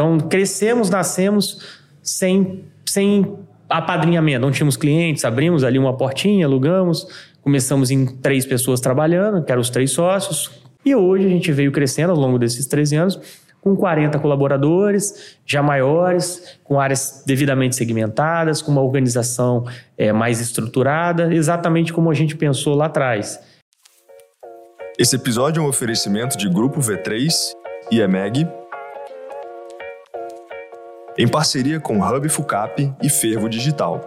Então, 0.00 0.18
crescemos, 0.18 0.88
nascemos 0.88 1.78
sem, 2.02 2.64
sem 2.86 3.36
apadrinhamento. 3.68 4.40
Não 4.40 4.50
tínhamos 4.50 4.74
clientes, 4.74 5.26
abrimos 5.26 5.62
ali 5.62 5.78
uma 5.78 5.94
portinha, 5.94 6.46
alugamos, 6.46 7.06
começamos 7.42 7.90
em 7.90 8.06
três 8.06 8.46
pessoas 8.46 8.80
trabalhando, 8.80 9.44
que 9.44 9.52
eram 9.52 9.60
os 9.60 9.68
três 9.68 9.90
sócios. 9.90 10.50
E 10.86 10.94
hoje 10.94 11.26
a 11.26 11.28
gente 11.28 11.52
veio 11.52 11.70
crescendo 11.70 12.12
ao 12.12 12.16
longo 12.16 12.38
desses 12.38 12.66
13 12.66 12.96
anos 12.96 13.20
com 13.60 13.76
40 13.76 14.18
colaboradores, 14.20 15.36
já 15.44 15.62
maiores, 15.62 16.58
com 16.64 16.80
áreas 16.80 17.22
devidamente 17.26 17.76
segmentadas, 17.76 18.62
com 18.62 18.72
uma 18.72 18.80
organização 18.80 19.66
é, 19.98 20.14
mais 20.14 20.40
estruturada, 20.40 21.34
exatamente 21.34 21.92
como 21.92 22.10
a 22.10 22.14
gente 22.14 22.34
pensou 22.36 22.74
lá 22.74 22.86
atrás. 22.86 23.38
Esse 24.98 25.16
episódio 25.16 25.60
é 25.60 25.62
um 25.62 25.68
oferecimento 25.68 26.38
de 26.38 26.48
Grupo 26.48 26.80
V3 26.80 27.52
e 27.90 28.00
EMEG, 28.00 28.48
em 31.20 31.28
parceria 31.28 31.78
com 31.78 32.00
Hub 32.00 32.28
Fucap 32.30 32.94
e 33.02 33.10
Fervo 33.10 33.46
Digital. 33.46 34.00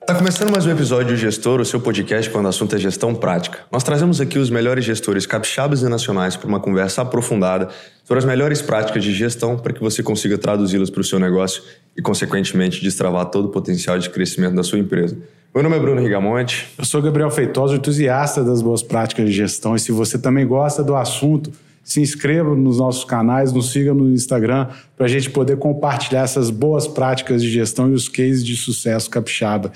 Está 0.00 0.14
começando 0.14 0.50
mais 0.50 0.64
um 0.64 0.70
episódio 0.70 1.08
do 1.08 1.16
Gestor, 1.16 1.60
o 1.60 1.64
seu 1.64 1.78
podcast 1.78 2.30
quando 2.30 2.46
o 2.46 2.48
assunto 2.48 2.74
é 2.74 2.78
gestão 2.78 3.14
prática. 3.14 3.58
Nós 3.70 3.84
trazemos 3.84 4.18
aqui 4.18 4.38
os 4.38 4.48
melhores 4.48 4.82
gestores 4.82 5.26
capixabas 5.26 5.82
e 5.82 5.88
nacionais 5.90 6.36
para 6.36 6.48
uma 6.48 6.58
conversa 6.58 7.02
aprofundada 7.02 7.68
sobre 8.02 8.20
as 8.20 8.24
melhores 8.24 8.62
práticas 8.62 9.04
de 9.04 9.12
gestão 9.12 9.58
para 9.58 9.74
que 9.74 9.80
você 9.80 10.02
consiga 10.02 10.38
traduzi-las 10.38 10.88
para 10.88 11.02
o 11.02 11.04
seu 11.04 11.18
negócio 11.18 11.62
e, 11.94 12.00
consequentemente, 12.00 12.80
destravar 12.80 13.26
todo 13.26 13.48
o 13.48 13.50
potencial 13.50 13.98
de 13.98 14.08
crescimento 14.08 14.54
da 14.54 14.62
sua 14.62 14.78
empresa. 14.78 15.18
Meu 15.54 15.62
nome 15.62 15.76
é 15.76 15.78
Bruno 15.78 16.00
Rigamonte. 16.00 16.72
Eu 16.78 16.84
sou 16.86 17.02
Gabriel 17.02 17.30
Feitosa, 17.30 17.74
entusiasta 17.74 18.42
das 18.42 18.62
boas 18.62 18.82
práticas 18.82 19.26
de 19.26 19.32
gestão. 19.32 19.76
E 19.76 19.80
se 19.80 19.92
você 19.92 20.18
também 20.18 20.46
gosta 20.46 20.82
do 20.82 20.96
assunto, 20.96 21.52
se 21.86 22.00
inscreva 22.00 22.52
nos 22.56 22.78
nossos 22.78 23.04
canais, 23.04 23.52
nos 23.52 23.70
siga 23.70 23.94
no 23.94 24.10
Instagram 24.10 24.66
para 24.96 25.06
a 25.06 25.08
gente 25.08 25.30
poder 25.30 25.56
compartilhar 25.56 26.22
essas 26.22 26.50
boas 26.50 26.88
práticas 26.88 27.40
de 27.40 27.48
gestão 27.48 27.88
e 27.88 27.94
os 27.94 28.08
cases 28.08 28.44
de 28.44 28.56
sucesso 28.56 29.08
capixaba. 29.08 29.70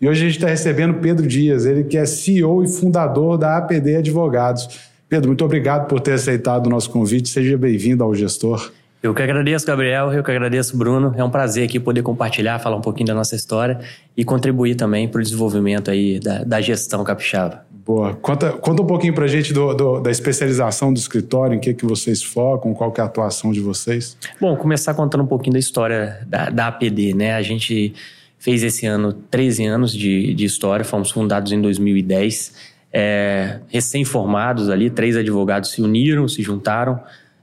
E 0.00 0.08
hoje 0.08 0.22
a 0.22 0.26
gente 0.26 0.38
está 0.38 0.48
recebendo 0.48 0.94
Pedro 0.94 1.24
Dias, 1.24 1.64
ele 1.64 1.84
que 1.84 1.96
é 1.96 2.04
CEO 2.04 2.64
e 2.64 2.68
fundador 2.68 3.38
da 3.38 3.58
APD 3.58 3.94
Advogados. 3.94 4.68
Pedro, 5.08 5.28
muito 5.28 5.44
obrigado 5.44 5.86
por 5.86 6.00
ter 6.00 6.14
aceitado 6.14 6.66
o 6.66 6.70
nosso 6.70 6.90
convite. 6.90 7.28
Seja 7.28 7.56
bem-vindo 7.56 8.02
ao 8.02 8.12
Gestor. 8.12 8.72
Eu 9.02 9.12
que 9.12 9.20
agradeço, 9.20 9.66
Gabriel. 9.66 10.12
Eu 10.12 10.22
que 10.22 10.30
agradeço, 10.30 10.76
Bruno. 10.76 11.12
É 11.16 11.24
um 11.24 11.30
prazer 11.30 11.64
aqui 11.64 11.80
poder 11.80 12.02
compartilhar, 12.02 12.60
falar 12.60 12.76
um 12.76 12.80
pouquinho 12.80 13.08
da 13.08 13.14
nossa 13.14 13.34
história 13.34 13.80
e 14.16 14.24
contribuir 14.24 14.76
também 14.76 15.08
para 15.08 15.20
o 15.20 15.22
desenvolvimento 15.22 15.90
aí 15.90 16.20
da, 16.20 16.44
da 16.44 16.60
gestão 16.60 17.02
capixaba. 17.02 17.66
Boa. 17.84 18.14
Conta, 18.14 18.52
conta 18.52 18.80
um 18.80 18.86
pouquinho 18.86 19.12
para 19.12 19.24
a 19.24 19.28
gente 19.28 19.52
do, 19.52 19.74
do, 19.74 20.00
da 20.00 20.08
especialização 20.08 20.92
do 20.92 20.98
escritório, 21.00 21.56
em 21.56 21.58
que, 21.58 21.74
que 21.74 21.84
vocês 21.84 22.22
focam, 22.22 22.72
qual 22.72 22.92
que 22.92 23.00
é 23.00 23.02
a 23.02 23.06
atuação 23.08 23.50
de 23.50 23.60
vocês. 23.60 24.16
Bom, 24.40 24.56
começar 24.56 24.94
contando 24.94 25.24
um 25.24 25.26
pouquinho 25.26 25.54
da 25.54 25.58
história 25.58 26.20
da, 26.28 26.48
da 26.48 26.68
APD, 26.68 27.12
né? 27.12 27.34
A 27.34 27.42
gente 27.42 27.92
fez 28.38 28.62
esse 28.62 28.86
ano 28.86 29.12
13 29.12 29.64
anos 29.66 29.92
de, 29.92 30.32
de 30.32 30.44
história, 30.44 30.84
fomos 30.84 31.10
fundados 31.10 31.50
em 31.50 31.60
2010, 31.60 32.54
é, 32.92 33.58
recém-formados 33.68 34.70
ali, 34.70 34.88
três 34.88 35.16
advogados 35.16 35.72
se 35.72 35.82
uniram, 35.82 36.28
se 36.28 36.40
juntaram, 36.40 37.00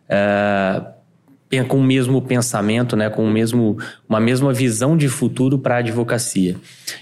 é, 0.08 0.82
com 1.68 1.78
o 1.78 1.84
mesmo 1.84 2.22
pensamento, 2.22 2.96
né, 2.96 3.10
com 3.10 3.26
o 3.26 3.30
mesmo, 3.30 3.78
uma 4.08 4.20
mesma 4.20 4.54
visão 4.54 4.96
de 4.96 5.10
futuro 5.10 5.58
para 5.58 5.76
a 5.76 5.78
advocacia. 5.80 6.56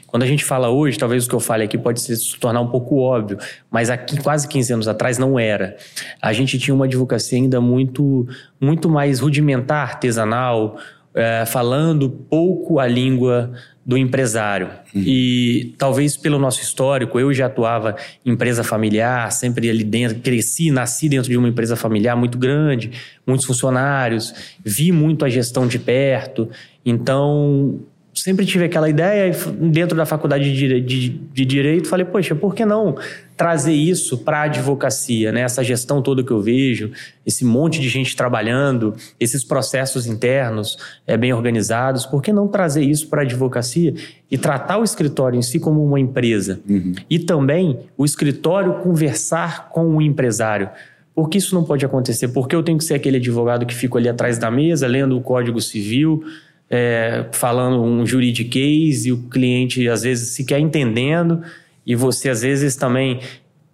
Quando 0.08 0.24
a 0.24 0.26
gente 0.26 0.46
fala 0.46 0.70
hoje, 0.70 0.98
talvez 0.98 1.26
o 1.26 1.30
que 1.30 1.36
eu 1.36 1.40
fale 1.40 1.66
aqui 1.66 1.78
pode 1.78 2.00
se 2.00 2.40
tornar 2.40 2.62
um 2.62 2.68
pouco 2.68 2.98
óbvio, 2.98 3.38
mas 3.70 3.90
aqui 3.90 4.18
quase 4.22 4.48
15 4.48 4.74
anos 4.74 4.88
atrás 4.88 5.18
não 5.18 5.38
era. 5.38 5.76
A 6.22 6.32
gente 6.32 6.58
tinha 6.58 6.74
uma 6.74 6.86
advocacia 6.86 7.38
ainda 7.38 7.60
muito, 7.60 8.26
muito 8.60 8.90
mais 8.90 9.20
rudimentar, 9.20 9.90
artesanal, 9.90 10.78
é, 11.18 11.46
falando 11.48 12.10
pouco 12.10 12.80
a 12.80 12.86
língua 12.86 13.52
do 13.84 13.98
empresário. 13.98 14.68
Uhum. 14.94 15.02
E 15.04 15.74
talvez 15.78 16.16
pelo 16.16 16.38
nosso 16.38 16.62
histórico, 16.62 17.20
eu 17.20 17.34
já 17.34 17.48
atuava 17.48 17.96
em 18.26 18.32
empresa 18.32 18.64
familiar, 18.64 19.32
sempre 19.32 19.70
ali 19.70 19.84
dentro, 19.84 20.20
cresci, 20.20 20.70
nasci 20.70 21.10
dentro 21.10 21.30
de 21.30 21.38
uma 21.38 21.48
empresa 21.48 21.76
familiar 21.76 22.16
muito 22.16 22.38
grande, 22.38 22.92
muitos 23.26 23.46
funcionários, 23.46 24.34
vi 24.64 24.92
muito 24.92 25.26
a 25.26 25.30
gestão 25.30 25.66
de 25.68 25.80
perto. 25.80 26.50
Então, 26.86 27.80
sempre 28.18 28.46
tive 28.46 28.66
aquela 28.66 28.90
ideia 28.90 29.32
dentro 29.60 29.96
da 29.96 30.06
faculdade 30.06 30.54
de, 30.56 30.82
de, 30.82 31.10
de 31.10 31.46
direito, 31.46 31.88
falei, 31.88 32.06
poxa, 32.06 32.36
por 32.36 32.56
que 32.56 32.66
não 32.66 32.96
trazer 33.36 33.74
isso 33.74 34.18
para 34.18 34.40
a 34.40 34.44
advocacia, 34.44 35.32
né? 35.32 35.42
Essa 35.42 35.64
gestão 35.64 36.02
toda 36.02 36.24
que 36.24 36.32
eu 36.32 36.42
vejo, 36.42 36.92
esse 37.26 37.46
monte 37.46 37.80
de 37.80 37.88
gente 37.88 38.16
trabalhando, 38.16 38.96
esses 39.20 39.44
processos 39.44 40.08
internos 40.08 40.78
é, 41.06 41.16
bem 41.16 41.32
organizados, 41.32 42.06
por 42.06 42.22
que 42.22 42.34
não 42.34 42.48
trazer 42.48 42.84
isso 42.84 43.08
para 43.08 43.22
a 43.22 43.26
advocacia 43.26 43.94
e 44.30 44.38
tratar 44.38 44.80
o 44.80 44.84
escritório 44.84 45.38
em 45.38 45.44
si 45.44 45.60
como 45.60 45.86
uma 45.86 46.00
empresa? 46.00 46.60
Uhum. 46.68 46.94
E 47.10 47.20
também 47.20 47.80
o 47.96 48.04
escritório 48.04 48.74
conversar 48.80 49.70
com 49.70 49.96
o 49.96 50.02
empresário. 50.02 50.70
Por 51.14 51.30
que 51.30 51.38
isso 51.38 51.56
não 51.56 51.64
pode 51.64 51.84
acontecer? 51.86 52.28
Porque 52.28 52.56
eu 52.56 52.62
tenho 52.62 52.78
que 52.78 52.84
ser 52.84 52.94
aquele 52.94 53.18
advogado 53.18 53.66
que 53.66 53.74
fica 53.74 53.98
ali 53.98 54.08
atrás 54.08 54.38
da 54.38 54.52
mesa, 54.52 54.88
lendo 54.88 55.18
o 55.18 55.22
Código 55.22 55.60
Civil, 55.60 56.24
é, 56.70 57.26
falando 57.32 57.82
um 57.82 58.06
juridiquês 58.06 59.06
e 59.06 59.12
o 59.12 59.18
cliente 59.30 59.88
às 59.88 60.04
vezes 60.04 60.30
sequer 60.30 60.60
entendendo 60.60 61.42
e 61.86 61.96
você 61.96 62.30
às 62.30 62.42
vezes 62.42 62.76
também 62.76 63.20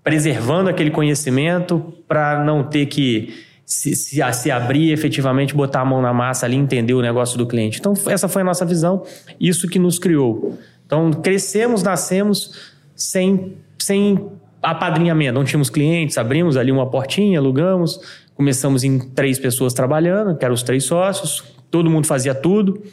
preservando 0.03 0.69
aquele 0.69 0.91
conhecimento 0.91 1.93
para 2.07 2.43
não 2.43 2.63
ter 2.63 2.85
que 2.87 3.33
se, 3.65 3.95
se, 3.95 4.21
se, 4.33 4.51
abrir 4.51 4.91
efetivamente, 4.91 5.55
botar 5.55 5.81
a 5.81 5.85
mão 5.85 6.01
na 6.01 6.13
massa 6.13 6.45
ali, 6.45 6.55
entender 6.55 6.93
o 6.93 7.01
negócio 7.01 7.37
do 7.37 7.47
cliente. 7.47 7.79
Então, 7.79 7.93
essa 8.07 8.27
foi 8.27 8.41
a 8.41 8.45
nossa 8.45 8.65
visão, 8.65 9.03
isso 9.39 9.67
que 9.67 9.79
nos 9.79 9.97
criou. 9.97 10.57
Então, 10.85 11.11
crescemos, 11.11 11.81
nascemos 11.81 12.73
sem, 12.93 13.53
sem 13.79 14.27
apadrinhamento. 14.61 15.33
Não 15.33 15.45
tínhamos 15.45 15.69
clientes, 15.69 16.17
abrimos 16.17 16.57
ali 16.57 16.71
uma 16.71 16.89
portinha, 16.89 17.39
alugamos, 17.39 17.99
começamos 18.35 18.83
em 18.83 18.99
três 18.99 19.39
pessoas 19.39 19.73
trabalhando, 19.73 20.37
que 20.37 20.43
eram 20.43 20.53
os 20.53 20.61
três 20.61 20.83
sócios, 20.83 21.43
todo 21.73 21.89
mundo 21.89 22.05
fazia 22.05 22.35
tudo. 22.35 22.83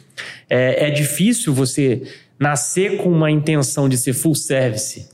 É, 0.49 0.87
é 0.87 0.89
difícil 0.89 1.53
você 1.53 2.01
nascer 2.39 2.97
com 2.97 3.09
uma 3.09 3.29
intenção 3.29 3.87
de 3.87 3.95
ser 3.95 4.13
full 4.13 4.33
service 4.33 5.07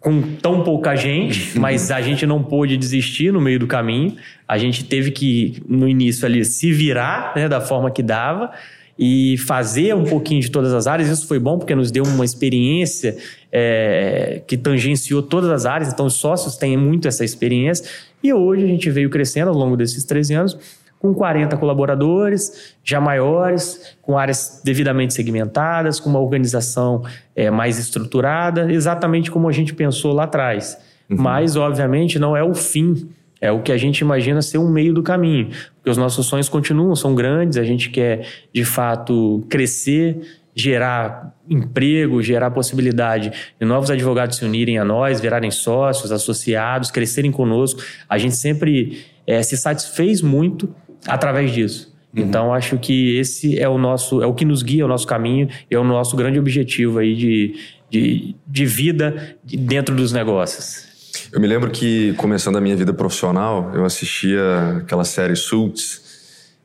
com 0.00 0.20
tão 0.36 0.64
pouca 0.64 0.96
gente, 0.96 1.56
mas 1.58 1.92
a 1.92 2.00
gente 2.00 2.26
não 2.26 2.42
pôde 2.42 2.76
desistir 2.76 3.32
no 3.32 3.40
meio 3.40 3.60
do 3.60 3.68
caminho. 3.68 4.16
A 4.48 4.58
gente 4.58 4.82
teve 4.82 5.12
que, 5.12 5.62
no 5.68 5.88
início 5.88 6.26
ali, 6.26 6.44
se 6.44 6.72
virar 6.72 7.34
né, 7.36 7.48
da 7.48 7.60
forma 7.60 7.88
que 7.88 8.02
dava 8.02 8.50
e 8.98 9.38
fazer 9.46 9.94
um 9.94 10.02
pouquinho 10.02 10.40
de 10.40 10.50
todas 10.50 10.74
as 10.74 10.88
áreas. 10.88 11.08
Isso 11.08 11.28
foi 11.28 11.38
bom 11.38 11.56
porque 11.56 11.76
nos 11.76 11.92
deu 11.92 12.02
uma 12.02 12.24
experiência 12.24 13.16
é, 13.52 14.42
que 14.44 14.56
tangenciou 14.56 15.22
todas 15.22 15.50
as 15.50 15.64
áreas. 15.66 15.92
Então, 15.92 16.06
os 16.06 16.14
sócios 16.14 16.56
têm 16.56 16.76
muito 16.76 17.06
essa 17.06 17.24
experiência. 17.24 17.88
E 18.20 18.32
hoje 18.32 18.64
a 18.64 18.66
gente 18.66 18.90
veio 18.90 19.08
crescendo 19.08 19.50
ao 19.50 19.54
longo 19.54 19.76
desses 19.76 20.02
13 20.02 20.34
anos 20.34 20.58
com 21.00 21.14
40 21.14 21.56
colaboradores, 21.56 22.74
já 22.82 23.00
maiores, 23.00 23.96
com 24.02 24.18
áreas 24.18 24.60
devidamente 24.64 25.14
segmentadas, 25.14 26.00
com 26.00 26.10
uma 26.10 26.20
organização 26.20 27.04
é, 27.36 27.50
mais 27.50 27.78
estruturada, 27.78 28.72
exatamente 28.72 29.30
como 29.30 29.48
a 29.48 29.52
gente 29.52 29.74
pensou 29.74 30.12
lá 30.12 30.24
atrás. 30.24 30.76
Uhum. 31.08 31.16
Mas, 31.18 31.56
obviamente, 31.56 32.18
não 32.18 32.36
é 32.36 32.42
o 32.42 32.54
fim. 32.54 33.08
É 33.40 33.52
o 33.52 33.62
que 33.62 33.70
a 33.70 33.76
gente 33.76 34.00
imagina 34.00 34.42
ser 34.42 34.58
um 34.58 34.68
meio 34.68 34.92
do 34.92 35.02
caminho. 35.02 35.50
Porque 35.76 35.90
os 35.90 35.96
nossos 35.96 36.26
sonhos 36.26 36.48
continuam, 36.48 36.96
são 36.96 37.14
grandes, 37.14 37.56
a 37.56 37.62
gente 37.62 37.88
quer, 37.88 38.26
de 38.52 38.64
fato, 38.64 39.46
crescer, 39.48 40.20
gerar 40.54 41.32
emprego, 41.48 42.20
gerar 42.20 42.50
possibilidade 42.50 43.32
de 43.58 43.64
novos 43.64 43.92
advogados 43.92 44.38
se 44.38 44.44
unirem 44.44 44.76
a 44.76 44.84
nós, 44.84 45.20
virarem 45.20 45.52
sócios, 45.52 46.10
associados, 46.10 46.90
crescerem 46.90 47.30
conosco. 47.30 47.80
A 48.08 48.18
gente 48.18 48.34
sempre 48.34 49.06
é, 49.24 49.40
se 49.42 49.56
satisfez 49.56 50.20
muito 50.20 50.74
através 51.06 51.52
disso. 51.52 51.94
Uhum. 52.14 52.22
Então 52.22 52.54
acho 52.54 52.78
que 52.78 53.16
esse 53.18 53.58
é 53.58 53.68
o 53.68 53.78
nosso, 53.78 54.22
é 54.22 54.26
o 54.26 54.34
que 54.34 54.44
nos 54.44 54.62
guia, 54.62 54.82
é 54.82 54.84
o 54.84 54.88
nosso 54.88 55.06
caminho, 55.06 55.48
é 55.70 55.78
o 55.78 55.84
nosso 55.84 56.16
grande 56.16 56.38
objetivo 56.38 56.98
aí 56.98 57.14
de, 57.14 57.54
de, 57.90 58.36
de 58.46 58.66
vida 58.66 59.36
dentro 59.44 59.94
dos 59.94 60.12
negócios. 60.12 60.86
Eu 61.32 61.40
me 61.40 61.46
lembro 61.46 61.70
que 61.70 62.14
começando 62.14 62.56
a 62.56 62.60
minha 62.60 62.76
vida 62.76 62.92
profissional, 62.92 63.72
eu 63.74 63.84
assistia 63.84 64.78
aquela 64.78 65.04
série 65.04 65.36
Suits 65.36 66.02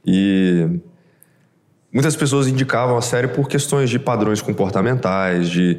e 0.06 0.79
muitas 1.91 2.15
pessoas 2.15 2.47
indicavam 2.47 2.97
a 2.97 3.01
série 3.01 3.27
por 3.27 3.47
questões 3.47 3.89
de 3.89 4.00
padrões 4.00 4.41
comportamentais, 4.41 5.50
de 5.50 5.77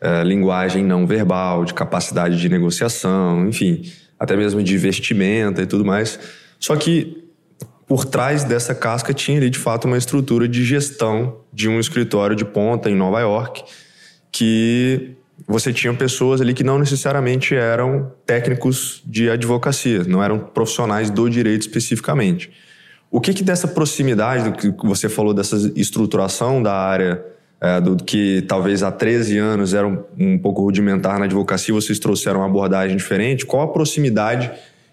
é, 0.00 0.24
linguagem 0.24 0.84
não 0.84 1.06
verbal, 1.06 1.64
de 1.64 1.74
capacidade 1.74 2.40
de 2.40 2.48
negociação, 2.48 3.46
enfim, 3.48 3.82
até 4.18 4.36
mesmo 4.36 4.62
de 4.62 4.76
vestimenta 4.78 5.62
e 5.62 5.66
tudo 5.66 5.84
mais. 5.84 6.18
Só 6.58 6.76
que 6.76 7.21
por 7.92 8.06
trás 8.06 8.42
dessa 8.42 8.74
casca 8.74 9.12
tinha 9.12 9.36
ali 9.36 9.50
de 9.50 9.58
fato 9.58 9.84
uma 9.84 9.98
estrutura 9.98 10.48
de 10.48 10.64
gestão 10.64 11.36
de 11.52 11.68
um 11.68 11.78
escritório 11.78 12.34
de 12.34 12.42
ponta 12.42 12.88
em 12.88 12.94
Nova 12.94 13.20
York, 13.20 13.62
que 14.32 15.14
você 15.46 15.74
tinha 15.74 15.92
pessoas 15.92 16.40
ali 16.40 16.54
que 16.54 16.64
não 16.64 16.78
necessariamente 16.78 17.54
eram 17.54 18.10
técnicos 18.24 19.02
de 19.04 19.28
advocacia, 19.28 20.04
não 20.04 20.22
eram 20.22 20.38
profissionais 20.38 21.10
do 21.10 21.28
direito 21.28 21.60
especificamente. 21.60 22.50
O 23.10 23.20
que, 23.20 23.34
que 23.34 23.44
dessa 23.44 23.68
proximidade 23.68 24.44
do 24.44 24.72
que 24.74 24.86
você 24.86 25.10
falou, 25.10 25.34
dessa 25.34 25.70
estruturação 25.76 26.62
da 26.62 26.72
área, 26.72 27.22
é, 27.60 27.78
do 27.78 27.94
que 27.96 28.40
talvez 28.48 28.82
há 28.82 28.90
13 28.90 29.36
anos 29.36 29.74
era 29.74 29.86
um, 29.86 30.02
um 30.18 30.38
pouco 30.38 30.62
rudimentar 30.62 31.18
na 31.18 31.26
advocacia, 31.26 31.74
vocês 31.74 31.98
trouxeram 31.98 32.40
uma 32.40 32.46
abordagem 32.46 32.96
diferente? 32.96 33.44
Qual 33.44 33.62
a 33.62 33.68
proximidade 33.68 34.50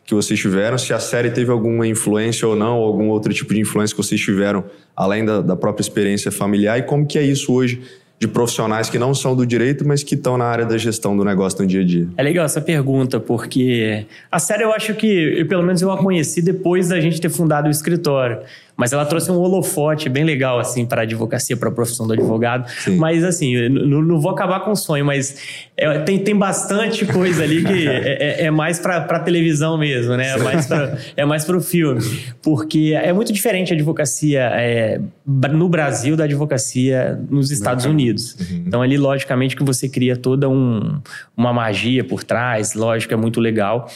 que 0.09 0.15
vocês 0.15 0.39
tiveram? 0.39 0.77
Se 0.77 0.91
a 0.91 0.99
série 0.99 1.29
teve 1.29 1.51
alguma 1.51 1.85
influência 1.85 2.47
ou 2.47 2.55
não, 2.55 2.79
ou 2.79 2.87
algum 2.87 3.09
outro 3.09 3.31
tipo 3.31 3.53
de 3.53 3.61
influência 3.61 3.95
que 3.95 4.01
vocês 4.01 4.19
tiveram, 4.19 4.63
além 4.95 5.23
da, 5.23 5.39
da 5.39 5.55
própria 5.55 5.81
experiência 5.81 6.31
familiar, 6.31 6.79
e 6.79 6.81
como 6.81 7.05
que 7.05 7.17
é 7.17 7.23
isso 7.23 7.53
hoje 7.53 7.81
de 8.19 8.27
profissionais 8.27 8.89
que 8.89 8.99
não 8.99 9.13
são 9.13 9.33
do 9.33 9.45
direito, 9.45 9.87
mas 9.87 10.03
que 10.03 10.15
estão 10.15 10.37
na 10.37 10.43
área 10.43 10.65
da 10.65 10.77
gestão 10.77 11.15
do 11.15 11.23
negócio 11.23 11.61
no 11.61 11.67
dia 11.67 11.81
a 11.81 11.85
dia? 11.85 12.07
É 12.17 12.23
legal 12.23 12.43
essa 12.43 12.59
pergunta, 12.59 13.19
porque 13.19 14.05
a 14.29 14.39
série 14.39 14.63
eu 14.63 14.73
acho 14.73 14.93
que, 14.95 15.07
eu, 15.39 15.47
pelo 15.47 15.63
menos 15.63 15.81
eu 15.81 15.89
a 15.91 15.97
conheci 15.97 16.41
depois 16.41 16.89
da 16.89 16.99
gente 16.99 17.21
ter 17.21 17.29
fundado 17.29 17.69
o 17.69 17.71
escritório. 17.71 18.39
Mas 18.79 18.93
ela 18.93 19.05
trouxe 19.05 19.29
um 19.29 19.37
holofote 19.37 20.07
bem 20.07 20.23
legal, 20.23 20.57
assim, 20.57 20.85
para 20.85 21.01
a 21.01 21.03
advocacia, 21.03 21.57
para 21.57 21.67
a 21.67 21.71
profissão 21.71 22.07
do 22.07 22.13
advogado. 22.13 22.65
Sim. 22.79 22.95
Mas, 22.95 23.25
assim, 23.25 23.67
não, 23.67 24.01
não, 24.01 24.21
vou 24.21 24.31
acabar 24.31 24.61
com 24.61 24.71
o 24.71 24.75
sonho, 24.75 25.03
mas 25.03 25.35
é, 25.75 25.99
tem, 25.99 26.17
tem 26.17 26.33
bastante 26.33 27.05
coisa 27.05 27.43
ali 27.43 27.61
que 27.61 27.83
é, 27.89 28.43
é, 28.43 28.45
é 28.45 28.51
mais 28.51 28.79
para 28.79 29.19
televisão 29.19 29.77
mesmo, 29.77 30.15
né? 30.15 30.29
É 30.29 30.37
mais, 30.37 30.65
pra, 30.65 30.97
é 31.17 31.25
para 31.25 31.57
o 31.57 31.59
filme. 31.59 32.01
Porque 32.41 32.93
é 32.95 33.11
muito 33.11 33.33
diferente 33.33 33.73
a 33.73 33.75
advocacia 33.75 34.49
é, 34.53 35.01
no 35.25 35.67
Brasil 35.67 36.15
da 36.15 36.23
advocacia 36.23 37.19
nos 37.29 37.51
Estados 37.51 37.83
uhum. 37.83 37.91
Unidos. 37.91 38.37
Uhum. 38.39 38.63
Então, 38.65 38.81
ali, 38.81 38.97
logicamente, 38.97 39.57
que 39.57 39.63
você 39.63 39.89
cria 39.89 40.15
toda 40.15 40.47
um, 40.47 41.01
uma 41.35 41.51
magia 41.51 42.01
por 42.01 42.23
trás, 42.23 42.75
lógico, 42.75 43.13
é 43.13 43.17
muito 43.17 43.41
legal. 43.41 43.91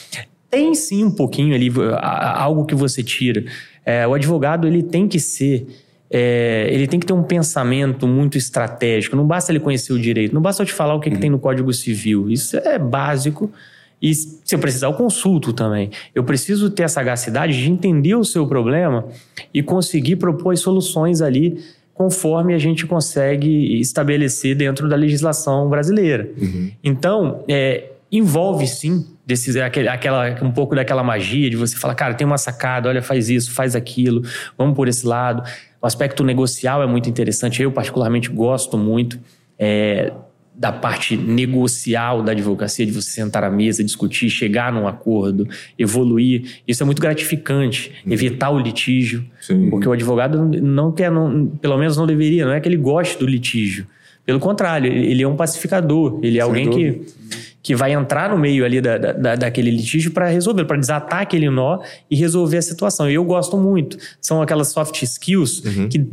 Tem 0.51 0.75
sim 0.75 1.05
um 1.05 1.11
pouquinho 1.11 1.55
ali, 1.55 1.71
algo 2.01 2.65
que 2.65 2.75
você 2.75 3.01
tira. 3.01 3.45
É, 3.85 4.07
o 4.07 4.13
advogado 4.13 4.67
ele 4.67 4.81
tem 4.83 5.07
que 5.07 5.19
ser 5.19 5.67
é, 6.15 6.67
ele 6.69 6.85
tem 6.85 6.99
que 6.99 7.07
ter 7.07 7.13
um 7.13 7.23
pensamento 7.23 8.07
muito 8.07 8.37
estratégico. 8.37 9.15
Não 9.15 9.25
basta 9.25 9.51
ele 9.51 9.59
conhecer 9.59 9.93
o 9.93 9.99
direito, 9.99 10.31
não 10.31 10.41
basta 10.43 10.61
eu 10.61 10.67
te 10.67 10.73
falar 10.73 10.93
o 10.93 10.99
que, 10.99 11.09
uhum. 11.09 11.15
que 11.15 11.21
tem 11.21 11.29
no 11.29 11.39
Código 11.39 11.73
Civil. 11.73 12.29
Isso 12.29 12.55
é 12.57 12.77
básico. 12.77 13.51
E 13.99 14.13
se 14.13 14.53
eu 14.53 14.59
precisar, 14.59 14.87
eu 14.87 14.93
consulto 14.93 15.51
também. 15.53 15.89
Eu 16.13 16.23
preciso 16.23 16.69
ter 16.69 16.83
a 16.83 16.87
sagacidade 16.87 17.59
de 17.59 17.71
entender 17.71 18.13
o 18.13 18.23
seu 18.23 18.45
problema 18.45 19.07
e 19.51 19.63
conseguir 19.63 20.17
propor 20.17 20.55
soluções 20.55 21.19
ali 21.19 21.57
conforme 21.95 22.53
a 22.53 22.59
gente 22.59 22.85
consegue 22.85 23.79
estabelecer 23.79 24.55
dentro 24.55 24.89
da 24.89 24.95
legislação 24.95 25.69
brasileira. 25.69 26.29
Uhum. 26.39 26.71
Então, 26.83 27.43
é, 27.47 27.92
envolve 28.13 28.67
sim 28.67 29.07
desses, 29.25 29.55
aquele, 29.55 29.87
aquela, 29.87 30.37
um 30.43 30.51
pouco 30.51 30.75
daquela 30.75 31.03
magia 31.03 31.49
de 31.49 31.57
você 31.57 31.75
falar, 31.75 31.95
cara, 31.95 32.13
tem 32.13 32.27
uma 32.27 32.37
sacada, 32.37 32.87
olha, 32.87 33.01
faz 33.01 33.27
isso, 33.27 33.51
faz 33.51 33.75
aquilo, 33.75 34.21
vamos 34.55 34.75
por 34.75 34.87
esse 34.87 35.05
lado. 35.05 35.43
O 35.81 35.87
aspecto 35.87 36.23
negocial 36.23 36.83
é 36.83 36.85
muito 36.85 37.09
interessante, 37.09 37.61
eu 37.61 37.71
particularmente 37.71 38.29
gosto 38.29 38.77
muito 38.77 39.19
é, 39.57 40.13
da 40.53 40.71
parte 40.71 41.17
negocial 41.17 42.21
da 42.21 42.33
advocacia, 42.33 42.85
de 42.85 42.91
você 42.91 43.09
sentar 43.09 43.43
à 43.43 43.49
mesa, 43.49 43.83
discutir, 43.83 44.29
chegar 44.29 44.71
num 44.71 44.87
acordo, 44.87 45.47
evoluir. 45.79 46.61
Isso 46.67 46.83
é 46.83 46.85
muito 46.85 47.01
gratificante, 47.01 47.91
uhum. 48.05 48.13
evitar 48.13 48.51
o 48.51 48.59
litígio, 48.59 49.25
Sim. 49.41 49.71
porque 49.71 49.87
o 49.87 49.91
advogado 49.91 50.37
não 50.61 50.91
quer, 50.91 51.09
não, 51.09 51.47
pelo 51.47 51.77
menos 51.79 51.97
não 51.97 52.05
deveria, 52.05 52.45
não 52.45 52.53
é 52.53 52.61
que 52.61 52.69
ele 52.69 52.77
goste 52.77 53.17
do 53.17 53.25
litígio. 53.25 53.87
Pelo 54.23 54.39
contrário, 54.39 54.91
ele 54.91 55.23
é 55.23 55.27
um 55.27 55.35
pacificador, 55.35 56.19
ele 56.21 56.37
é 56.37 56.41
Sem 56.41 56.49
alguém 56.49 56.69
dúvida. 56.69 56.99
que 56.99 57.52
que 57.63 57.73
vai 57.75 57.93
entrar 57.93 58.29
no 58.29 58.37
meio 58.37 58.65
ali 58.65 58.81
da, 58.81 58.97
da 58.97 59.35
daquele 59.35 59.71
litígio 59.71 60.11
para 60.11 60.27
resolver, 60.27 60.65
para 60.65 60.77
desatar 60.77 61.21
aquele 61.21 61.49
nó 61.49 61.79
e 62.11 62.15
resolver 62.15 62.57
a 62.57 62.61
situação. 62.61 63.09
E 63.09 63.13
eu 63.13 63.23
gosto 63.23 63.57
muito. 63.57 63.97
São 64.19 64.41
aquelas 64.41 64.67
soft 64.67 65.01
skills 65.01 65.63
uhum. 65.63 65.87
que 65.87 66.05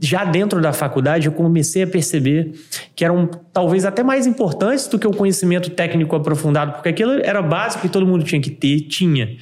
já 0.00 0.24
dentro 0.24 0.60
da 0.60 0.72
faculdade 0.72 1.26
eu 1.26 1.32
comecei 1.32 1.84
a 1.84 1.86
perceber 1.86 2.52
que 2.94 3.04
eram 3.04 3.30
talvez 3.52 3.84
até 3.84 4.02
mais 4.02 4.26
importantes 4.26 4.88
do 4.88 4.98
que 4.98 5.06
o 5.06 5.12
conhecimento 5.12 5.70
técnico 5.70 6.14
aprofundado, 6.16 6.72
porque 6.72 6.88
aquilo 6.88 7.12
era 7.22 7.40
básico 7.40 7.86
e 7.86 7.88
todo 7.88 8.04
mundo 8.04 8.24
tinha 8.24 8.40
que 8.40 8.50
ter, 8.50 8.80
tinha. 8.80 9.36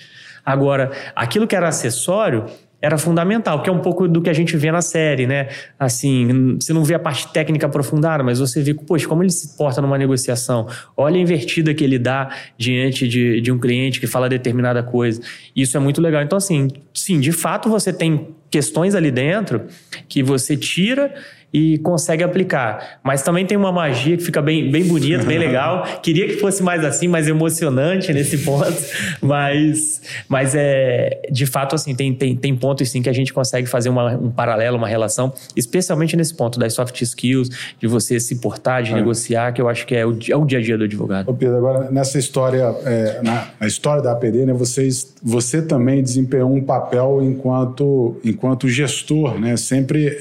Agora, 0.44 0.92
aquilo 1.16 1.46
que 1.46 1.56
era 1.56 1.68
acessório, 1.68 2.44
era 2.84 2.98
fundamental, 2.98 3.62
que 3.62 3.70
é 3.70 3.72
um 3.72 3.78
pouco 3.78 4.06
do 4.06 4.20
que 4.20 4.28
a 4.28 4.32
gente 4.32 4.56
vê 4.58 4.70
na 4.70 4.82
série, 4.82 5.26
né? 5.26 5.48
Assim, 5.78 6.56
você 6.60 6.72
não 6.74 6.84
vê 6.84 6.92
a 6.92 6.98
parte 6.98 7.32
técnica 7.32 7.66
aprofundada, 7.66 8.22
mas 8.22 8.38
você 8.38 8.60
vê, 8.60 8.74
poxa, 8.74 9.08
como 9.08 9.22
ele 9.22 9.30
se 9.30 9.56
porta 9.56 9.80
numa 9.80 9.96
negociação. 9.96 10.68
Olha 10.94 11.16
a 11.16 11.18
invertida 11.18 11.72
que 11.72 11.82
ele 11.82 11.98
dá 11.98 12.28
diante 12.58 13.08
de, 13.08 13.40
de 13.40 13.50
um 13.50 13.58
cliente 13.58 13.98
que 13.98 14.06
fala 14.06 14.28
determinada 14.28 14.82
coisa. 14.82 15.22
Isso 15.56 15.76
é 15.78 15.80
muito 15.80 16.00
legal. 16.02 16.22
Então, 16.22 16.36
assim, 16.36 16.68
sim, 16.92 17.18
de 17.18 17.32
fato 17.32 17.70
você 17.70 17.90
tem 17.90 18.34
questões 18.50 18.94
ali 18.94 19.10
dentro 19.10 19.62
que 20.06 20.22
você 20.22 20.54
tira 20.54 21.14
e 21.54 21.78
consegue 21.78 22.24
aplicar. 22.24 22.98
Mas 23.04 23.22
também 23.22 23.46
tem 23.46 23.56
uma 23.56 23.70
magia 23.70 24.16
que 24.16 24.24
fica 24.24 24.42
bem, 24.42 24.72
bem 24.72 24.82
bonita, 24.82 25.22
bem 25.22 25.38
legal. 25.38 25.86
Queria 26.02 26.26
que 26.26 26.38
fosse 26.38 26.64
mais 26.64 26.84
assim, 26.84 27.06
mais 27.06 27.28
emocionante 27.28 28.12
nesse 28.12 28.38
ponto. 28.42 28.74
Mas, 29.22 30.02
mas 30.28 30.56
é 30.56 31.22
de 31.30 31.46
fato 31.46 31.76
assim, 31.76 31.94
tem, 31.94 32.12
tem, 32.12 32.34
tem 32.34 32.56
pontos 32.56 32.90
sim 32.90 33.00
que 33.00 33.08
a 33.08 33.12
gente 33.12 33.32
consegue 33.32 33.68
fazer 33.68 33.88
uma, 33.88 34.16
um 34.16 34.32
paralelo, 34.32 34.76
uma 34.76 34.88
relação, 34.88 35.32
especialmente 35.54 36.16
nesse 36.16 36.34
ponto 36.34 36.58
das 36.58 36.74
soft 36.74 37.00
skills, 37.00 37.48
de 37.78 37.86
você 37.86 38.18
se 38.18 38.36
portar, 38.36 38.82
de 38.82 38.90
é. 38.90 38.96
negociar, 38.96 39.52
que 39.52 39.62
eu 39.62 39.68
acho 39.68 39.86
que 39.86 39.94
é 39.94 40.04
o, 40.04 40.18
é 40.28 40.36
o 40.36 40.44
dia 40.44 40.58
a 40.58 40.62
dia 40.62 40.76
do 40.76 40.82
advogado. 40.82 41.30
Ô 41.30 41.34
Pedro, 41.34 41.56
agora 41.56 41.88
nessa 41.88 42.18
história, 42.18 42.74
é, 42.84 43.20
na, 43.22 43.46
na, 43.60 43.66
história 43.68 44.02
da 44.02 44.10
APD, 44.10 44.44
né, 44.44 44.52
vocês, 44.52 45.14
você 45.22 45.62
também 45.62 46.02
desempenhou 46.02 46.52
um 46.52 46.62
papel 46.62 47.20
enquanto, 47.22 48.16
enquanto 48.24 48.68
gestor, 48.68 49.38
né? 49.38 49.56
Sempre. 49.56 50.18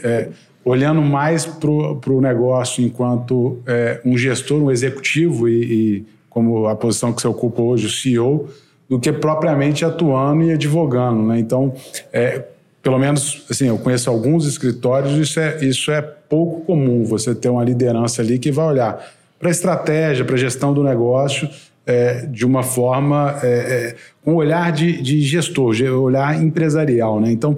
Olhando 0.66 1.02
mais 1.02 1.46
para 1.46 1.70
o 1.70 2.22
negócio 2.22 2.84
enquanto 2.84 3.60
é, 3.68 4.00
um 4.06 4.18
gestor, 4.18 4.62
um 4.62 4.72
executivo 4.72 5.50
e, 5.50 5.64
e, 5.64 6.06
como 6.30 6.68
a 6.68 6.76
posição 6.76 7.12
que 7.12 7.22
você 7.22 7.28
ocupa 7.28 7.62
hoje, 7.62 7.88
o 7.88 7.90
CEO, 7.90 8.50
do 8.90 9.00
que 9.00 9.12
propriamente 9.12 9.84
atuando 9.84 10.44
e 10.44 10.52
advogando. 10.52 11.24
Né? 11.24 11.40
Então, 11.40 11.74
é, 12.12 12.44
pelo 12.82 12.98
menos, 12.98 13.46
assim, 13.50 13.68
eu 13.68 13.78
conheço 13.78 14.10
alguns 14.10 14.46
escritórios, 14.46 15.18
isso 15.18 15.40
é, 15.40 15.64
isso 15.64 15.92
é 15.92 16.02
pouco 16.02 16.62
comum, 16.62 17.04
você 17.04 17.34
ter 17.34 17.50
uma 17.50 17.64
liderança 17.64 18.22
ali 18.22 18.38
que 18.40 18.52
vai 18.52 18.66
olhar 18.66 19.14
para 19.40 19.50
a 19.50 19.52
estratégia, 19.52 20.24
para 20.24 20.36
a 20.36 20.38
gestão 20.38 20.74
do 20.74 20.84
negócio, 20.84 21.50
é, 21.86 22.26
de 22.26 22.46
uma 22.46 22.64
forma, 22.64 23.38
é, 23.44 23.48
é, 23.48 23.96
com 24.24 24.34
um 24.34 24.36
olhar 24.36 24.72
de, 24.72 25.02
de 25.02 25.22
gestor, 25.22 25.76
olhar 26.02 26.42
empresarial. 26.42 27.20
Né? 27.20 27.32
Então, 27.32 27.56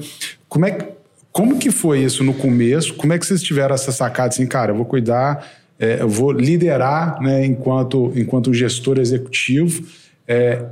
como 0.49 0.65
é 0.65 0.71
que 0.71 0.94
como 1.35 1.59
que 1.59 1.69
foi 1.69 1.99
isso 1.99 2.23
no 2.23 2.33
começo? 2.33 2.93
Como 2.93 3.11
é 3.11 3.19
que 3.19 3.25
vocês 3.25 3.43
tiveram 3.43 3.75
essa 3.75 3.91
sacada 3.91 4.29
assim, 4.29 4.47
cara, 4.47 4.71
eu 4.71 4.75
vou 4.77 4.85
cuidar, 4.85 5.45
é, 5.77 5.97
eu 5.99 6.07
vou 6.07 6.31
liderar 6.31 7.21
né, 7.21 7.45
enquanto, 7.45 8.09
enquanto 8.15 8.53
gestor 8.53 8.97
executivo. 8.99 9.83
É, 10.25 10.63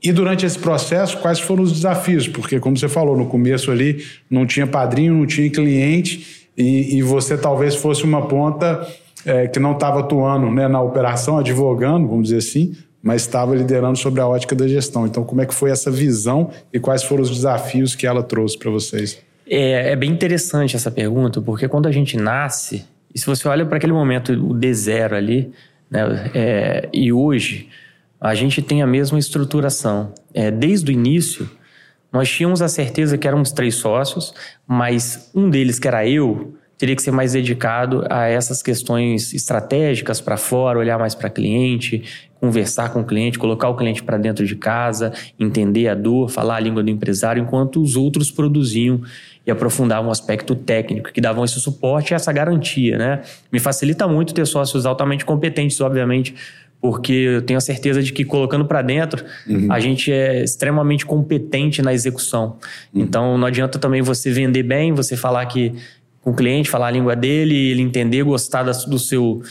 e 0.00 0.12
durante 0.12 0.46
esse 0.46 0.56
processo, 0.56 1.18
quais 1.18 1.40
foram 1.40 1.64
os 1.64 1.72
desafios? 1.72 2.28
Porque, 2.28 2.60
como 2.60 2.78
você 2.78 2.88
falou, 2.88 3.16
no 3.16 3.26
começo 3.26 3.72
ali 3.72 4.04
não 4.30 4.46
tinha 4.46 4.64
padrinho, 4.64 5.12
não 5.12 5.26
tinha 5.26 5.50
cliente, 5.50 6.46
e, 6.56 6.98
e 6.98 7.02
você 7.02 7.36
talvez 7.36 7.74
fosse 7.74 8.04
uma 8.04 8.28
ponta 8.28 8.86
é, 9.26 9.48
que 9.48 9.58
não 9.58 9.72
estava 9.72 9.98
atuando 9.98 10.48
né, 10.52 10.68
na 10.68 10.80
operação, 10.80 11.38
advogando, 11.38 12.06
vamos 12.06 12.28
dizer 12.28 12.38
assim, 12.38 12.76
mas 13.02 13.22
estava 13.22 13.56
liderando 13.56 13.98
sobre 13.98 14.20
a 14.20 14.28
ótica 14.28 14.54
da 14.54 14.68
gestão. 14.68 15.04
Então, 15.04 15.24
como 15.24 15.40
é 15.40 15.46
que 15.46 15.52
foi 15.52 15.72
essa 15.72 15.90
visão 15.90 16.48
e 16.72 16.78
quais 16.78 17.02
foram 17.02 17.24
os 17.24 17.30
desafios 17.30 17.96
que 17.96 18.06
ela 18.06 18.22
trouxe 18.22 18.56
para 18.56 18.70
vocês? 18.70 19.18
É, 19.54 19.92
é 19.92 19.96
bem 19.96 20.10
interessante 20.10 20.76
essa 20.76 20.90
pergunta, 20.90 21.42
porque 21.42 21.68
quando 21.68 21.86
a 21.86 21.92
gente 21.92 22.16
nasce, 22.16 22.86
e 23.14 23.18
se 23.18 23.26
você 23.26 23.46
olha 23.46 23.66
para 23.66 23.76
aquele 23.76 23.92
momento, 23.92 24.32
o 24.32 24.54
D0 24.54 25.12
ali, 25.12 25.52
né, 25.90 26.30
é, 26.32 26.88
e 26.90 27.12
hoje, 27.12 27.68
a 28.18 28.34
gente 28.34 28.62
tem 28.62 28.80
a 28.80 28.86
mesma 28.86 29.18
estruturação. 29.18 30.14
É, 30.32 30.50
desde 30.50 30.90
o 30.90 30.92
início, 30.94 31.50
nós 32.10 32.30
tínhamos 32.30 32.62
a 32.62 32.68
certeza 32.68 33.18
que 33.18 33.28
éramos 33.28 33.52
três 33.52 33.74
sócios, 33.74 34.32
mas 34.66 35.30
um 35.34 35.50
deles, 35.50 35.78
que 35.78 35.86
era 35.86 36.08
eu, 36.08 36.54
teria 36.78 36.96
que 36.96 37.02
ser 37.02 37.10
mais 37.10 37.34
dedicado 37.34 38.06
a 38.08 38.26
essas 38.26 38.62
questões 38.62 39.34
estratégicas 39.34 40.18
para 40.18 40.38
fora, 40.38 40.78
olhar 40.78 40.98
mais 40.98 41.14
para 41.14 41.28
cliente, 41.28 42.30
conversar 42.40 42.92
com 42.92 43.02
o 43.02 43.04
cliente, 43.04 43.38
colocar 43.38 43.68
o 43.68 43.76
cliente 43.76 44.02
para 44.02 44.16
dentro 44.16 44.46
de 44.46 44.56
casa, 44.56 45.12
entender 45.38 45.88
a 45.88 45.94
dor, 45.94 46.28
falar 46.28 46.56
a 46.56 46.60
língua 46.60 46.82
do 46.82 46.90
empresário, 46.90 47.42
enquanto 47.42 47.80
os 47.80 47.96
outros 47.96 48.30
produziam 48.30 49.02
e 49.46 49.50
aprofundavam 49.50 50.08
um 50.08 50.12
aspecto 50.12 50.54
técnico, 50.54 51.12
que 51.12 51.20
davam 51.20 51.44
esse 51.44 51.58
suporte 51.60 52.12
e 52.12 52.14
essa 52.14 52.32
garantia, 52.32 52.96
né? 52.96 53.22
Me 53.50 53.58
facilita 53.58 54.06
muito 54.06 54.32
ter 54.32 54.46
sócios 54.46 54.86
altamente 54.86 55.24
competentes, 55.24 55.80
obviamente, 55.80 56.34
porque 56.80 57.12
eu 57.12 57.42
tenho 57.42 57.58
a 57.58 57.60
certeza 57.60 58.02
de 58.02 58.12
que 58.12 58.24
colocando 58.24 58.64
para 58.64 58.82
dentro, 58.82 59.24
uhum. 59.46 59.70
a 59.70 59.78
gente 59.78 60.12
é 60.12 60.42
extremamente 60.42 61.06
competente 61.06 61.80
na 61.82 61.92
execução. 61.92 62.56
Uhum. 62.92 63.02
Então 63.02 63.38
não 63.38 63.46
adianta 63.46 63.78
também 63.78 64.02
você 64.02 64.30
vender 64.30 64.62
bem, 64.62 64.92
você 64.92 65.16
falar 65.16 65.46
que 65.46 65.74
com 66.20 66.30
o 66.30 66.34
cliente, 66.34 66.70
falar 66.70 66.88
a 66.88 66.90
língua 66.90 67.16
dele, 67.16 67.54
ele 67.54 67.82
entender, 67.82 68.22
gostar 68.22 68.62
do 68.62 68.98
seu 68.98 69.42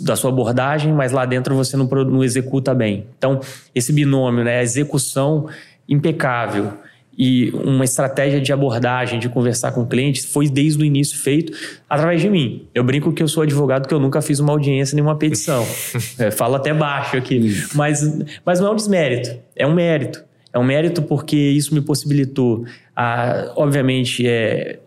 da 0.00 0.16
sua 0.16 0.30
abordagem, 0.30 0.92
mas 0.92 1.12
lá 1.12 1.24
dentro 1.24 1.54
você 1.54 1.76
não, 1.76 1.86
não 1.86 2.24
executa 2.24 2.74
bem. 2.74 3.06
Então, 3.16 3.38
esse 3.74 3.92
binômio, 3.92 4.42
né, 4.42 4.58
a 4.58 4.62
execução 4.62 5.46
impecável 5.88 6.72
e 7.18 7.50
uma 7.50 7.84
estratégia 7.84 8.40
de 8.40 8.52
abordagem, 8.52 9.18
de 9.18 9.28
conversar 9.28 9.72
com 9.72 9.84
clientes, 9.84 10.24
foi 10.24 10.48
desde 10.48 10.80
o 10.80 10.86
início 10.86 11.18
feito 11.18 11.52
através 11.90 12.20
de 12.20 12.30
mim. 12.30 12.68
Eu 12.72 12.84
brinco 12.84 13.12
que 13.12 13.20
eu 13.20 13.26
sou 13.26 13.42
advogado 13.42 13.88
que 13.88 13.92
eu 13.92 13.98
nunca 13.98 14.22
fiz 14.22 14.38
uma 14.38 14.52
audiência 14.52 14.94
nem 14.94 15.02
uma 15.02 15.16
petição. 15.16 15.66
é, 16.16 16.30
falo 16.30 16.54
até 16.54 16.72
baixo 16.72 17.16
aqui. 17.16 17.60
Mas, 17.74 18.00
mas 18.46 18.60
não 18.60 18.68
é 18.68 18.70
um 18.70 18.76
desmérito, 18.76 19.36
é 19.56 19.66
um 19.66 19.74
mérito. 19.74 20.22
É 20.52 20.58
um 20.58 20.64
mérito 20.64 21.02
porque 21.02 21.36
isso 21.36 21.74
me 21.74 21.80
possibilitou, 21.80 22.64
a, 22.94 23.52
obviamente, 23.56 24.24
é, 24.24 24.78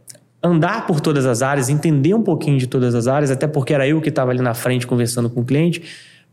andar 0.41 0.87
por 0.87 1.01
todas 1.01 1.25
as 1.25 1.41
áreas, 1.41 1.69
entender 1.69 2.13
um 2.13 2.23
pouquinho 2.23 2.57
de 2.57 2.65
todas 2.65 2.95
as 2.95 3.07
áreas, 3.07 3.29
até 3.29 3.45
porque 3.45 3.73
era 3.73 3.85
eu 3.85 3.99
que 4.01 4.09
estava 4.09 4.31
ali 4.31 4.41
na 4.41 4.53
frente 4.53 4.87
conversando 4.87 5.29
com 5.29 5.41
o 5.41 5.45
cliente, 5.45 5.83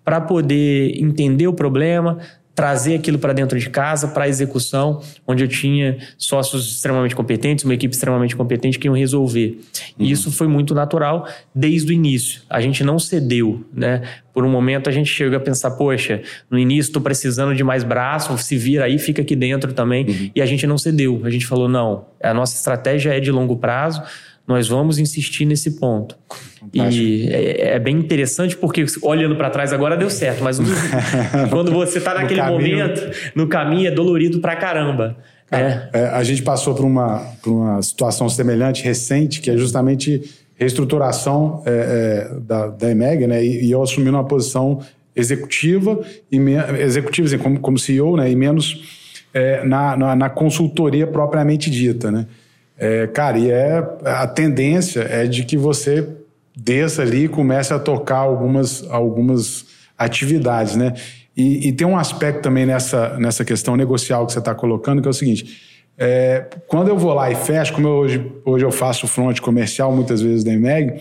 para 0.05 0.21
poder 0.21 0.97
entender 1.03 1.47
o 1.47 1.53
problema, 1.53 2.19
trazer 2.59 2.97
aquilo 2.97 3.21
para 3.21 3.33
dentro 3.33 3.57
de 3.57 3.71
casa, 3.71 4.09
para 4.09 4.25
a 4.25 4.29
execução, 4.29 5.01
onde 5.25 5.45
eu 5.45 5.49
tinha 5.49 5.97
sócios 6.17 6.69
extremamente 6.75 7.15
competentes, 7.15 7.65
uma 7.65 7.73
equipe 7.73 7.95
extremamente 7.95 8.35
competente 8.35 8.81
que 8.81 8.89
iam 8.89 8.97
resolver. 8.97 9.61
Uhum. 9.97 10.05
E 10.05 10.11
isso 10.11 10.33
foi 10.33 10.49
muito 10.49 10.75
natural 10.75 11.29
desde 11.55 11.93
o 11.93 11.95
início. 11.95 12.43
A 12.51 12.61
gente 12.61 12.83
não 12.83 12.99
cedeu, 12.99 13.65
né? 13.73 14.03
Por 14.35 14.45
um 14.45 14.51
momento 14.51 14.89
a 14.89 14.93
gente 14.93 15.09
chega 15.09 15.37
a 15.37 15.41
pensar, 15.41 15.71
poxa, 15.71 16.21
no 16.51 16.59
início 16.59 16.89
estou 16.89 17.01
precisando 17.01 17.55
de 17.55 17.63
mais 17.63 17.85
braço, 17.85 18.37
se 18.39 18.57
vira 18.57 18.87
aí, 18.87 18.99
fica 18.99 19.23
aqui 19.23 19.37
dentro 19.37 19.73
também. 19.73 20.05
Uhum. 20.05 20.31
E 20.35 20.43
a 20.43 20.47
gente 20.47 20.67
não 20.67 20.77
cedeu. 20.77 21.21
A 21.23 21.31
gente 21.31 21.47
falou, 21.47 21.69
não, 21.69 22.07
a 22.21 22.35
nossa 22.35 22.57
estratégia 22.57 23.17
é 23.17 23.21
de 23.21 23.31
longo 23.31 23.57
prazo, 23.57 24.03
nós 24.49 24.67
vamos 24.67 24.99
insistir 24.99 25.45
nesse 25.45 25.73
ponto. 25.73 26.17
Fantástico. 26.59 27.05
E 27.05 27.29
é, 27.29 27.75
é, 27.75 27.79
bem 27.79 27.97
interessante 27.97 28.57
porque 28.57 28.83
olhando 29.03 29.37
para 29.37 29.51
trás 29.51 29.75
agora 29.75 29.95
deu 29.95 30.09
certo, 30.09 30.43
mas 30.43 30.59
quando 31.51 31.71
você 31.71 31.99
está 31.99 32.15
naquele 32.15 32.41
no 32.41 32.53
momento, 32.53 33.11
no 33.35 33.47
caminho 33.47 33.87
é 33.87 33.91
dolorido 33.91 34.41
pra 34.41 34.57
caramba. 34.57 35.19
É. 35.51 35.89
é. 35.93 36.05
a 36.09 36.23
gente 36.23 36.43
passou 36.43 36.75
por 36.75 36.85
uma, 36.85 37.19
por 37.43 37.53
uma 37.53 37.83
situação 37.83 38.27
semelhante 38.29 38.83
recente, 38.83 39.41
que 39.41 39.51
é 39.51 39.57
justamente 39.57 40.23
reestruturação 40.57 41.63
é, 41.67 41.71
é, 41.71 42.41
da, 42.41 42.69
da 42.69 42.91
EMEG, 42.91 43.27
né? 43.27 43.45
E, 43.45 43.67
e, 43.67 43.71
eu 43.71 43.83
assumi 43.83 44.09
uma 44.11 44.25
posição 44.25 44.81
executiva, 45.15 46.01
e 46.31 46.39
me, 46.39 46.55
executiva 46.81 47.29
assim, 47.29 47.39
como, 47.39 47.61
como 47.61 47.79
CEO, 47.79 48.17
né? 48.17 48.31
E 48.31 48.37
menos 48.37 49.25
é, 49.33 49.65
na, 49.65 49.97
na, 49.97 50.17
na 50.17 50.31
consultoria 50.31 51.07
propriamente 51.07 51.71
dita, 51.71 52.11
né? 52.11 52.27
É, 52.79 53.09
cara, 53.09 53.39
e 53.39 53.51
é, 53.51 53.85
a 54.05 54.27
tendência 54.27 55.01
é 55.01 55.27
de 55.27 55.45
que 55.45 55.57
você 55.57 56.09
desça 56.57 57.03
ali 57.03 57.25
e 57.25 57.29
comece 57.29 57.75
a 57.75 57.79
tocar 57.79 58.19
algumas, 58.19 58.89
algumas 58.89 59.67
atividades, 59.97 60.77
né? 60.77 60.95
E, 61.37 61.69
e 61.69 61.73
tem 61.73 61.87
um 61.87 61.97
aspecto 61.97 62.43
também 62.43 62.67
nessa, 62.67 63.19
nessa 63.19 63.45
questão 63.45 63.77
negocial 63.77 64.27
que 64.27 64.33
você 64.33 64.39
está 64.39 64.55
colocando, 64.55 65.03
que 65.03 65.09
é 65.09 65.11
o 65.11 65.15
seguinte: 65.15 65.61
é, 65.97 66.47
quando 66.69 66.89
eu 66.89 66.97
vou 66.97 67.13
lá 67.13 67.31
e 67.31 67.35
fecho, 67.35 67.73
como 67.73 67.89
eu 67.89 67.95
hoje, 67.95 68.33
hoje 68.45 68.65
eu 68.65 68.71
faço 68.71 69.07
front 69.09 69.41
comercial 69.41 69.95
muitas 69.95 70.21
vezes 70.21 70.45
da 70.45 70.53
EMEG, 70.53 71.01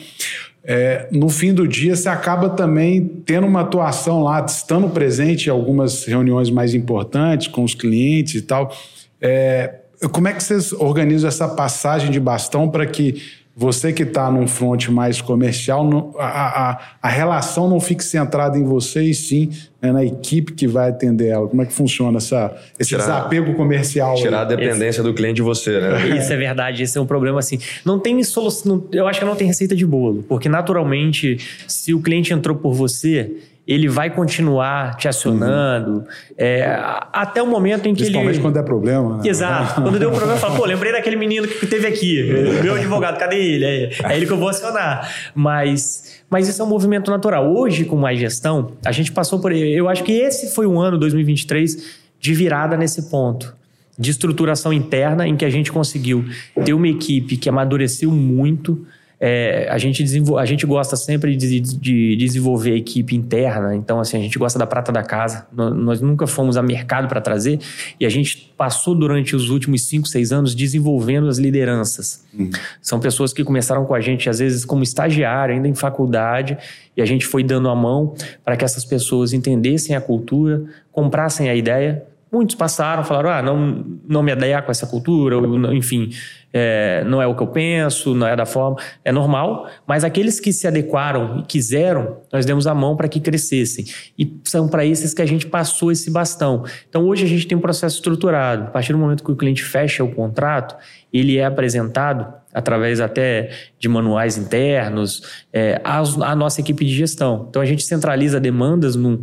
é, 0.63 1.07
no 1.11 1.29
fim 1.29 1.53
do 1.53 1.67
dia 1.67 1.95
você 1.95 2.09
acaba 2.09 2.49
também 2.49 3.05
tendo 3.25 3.47
uma 3.47 3.61
atuação 3.61 4.23
lá, 4.23 4.43
estando 4.45 4.89
presente 4.89 5.47
em 5.47 5.49
algumas 5.49 6.03
reuniões 6.05 6.49
mais 6.49 6.73
importantes 6.73 7.47
com 7.47 7.63
os 7.63 7.73
clientes 7.73 8.35
e 8.35 8.41
tal. 8.41 8.75
É, 9.21 9.75
como 10.11 10.27
é 10.27 10.33
que 10.33 10.43
vocês 10.43 10.71
organizam 10.73 11.27
essa 11.27 11.47
passagem 11.47 12.11
de 12.11 12.19
bastão 12.19 12.69
para 12.69 12.85
que 12.85 13.21
você 13.59 13.91
que 13.91 14.03
está 14.03 14.29
num 14.29 14.47
front 14.47 14.87
mais 14.89 15.19
comercial, 15.19 16.13
a, 16.19 16.69
a, 16.69 16.79
a, 17.01 17.09
relação 17.09 17.67
não 17.67 17.79
fique 17.79 18.03
centrada 18.03 18.55
em 18.55 18.63
você 18.63 19.01
e 19.01 19.15
sim 19.15 19.49
né, 19.81 19.91
na 19.91 20.05
equipe 20.05 20.53
que 20.53 20.67
vai 20.67 20.89
atender 20.89 21.29
ela? 21.29 21.47
Como 21.47 21.59
é 21.63 21.65
que 21.65 21.73
funciona 21.73 22.17
essa, 22.17 22.55
esse 22.77 22.89
tirar, 22.89 23.01
desapego 23.01 23.55
comercial? 23.55 24.13
Tirar 24.13 24.41
aí? 24.41 24.43
a 24.43 24.45
dependência 24.45 25.01
esse, 25.01 25.01
do 25.01 25.11
cliente 25.11 25.37
de 25.37 25.41
você, 25.41 25.79
né? 25.79 26.07
Isso 26.19 26.31
é 26.31 26.37
verdade, 26.37 26.83
esse 26.83 26.99
é 26.99 27.01
um 27.01 27.07
problema 27.07 27.39
assim. 27.39 27.57
Não 27.83 27.97
tem 27.97 28.23
solução, 28.23 28.85
eu 28.91 29.07
acho 29.07 29.19
que 29.19 29.25
não 29.25 29.35
tem 29.35 29.47
receita 29.47 29.75
de 29.75 29.87
bolo, 29.87 30.23
porque 30.29 30.47
naturalmente, 30.47 31.39
se 31.67 31.95
o 31.95 31.99
cliente 31.99 32.31
entrou 32.31 32.55
por 32.55 32.75
você 32.75 33.37
ele 33.67 33.89
vai 33.89 34.09
continuar 34.09 34.95
te 34.95 35.09
acionando 35.09 35.91
uhum. 35.91 36.05
é, 36.37 36.79
até 37.11 37.43
o 37.43 37.47
momento 37.47 37.87
em 37.87 37.93
que 37.93 38.03
Principalmente 38.03 38.35
ele... 38.35 38.41
quando 38.41 38.57
é 38.57 38.63
problema. 38.63 39.17
Né? 39.17 39.27
Exato. 39.27 39.81
quando 39.81 39.99
deu 39.99 40.09
um 40.09 40.13
problema, 40.13 40.39
fala, 40.39 40.55
pô, 40.55 40.65
lembrei 40.65 40.93
daquele 40.93 41.17
menino 41.17 41.45
que 41.47 41.67
teve 41.67 41.85
aqui, 41.85 42.23
meu 42.63 42.75
advogado, 42.75 43.17
cadê 43.19 43.35
ele? 43.35 43.65
É, 43.65 43.89
é 44.03 44.15
ele 44.15 44.25
que 44.25 44.31
eu 44.31 44.37
vou 44.37 44.47
acionar. 44.47 45.13
Mas, 45.35 46.21
mas 46.29 46.47
isso 46.47 46.61
é 46.61 46.65
um 46.65 46.69
movimento 46.69 47.11
natural. 47.11 47.53
Hoje, 47.53 47.83
com 47.83 47.97
mais 47.97 48.17
gestão, 48.17 48.71
a 48.85 48.91
gente 48.93 49.11
passou 49.11 49.39
por... 49.39 49.51
Eu 49.51 49.89
acho 49.89 50.03
que 50.03 50.13
esse 50.13 50.55
foi 50.55 50.65
um 50.65 50.79
ano, 50.79 50.97
2023, 50.97 51.97
de 52.19 52.33
virada 52.33 52.77
nesse 52.77 53.09
ponto 53.09 53.57
de 53.99 54.11
estruturação 54.11 54.71
interna 54.71 55.27
em 55.27 55.35
que 55.35 55.43
a 55.43 55.49
gente 55.49 55.71
conseguiu 55.71 56.23
ter 56.63 56.73
uma 56.73 56.87
equipe 56.87 57.35
que 57.35 57.49
amadureceu 57.49 58.11
muito, 58.11 58.85
é, 59.19 59.67
a, 59.69 59.77
gente 59.79 60.03
a 60.37 60.45
gente 60.45 60.65
gosta 60.65 60.95
sempre 60.95 61.35
de, 61.35 61.59
de, 61.59 62.15
desenvolver 62.15 62.73
a 62.73 62.75
equipe 62.75 63.15
interna, 63.15 63.75
então 63.75 63.99
assim, 63.99 64.15
a 64.15 64.19
gente 64.19 64.37
gosta 64.37 64.59
da 64.59 64.67
prata 64.67 64.91
da 64.91 65.01
casa. 65.01 65.47
Nós 65.51 66.01
nunca 66.01 66.27
fomos 66.27 66.55
a 66.55 66.61
mercado 66.61 67.07
para 67.07 67.19
trazer 67.19 67.59
e 67.99 68.05
a 68.05 68.09
gente 68.09 68.53
passou 68.55 68.93
durante 68.93 69.35
os 69.35 69.49
últimos 69.49 69.83
5, 69.87 70.07
6 70.07 70.31
anos 70.31 70.55
desenvolvendo 70.55 71.27
as 71.27 71.39
lideranças. 71.39 72.25
Uhum. 72.37 72.51
São 72.79 72.99
pessoas 72.99 73.33
que 73.33 73.43
começaram 73.43 73.85
com 73.85 73.95
a 73.95 73.99
gente, 73.99 74.29
às 74.29 74.37
vezes, 74.37 74.63
como 74.63 74.83
estagiário, 74.83 75.55
ainda 75.55 75.67
em 75.67 75.73
faculdade, 75.73 76.55
e 76.95 77.01
a 77.01 77.05
gente 77.05 77.25
foi 77.25 77.43
dando 77.43 77.69
a 77.69 77.75
mão 77.75 78.13
para 78.45 78.55
que 78.55 78.63
essas 78.63 78.85
pessoas 78.85 79.33
entendessem 79.33 79.95
a 79.95 80.01
cultura, 80.01 80.63
comprassem 80.91 81.49
a 81.49 81.55
ideia, 81.55 82.03
Muitos 82.31 82.55
passaram, 82.55 83.03
falaram, 83.03 83.29
ah, 83.29 83.41
não, 83.41 83.85
não 84.07 84.21
me 84.21 84.31
adequar 84.31 84.63
com 84.63 84.71
essa 84.71 84.85
cultura, 84.85 85.37
ou, 85.37 85.73
enfim, 85.73 86.09
é, 86.53 87.03
não 87.05 87.21
é 87.21 87.27
o 87.27 87.35
que 87.35 87.43
eu 87.43 87.47
penso, 87.47 88.13
não 88.13 88.27
é 88.27 88.35
da 88.35 88.45
forma. 88.45 88.77
É 89.03 89.11
normal, 89.11 89.69
mas 89.85 90.03
aqueles 90.03 90.39
que 90.39 90.51
se 90.51 90.67
adequaram 90.67 91.39
e 91.39 91.43
quiseram, 91.43 92.17
nós 92.31 92.45
demos 92.45 92.67
a 92.67 92.73
mão 92.73 92.95
para 92.95 93.07
que 93.07 93.19
crescessem. 93.19 93.85
E 94.17 94.39
são 94.43 94.67
para 94.67 94.85
esses 94.85 95.13
que 95.13 95.21
a 95.21 95.25
gente 95.25 95.47
passou 95.47 95.91
esse 95.91 96.09
bastão. 96.09 96.63
Então 96.89 97.05
hoje 97.05 97.25
a 97.25 97.27
gente 97.27 97.47
tem 97.47 97.57
um 97.57 97.61
processo 97.61 97.95
estruturado. 97.95 98.63
A 98.63 98.67
partir 98.67 98.93
do 98.93 98.99
momento 98.99 99.23
que 99.23 99.31
o 99.31 99.35
cliente 99.35 99.63
fecha 99.63 100.03
o 100.03 100.13
contrato, 100.13 100.75
ele 101.13 101.37
é 101.37 101.45
apresentado 101.45 102.33
através 102.57 102.99
até 102.99 103.51
de 103.77 103.87
manuais 103.87 104.35
internos, 104.35 105.21
é, 105.53 105.79
a, 105.83 105.99
a, 105.99 106.35
nossa 106.35 106.59
equipe 106.59 106.83
de 106.83 106.91
gestão. 106.91 107.45
Então 107.47 107.61
a 107.61 107.65
gente 107.65 107.83
centraliza 107.83 108.39
demandas 108.39 108.95
no, 108.95 109.21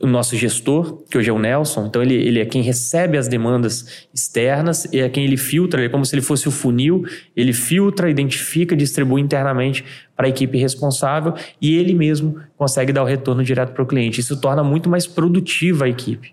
no, 0.00 0.08
nosso 0.08 0.36
gestor, 0.36 1.02
que 1.10 1.18
hoje 1.18 1.28
é 1.28 1.32
o 1.32 1.38
Nelson. 1.38 1.86
Então 1.86 2.00
ele, 2.00 2.14
ele 2.14 2.38
é 2.38 2.46
quem 2.46 2.62
recebe 2.62 3.18
as 3.18 3.26
demandas 3.26 4.06
externas 4.14 4.84
e 4.92 5.00
é 5.00 5.08
quem 5.08 5.24
ele 5.24 5.36
filtra, 5.36 5.84
é 5.84 5.88
como 5.88 6.06
se 6.06 6.14
ele 6.14 6.22
fosse 6.22 6.46
o 6.46 6.52
funil, 6.52 7.04
ele 7.36 7.52
filtra, 7.52 8.08
identifica, 8.08 8.76
distribui 8.76 9.20
internamente 9.20 9.84
para 10.16 10.26
a 10.26 10.30
equipe 10.30 10.56
responsável 10.56 11.34
e 11.60 11.76
ele 11.76 11.92
mesmo 11.92 12.38
consegue 12.56 12.92
dar 12.92 13.02
o 13.02 13.06
retorno 13.06 13.42
direto 13.42 13.72
para 13.72 13.82
o 13.82 13.86
cliente. 13.86 14.20
Isso 14.20 14.40
torna 14.40 14.62
muito 14.62 14.88
mais 14.88 15.08
produtiva 15.08 15.86
a 15.86 15.88
equipe. 15.88 16.32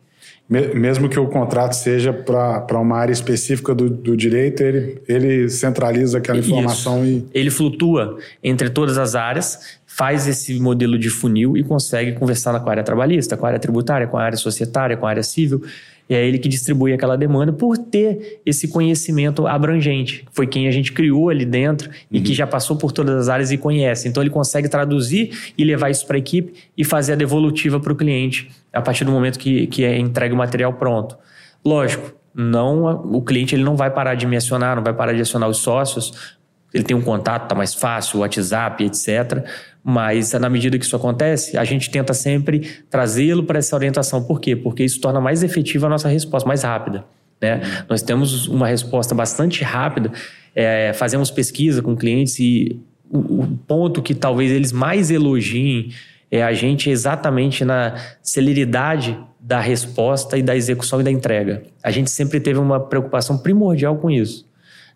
Mesmo 0.49 1.09
que 1.09 1.19
o 1.19 1.27
contrato 1.27 1.73
seja 1.73 2.13
para 2.13 2.79
uma 2.79 2.95
área 2.95 3.11
específica 3.11 3.75
do, 3.75 3.89
do, 3.89 4.15
direito, 4.15 4.63
ele, 4.63 5.01
ele 5.05 5.49
centraliza 5.49 6.19
aquela 6.19 6.39
informação 6.39 7.03
Isso. 7.03 7.25
e. 7.33 7.37
Ele 7.37 7.49
flutua 7.49 8.17
entre 8.41 8.69
todas 8.69 8.97
as 8.97 9.13
áreas, 9.13 9.77
faz 9.85 10.25
esse 10.25 10.57
modelo 10.57 10.97
de 10.97 11.09
funil 11.09 11.57
e 11.57 11.63
consegue 11.63 12.13
conversar 12.13 12.57
com 12.61 12.69
a 12.69 12.71
área 12.71 12.83
trabalhista, 12.83 13.35
com 13.35 13.45
a 13.45 13.49
área 13.49 13.59
tributária, 13.59 14.07
com 14.07 14.17
a 14.17 14.23
área 14.23 14.37
societária, 14.37 14.95
com 14.95 15.05
a 15.05 15.09
área 15.09 15.23
civil. 15.23 15.61
E 16.09 16.15
é 16.15 16.25
ele 16.25 16.37
que 16.37 16.47
distribui 16.47 16.93
aquela 16.93 17.17
demanda 17.17 17.51
por 17.51 17.77
ter 17.77 18.39
esse 18.45 18.69
conhecimento 18.69 19.45
abrangente. 19.45 20.25
Foi 20.31 20.47
quem 20.47 20.67
a 20.67 20.71
gente 20.71 20.93
criou 20.93 21.29
ali 21.29 21.45
dentro 21.45 21.89
e 22.09 22.21
que 22.21 22.29
uhum. 22.29 22.35
já 22.35 22.47
passou 22.47 22.77
por 22.77 22.93
todas 22.93 23.15
as 23.15 23.27
áreas 23.27 23.51
e 23.51 23.57
conhece. 23.57 24.07
Então 24.07 24.23
ele 24.23 24.29
consegue 24.29 24.69
traduzir 24.69 25.51
e 25.57 25.63
levar 25.65 25.89
isso 25.89 26.07
para 26.07 26.15
a 26.15 26.19
equipe 26.19 26.53
e 26.77 26.85
fazer 26.85 27.13
a 27.13 27.15
devolutiva 27.15 27.79
para 27.79 27.91
o 27.91 27.95
cliente 27.95 28.49
a 28.77 28.81
partir 28.81 29.03
do 29.03 29.11
momento 29.11 29.37
que, 29.39 29.67
que 29.67 29.83
é 29.83 29.97
entregue 29.97 30.33
o 30.33 30.37
material 30.37 30.73
pronto. 30.73 31.17
Lógico, 31.65 32.13
não 32.33 32.85
o 33.11 33.21
cliente 33.21 33.55
ele 33.55 33.63
não 33.63 33.75
vai 33.75 33.89
parar 33.89 34.15
de 34.15 34.25
me 34.27 34.37
acionar, 34.37 34.75
não 34.75 34.83
vai 34.83 34.93
parar 34.93 35.13
de 35.13 35.21
acionar 35.21 35.49
os 35.49 35.57
sócios. 35.57 36.37
Ele 36.73 36.83
tem 36.83 36.95
um 36.95 37.01
contato, 37.01 37.47
tá 37.47 37.55
mais 37.55 37.73
fácil, 37.73 38.19
WhatsApp, 38.19 38.83
etc. 38.83 39.45
Mas 39.83 40.33
na 40.33 40.49
medida 40.49 40.77
que 40.77 40.85
isso 40.85 40.95
acontece, 40.95 41.57
a 41.57 41.63
gente 41.63 41.89
tenta 41.89 42.13
sempre 42.13 42.59
trazê-lo 42.89 43.43
para 43.43 43.57
essa 43.57 43.75
orientação. 43.75 44.23
Por 44.23 44.39
quê? 44.39 44.55
Porque 44.55 44.83
isso 44.83 44.99
torna 44.99 45.19
mais 45.19 45.43
efetiva 45.43 45.87
a 45.87 45.89
nossa 45.89 46.09
resposta, 46.09 46.47
mais 46.47 46.63
rápida. 46.63 47.05
Né? 47.41 47.61
Nós 47.89 48.01
temos 48.01 48.47
uma 48.47 48.67
resposta 48.67 49.15
bastante 49.15 49.63
rápida, 49.63 50.11
é, 50.53 50.91
fazemos 50.93 51.31
pesquisa 51.31 51.81
com 51.81 51.95
clientes 51.95 52.39
e 52.39 52.79
o, 53.09 53.43
o, 53.43 53.47
ponto 53.67 54.01
que 54.01 54.13
talvez 54.13 54.51
eles 54.51 54.71
mais 54.71 55.11
elogiem 55.11 55.91
é 56.31 56.43
a 56.43 56.53
gente 56.53 56.89
exatamente 56.89 57.63
na 57.63 57.95
celeridade 58.21 59.17
da 59.39 59.59
resposta 59.59 60.37
e 60.37 60.43
da 60.43 60.55
execução 60.55 60.99
e 60.99 61.03
da 61.03 61.11
entrega. 61.11 61.63
A 61.81 61.89
gente 61.89 62.11
sempre 62.11 62.39
teve 62.39 62.59
uma 62.59 62.79
preocupação 62.79 63.37
primordial 63.37 63.95
com 63.97 64.11
isso. 64.11 64.45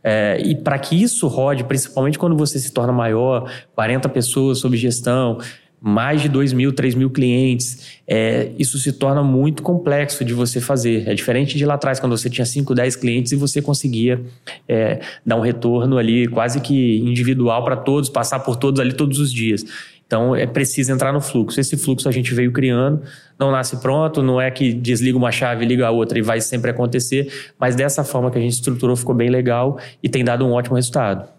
É, 0.03 0.41
e 0.43 0.55
para 0.55 0.77
que 0.79 1.01
isso 1.01 1.27
rode, 1.27 1.63
principalmente 1.63 2.17
quando 2.17 2.35
você 2.35 2.59
se 2.59 2.71
torna 2.71 2.91
maior, 2.91 3.49
40 3.75 4.09
pessoas 4.09 4.57
sob 4.57 4.75
gestão, 4.75 5.37
mais 5.79 6.21
de 6.21 6.29
2 6.29 6.53
mil, 6.53 6.71
3 6.71 6.93
mil 6.93 7.09
clientes, 7.09 7.99
é, 8.07 8.51
isso 8.59 8.77
se 8.77 8.91
torna 8.93 9.23
muito 9.23 9.63
complexo 9.63 10.23
de 10.23 10.33
você 10.33 10.61
fazer. 10.61 11.07
É 11.07 11.13
diferente 11.15 11.57
de 11.57 11.65
lá 11.65 11.73
atrás, 11.73 11.99
quando 11.99 12.15
você 12.15 12.29
tinha 12.29 12.45
5, 12.45 12.75
10 12.75 12.95
clientes 12.97 13.31
e 13.31 13.35
você 13.35 13.61
conseguia 13.61 14.21
é, 14.67 14.99
dar 15.25 15.37
um 15.37 15.41
retorno 15.41 15.97
ali 15.97 16.27
quase 16.27 16.61
que 16.61 16.97
individual 16.99 17.63
para 17.63 17.75
todos, 17.75 18.09
passar 18.09 18.39
por 18.39 18.57
todos 18.57 18.79
ali 18.79 18.93
todos 18.93 19.17
os 19.17 19.33
dias. 19.33 19.65
Então 20.11 20.35
é 20.35 20.45
preciso 20.45 20.91
entrar 20.91 21.13
no 21.13 21.21
fluxo. 21.21 21.57
Esse 21.57 21.77
fluxo 21.77 22.09
a 22.09 22.11
gente 22.11 22.33
veio 22.33 22.51
criando, 22.51 23.01
não 23.39 23.49
nasce 23.49 23.77
pronto, 23.77 24.21
não 24.21 24.41
é 24.41 24.51
que 24.51 24.73
desliga 24.73 25.17
uma 25.17 25.31
chave, 25.31 25.63
liga 25.63 25.87
a 25.87 25.89
outra 25.89 26.19
e 26.19 26.21
vai 26.21 26.41
sempre 26.41 26.69
acontecer, 26.69 27.31
mas 27.57 27.77
dessa 27.77 28.03
forma 28.03 28.29
que 28.29 28.37
a 28.37 28.41
gente 28.41 28.51
estruturou 28.51 28.93
ficou 28.97 29.15
bem 29.15 29.29
legal 29.29 29.79
e 30.03 30.09
tem 30.09 30.21
dado 30.21 30.45
um 30.45 30.51
ótimo 30.51 30.75
resultado. 30.75 31.29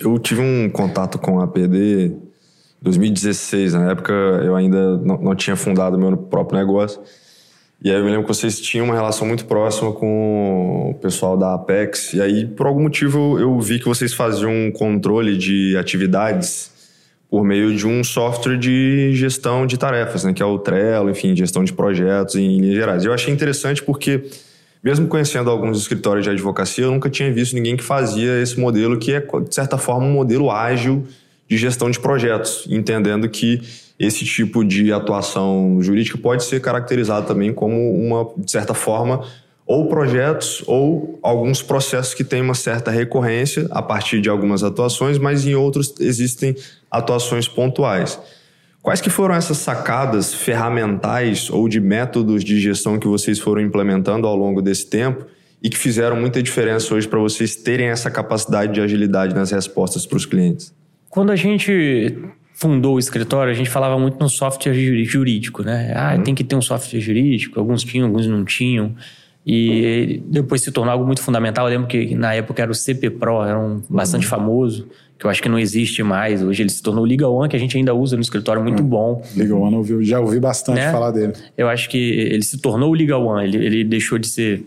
Eu 0.00 0.18
tive 0.18 0.40
um 0.40 0.68
contato 0.68 1.20
com 1.20 1.40
a 1.40 1.46
PD 1.46 2.06
em 2.06 2.20
2016, 2.82 3.74
na 3.74 3.92
época 3.92 4.12
eu 4.12 4.56
ainda 4.56 4.96
não, 4.96 5.16
não 5.16 5.34
tinha 5.36 5.54
fundado 5.54 5.96
meu 5.96 6.16
próprio 6.16 6.58
negócio. 6.58 7.00
E 7.80 7.90
aí 7.90 7.96
eu 7.96 8.04
me 8.04 8.10
lembro 8.10 8.26
que 8.26 8.34
vocês 8.34 8.60
tinham 8.60 8.86
uma 8.86 8.94
relação 8.94 9.24
muito 9.24 9.44
próxima 9.44 9.92
com 9.92 10.90
o 10.90 10.94
pessoal 10.94 11.36
da 11.36 11.54
Apex. 11.54 12.12
E 12.12 12.20
aí, 12.20 12.44
por 12.44 12.66
algum 12.66 12.82
motivo, 12.82 13.38
eu 13.38 13.58
vi 13.60 13.78
que 13.78 13.86
vocês 13.86 14.12
faziam 14.12 14.50
um 14.50 14.72
controle 14.72 15.38
de 15.38 15.76
atividades 15.78 16.79
por 17.30 17.44
meio 17.44 17.74
de 17.76 17.86
um 17.86 18.02
software 18.02 18.58
de 18.58 19.12
gestão 19.14 19.64
de 19.64 19.78
tarefas, 19.78 20.24
né, 20.24 20.32
que 20.32 20.42
é 20.42 20.46
o 20.46 20.58
Trello, 20.58 21.08
enfim, 21.08 21.36
gestão 21.36 21.62
de 21.62 21.72
projetos 21.72 22.34
em 22.34 22.58
linhas 22.58 22.74
gerais. 22.74 23.04
Eu 23.04 23.12
achei 23.12 23.32
interessante 23.32 23.82
porque, 23.82 24.24
mesmo 24.82 25.06
conhecendo 25.06 25.48
alguns 25.48 25.78
escritórios 25.78 26.24
de 26.24 26.30
advocacia, 26.30 26.84
eu 26.84 26.90
nunca 26.90 27.08
tinha 27.08 27.32
visto 27.32 27.54
ninguém 27.54 27.76
que 27.76 27.84
fazia 27.84 28.42
esse 28.42 28.58
modelo, 28.58 28.98
que 28.98 29.12
é, 29.12 29.20
de 29.20 29.54
certa 29.54 29.78
forma, 29.78 30.06
um 30.06 30.12
modelo 30.12 30.50
ágil 30.50 31.06
de 31.48 31.56
gestão 31.56 31.88
de 31.88 32.00
projetos, 32.00 32.66
entendendo 32.68 33.28
que 33.28 33.60
esse 33.98 34.24
tipo 34.24 34.64
de 34.64 34.92
atuação 34.92 35.78
jurídica 35.80 36.18
pode 36.18 36.42
ser 36.42 36.60
caracterizado 36.60 37.26
também 37.26 37.52
como 37.52 37.92
uma, 37.92 38.28
de 38.36 38.50
certa 38.50 38.74
forma, 38.74 39.24
ou 39.70 39.86
projetos 39.86 40.64
ou 40.66 41.20
alguns 41.22 41.62
processos 41.62 42.12
que 42.12 42.24
têm 42.24 42.42
uma 42.42 42.54
certa 42.54 42.90
recorrência 42.90 43.68
a 43.70 43.80
partir 43.80 44.20
de 44.20 44.28
algumas 44.28 44.64
atuações, 44.64 45.16
mas 45.16 45.46
em 45.46 45.54
outros 45.54 45.94
existem 46.00 46.56
atuações 46.90 47.46
pontuais. 47.46 48.18
Quais 48.82 49.00
que 49.00 49.08
foram 49.08 49.32
essas 49.32 49.58
sacadas 49.58 50.34
ferramentais 50.34 51.48
ou 51.50 51.68
de 51.68 51.78
métodos 51.78 52.42
de 52.42 52.58
gestão 52.58 52.98
que 52.98 53.06
vocês 53.06 53.38
foram 53.38 53.62
implementando 53.62 54.26
ao 54.26 54.34
longo 54.34 54.60
desse 54.60 54.90
tempo 54.90 55.24
e 55.62 55.70
que 55.70 55.78
fizeram 55.78 56.16
muita 56.16 56.42
diferença 56.42 56.92
hoje 56.92 57.06
para 57.06 57.20
vocês 57.20 57.54
terem 57.54 57.90
essa 57.90 58.10
capacidade 58.10 58.74
de 58.74 58.80
agilidade 58.80 59.36
nas 59.36 59.52
respostas 59.52 60.04
para 60.04 60.16
os 60.16 60.26
clientes? 60.26 60.74
Quando 61.08 61.30
a 61.30 61.36
gente 61.36 62.18
fundou 62.54 62.96
o 62.96 62.98
escritório, 62.98 63.52
a 63.52 63.54
gente 63.54 63.70
falava 63.70 63.96
muito 63.96 64.18
no 64.18 64.28
software 64.28 64.74
jurídico, 65.04 65.62
né? 65.62 65.92
Ah, 65.94 66.16
hum. 66.18 66.24
tem 66.24 66.34
que 66.34 66.42
ter 66.42 66.56
um 66.56 66.62
software 66.62 66.98
jurídico, 66.98 67.60
alguns 67.60 67.84
tinham, 67.84 68.08
alguns 68.08 68.26
não 68.26 68.44
tinham. 68.44 68.96
E 69.46 70.22
depois 70.26 70.60
se 70.60 70.70
tornou 70.70 70.92
algo 70.92 71.06
muito 71.06 71.22
fundamental. 71.22 71.66
Eu 71.66 71.70
lembro 71.70 71.88
que 71.88 72.14
na 72.14 72.34
época 72.34 72.62
era 72.62 72.70
o 72.70 72.74
CP 72.74 73.10
Pro, 73.10 73.42
era 73.42 73.58
um 73.58 73.82
bastante 73.88 74.24
uhum. 74.24 74.30
famoso, 74.30 74.86
que 75.18 75.24
eu 75.24 75.30
acho 75.30 75.42
que 75.42 75.48
não 75.48 75.58
existe 75.58 76.02
mais. 76.02 76.42
Hoje 76.42 76.62
ele 76.62 76.70
se 76.70 76.82
tornou 76.82 77.04
o 77.04 77.06
Liga 77.06 77.26
One, 77.28 77.48
que 77.48 77.56
a 77.56 77.58
gente 77.58 77.76
ainda 77.76 77.94
usa 77.94 78.16
no 78.16 78.22
escritório, 78.22 78.62
muito 78.62 78.82
uhum. 78.82 78.88
bom. 78.88 79.22
Liga 79.34 79.54
One, 79.54 79.88
eu 79.88 80.02
já 80.02 80.20
ouvi 80.20 80.38
bastante 80.38 80.76
né? 80.76 80.92
falar 80.92 81.10
dele. 81.10 81.32
Eu 81.56 81.68
acho 81.68 81.88
que 81.88 81.98
ele 81.98 82.42
se 82.42 82.58
tornou 82.58 82.90
o 82.90 82.94
Liga 82.94 83.16
One, 83.16 83.44
ele, 83.44 83.64
ele 83.64 83.84
deixou 83.84 84.18
de 84.18 84.28
ser 84.28 84.66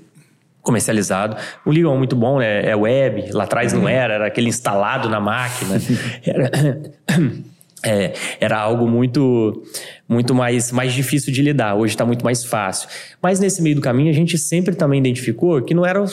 comercializado. 0.62 1.38
O 1.66 1.72
Liga 1.72 1.88
One 1.88 1.98
muito 2.00 2.16
bom, 2.16 2.42
é, 2.42 2.70
é 2.70 2.76
web, 2.76 3.32
lá 3.32 3.44
atrás 3.44 3.74
uhum. 3.74 3.82
não 3.82 3.90
era, 3.90 4.16
era 4.16 4.28
aquele 4.28 4.50
instalado 4.50 5.08
na 5.08 5.20
máquina. 5.20 5.76
era... 6.26 6.50
É, 7.86 8.14
era 8.40 8.58
algo 8.58 8.88
muito 8.88 9.62
muito 10.08 10.34
mais, 10.34 10.72
mais 10.72 10.94
difícil 10.94 11.34
de 11.34 11.42
lidar. 11.42 11.76
Hoje 11.76 11.94
está 11.94 12.06
muito 12.06 12.24
mais 12.24 12.46
fácil. 12.46 12.88
Mas 13.22 13.40
nesse 13.40 13.62
meio 13.62 13.76
do 13.76 13.82
caminho, 13.82 14.10
a 14.10 14.14
gente 14.14 14.38
sempre 14.38 14.76
também 14.76 15.00
identificou 15.00 15.62
que 15.62 15.74
não 15.74 15.86
era 15.86 16.04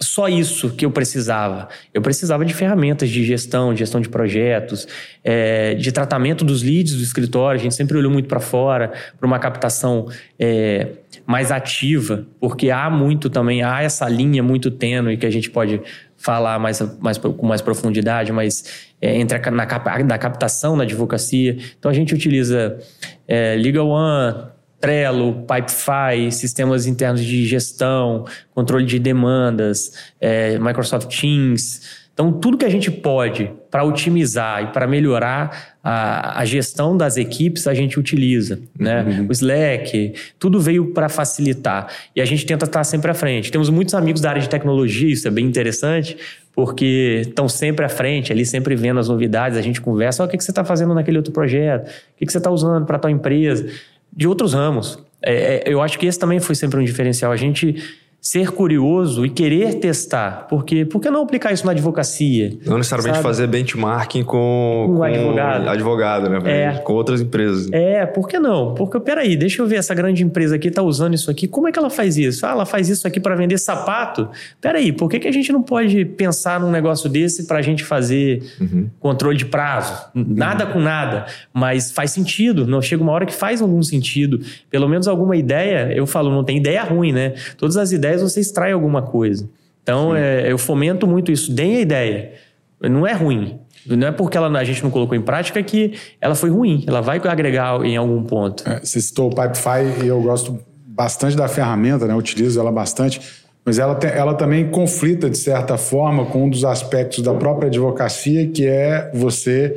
só 0.00 0.28
isso 0.28 0.70
que 0.70 0.84
eu 0.86 0.90
precisava. 0.90 1.68
Eu 1.92 2.00
precisava 2.00 2.44
de 2.44 2.54
ferramentas 2.54 3.10
de 3.10 3.22
gestão, 3.22 3.72
de 3.74 3.80
gestão 3.80 4.00
de 4.00 4.08
projetos, 4.08 4.88
é, 5.22 5.74
de 5.74 5.92
tratamento 5.92 6.42
dos 6.44 6.62
leads 6.62 6.94
do 6.94 7.02
escritório. 7.02 7.60
A 7.60 7.62
gente 7.62 7.74
sempre 7.74 7.98
olhou 7.98 8.10
muito 8.10 8.26
para 8.26 8.40
fora, 8.40 8.92
para 9.18 9.26
uma 9.26 9.38
captação 9.38 10.08
é, 10.38 10.88
mais 11.26 11.52
ativa, 11.52 12.26
porque 12.40 12.70
há 12.70 12.88
muito 12.88 13.28
também, 13.28 13.62
há 13.62 13.82
essa 13.82 14.08
linha 14.08 14.42
muito 14.42 14.70
tênue 14.70 15.18
que 15.18 15.26
a 15.26 15.30
gente 15.30 15.50
pode 15.50 15.80
falar 16.20 16.58
mais, 16.58 16.80
mais, 17.00 17.18
com 17.18 17.46
mais 17.46 17.62
profundidade, 17.62 18.30
mas 18.30 18.88
é, 19.00 19.16
entre 19.16 19.38
a, 19.38 19.50
na, 19.50 19.66
na 20.04 20.18
captação 20.18 20.76
na 20.76 20.84
advocacia. 20.84 21.56
Então 21.78 21.90
a 21.90 21.94
gente 21.94 22.14
utiliza 22.14 22.78
é, 23.26 23.56
One, 23.78 24.44
Trello, 24.78 25.46
Pipefy, 25.46 26.30
sistemas 26.30 26.86
internos 26.86 27.24
de 27.24 27.46
gestão, 27.46 28.24
controle 28.54 28.84
de 28.84 28.98
demandas, 28.98 29.92
é, 30.20 30.58
Microsoft 30.58 31.08
Teams. 31.08 32.00
Então, 32.12 32.32
tudo 32.32 32.58
que 32.58 32.66
a 32.66 32.70
gente 32.70 32.90
pode 32.90 33.50
para 33.70 33.82
otimizar 33.82 34.62
e 34.62 34.66
para 34.68 34.86
melhorar 34.86 35.69
a, 35.82 36.40
a, 36.40 36.44
gestão 36.44 36.96
das 36.96 37.16
equipes, 37.16 37.66
a 37.66 37.74
gente 37.74 37.98
utiliza. 37.98 38.58
Né? 38.78 39.02
Uhum. 39.02 39.26
O 39.28 39.32
Slack, 39.32 40.14
tudo 40.38 40.60
veio 40.60 40.92
para 40.92 41.08
facilitar. 41.08 41.88
E 42.14 42.20
a 42.20 42.24
gente 42.24 42.44
tenta 42.44 42.66
estar 42.66 42.84
sempre 42.84 43.10
à 43.10 43.14
frente. 43.14 43.50
Temos 43.50 43.70
muitos 43.70 43.94
amigos 43.94 44.20
da 44.20 44.30
área 44.30 44.42
de 44.42 44.48
tecnologia, 44.48 45.10
isso 45.10 45.26
é 45.26 45.30
bem 45.30 45.46
interessante, 45.46 46.16
porque 46.54 47.22
estão 47.26 47.48
sempre 47.48 47.84
à 47.84 47.88
frente, 47.88 48.32
ali 48.32 48.44
sempre 48.44 48.74
vendo 48.76 49.00
as 49.00 49.08
novidades, 49.08 49.56
a 49.56 49.62
gente 49.62 49.80
conversa, 49.80 50.22
oh, 50.22 50.26
o 50.26 50.28
que, 50.28 50.36
que 50.36 50.44
você 50.44 50.50
está 50.50 50.64
fazendo 50.64 50.92
naquele 50.94 51.16
outro 51.16 51.32
projeto, 51.32 51.88
o 51.88 52.18
que, 52.18 52.26
que 52.26 52.32
você 52.32 52.38
está 52.38 52.50
usando 52.50 52.84
para 52.84 52.96
a 52.96 52.98
tua 52.98 53.10
empresa, 53.10 53.66
de 54.12 54.28
outros 54.28 54.52
ramos. 54.52 54.98
É, 55.22 55.32
é, 55.32 55.72
eu 55.72 55.80
acho 55.80 55.98
que 55.98 56.06
esse 56.06 56.18
também 56.18 56.40
foi 56.40 56.54
sempre 56.54 56.78
um 56.78 56.84
diferencial. 56.84 57.32
A 57.32 57.36
gente 57.36 57.76
ser 58.20 58.50
curioso 58.50 59.24
e 59.24 59.30
querer 59.30 59.74
testar. 59.74 60.46
Porque 60.48 60.84
por 60.84 61.00
que 61.00 61.10
não 61.10 61.22
aplicar 61.22 61.52
isso 61.52 61.64
na 61.64 61.72
advocacia? 61.72 62.58
Não 62.66 62.76
necessariamente 62.76 63.16
sabe? 63.16 63.26
fazer 63.26 63.46
benchmarking 63.46 64.22
com, 64.24 64.86
com, 64.88 64.96
com 64.96 65.02
advogado. 65.02 65.68
advogado, 65.68 66.28
né? 66.28 66.38
É. 66.44 66.72
Com 66.78 66.92
outras 66.92 67.20
empresas. 67.22 67.68
É, 67.72 68.04
por 68.04 68.28
que 68.28 68.38
não? 68.38 68.74
Porque, 68.74 69.00
peraí, 69.00 69.36
deixa 69.36 69.62
eu 69.62 69.66
ver, 69.66 69.76
essa 69.76 69.94
grande 69.94 70.22
empresa 70.22 70.56
aqui 70.56 70.68
está 70.68 70.82
usando 70.82 71.14
isso 71.14 71.30
aqui, 71.30 71.48
como 71.48 71.68
é 71.68 71.72
que 71.72 71.78
ela 71.78 71.88
faz 71.88 72.18
isso? 72.18 72.44
Ah, 72.44 72.50
ela 72.50 72.66
faz 72.66 72.88
isso 72.88 73.06
aqui 73.06 73.18
para 73.18 73.34
vender 73.34 73.56
sapato? 73.58 74.28
Peraí, 74.60 74.92
por 74.92 75.08
que, 75.08 75.18
que 75.18 75.28
a 75.28 75.32
gente 75.32 75.50
não 75.50 75.62
pode 75.62 76.04
pensar 76.04 76.60
num 76.60 76.70
negócio 76.70 77.08
desse 77.08 77.46
para 77.46 77.58
a 77.58 77.62
gente 77.62 77.82
fazer 77.84 78.42
uhum. 78.60 78.88
controle 79.00 79.38
de 79.38 79.46
prazo? 79.46 79.94
Nada 80.14 80.66
uhum. 80.66 80.72
com 80.72 80.80
nada, 80.80 81.26
mas 81.54 81.90
faz 81.90 82.10
sentido. 82.10 82.66
Não 82.66 82.82
chega 82.82 83.02
uma 83.02 83.12
hora 83.12 83.24
que 83.24 83.34
faz 83.34 83.62
algum 83.62 83.82
sentido. 83.82 84.40
Pelo 84.68 84.88
menos 84.88 85.08
alguma 85.08 85.36
ideia, 85.36 85.90
eu 85.94 86.06
falo, 86.06 86.30
não 86.30 86.44
tem 86.44 86.58
ideia 86.58 86.82
ruim, 86.82 87.12
né? 87.12 87.34
Todas 87.56 87.76
as 87.76 87.92
ideias 87.92 88.09
ideias 88.10 88.22
você 88.22 88.40
extrai 88.40 88.72
alguma 88.72 89.02
coisa. 89.02 89.48
Então, 89.82 90.14
é, 90.14 90.50
eu 90.50 90.58
fomento 90.58 91.06
muito 91.06 91.32
isso. 91.32 91.52
Deem 91.52 91.76
a 91.76 91.80
ideia. 91.80 92.32
Não 92.80 93.06
é 93.06 93.12
ruim. 93.12 93.58
Não 93.86 94.08
é 94.08 94.12
porque 94.12 94.36
ela, 94.36 94.46
a 94.58 94.64
gente 94.64 94.82
não 94.82 94.90
colocou 94.90 95.16
em 95.16 95.22
prática 95.22 95.62
que 95.62 95.94
ela 96.20 96.34
foi 96.34 96.50
ruim. 96.50 96.84
Ela 96.86 97.00
vai 97.00 97.18
agregar 97.18 97.82
em 97.84 97.96
algum 97.96 98.22
ponto. 98.22 98.68
É, 98.68 98.80
você 98.80 99.00
citou 99.00 99.30
o 99.30 99.34
Pipefy 99.34 100.04
e 100.04 100.08
eu 100.08 100.20
gosto 100.20 100.60
bastante 100.86 101.36
da 101.36 101.48
ferramenta, 101.48 102.06
né? 102.06 102.12
Eu 102.12 102.18
utilizo 102.18 102.60
ela 102.60 102.70
bastante. 102.70 103.20
Mas 103.64 103.78
ela, 103.78 103.94
tem, 103.94 104.10
ela 104.10 104.34
também 104.34 104.70
conflita, 104.70 105.28
de 105.28 105.38
certa 105.38 105.76
forma, 105.76 106.26
com 106.26 106.44
um 106.44 106.50
dos 106.50 106.64
aspectos 106.64 107.22
da 107.22 107.34
própria 107.34 107.68
advocacia, 107.68 108.46
que 108.48 108.66
é 108.66 109.10
você, 109.14 109.76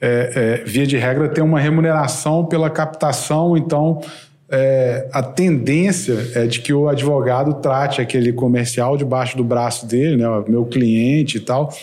é, 0.00 0.60
é, 0.62 0.64
via 0.64 0.86
de 0.86 0.96
regra, 0.96 1.28
ter 1.28 1.42
uma 1.42 1.60
remuneração 1.60 2.44
pela 2.46 2.70
captação. 2.70 3.56
Então, 3.56 4.00
é, 4.56 5.08
a 5.12 5.20
tendência 5.20 6.30
é 6.34 6.46
de 6.46 6.60
que 6.60 6.72
o 6.72 6.88
advogado 6.88 7.54
trate 7.54 8.00
aquele 8.00 8.32
comercial 8.32 8.96
debaixo 8.96 9.36
do 9.36 9.42
braço 9.42 9.84
dele, 9.84 10.16
né, 10.16 10.26
meu 10.46 10.64
cliente 10.64 11.38
e 11.38 11.40
tal. 11.40 11.74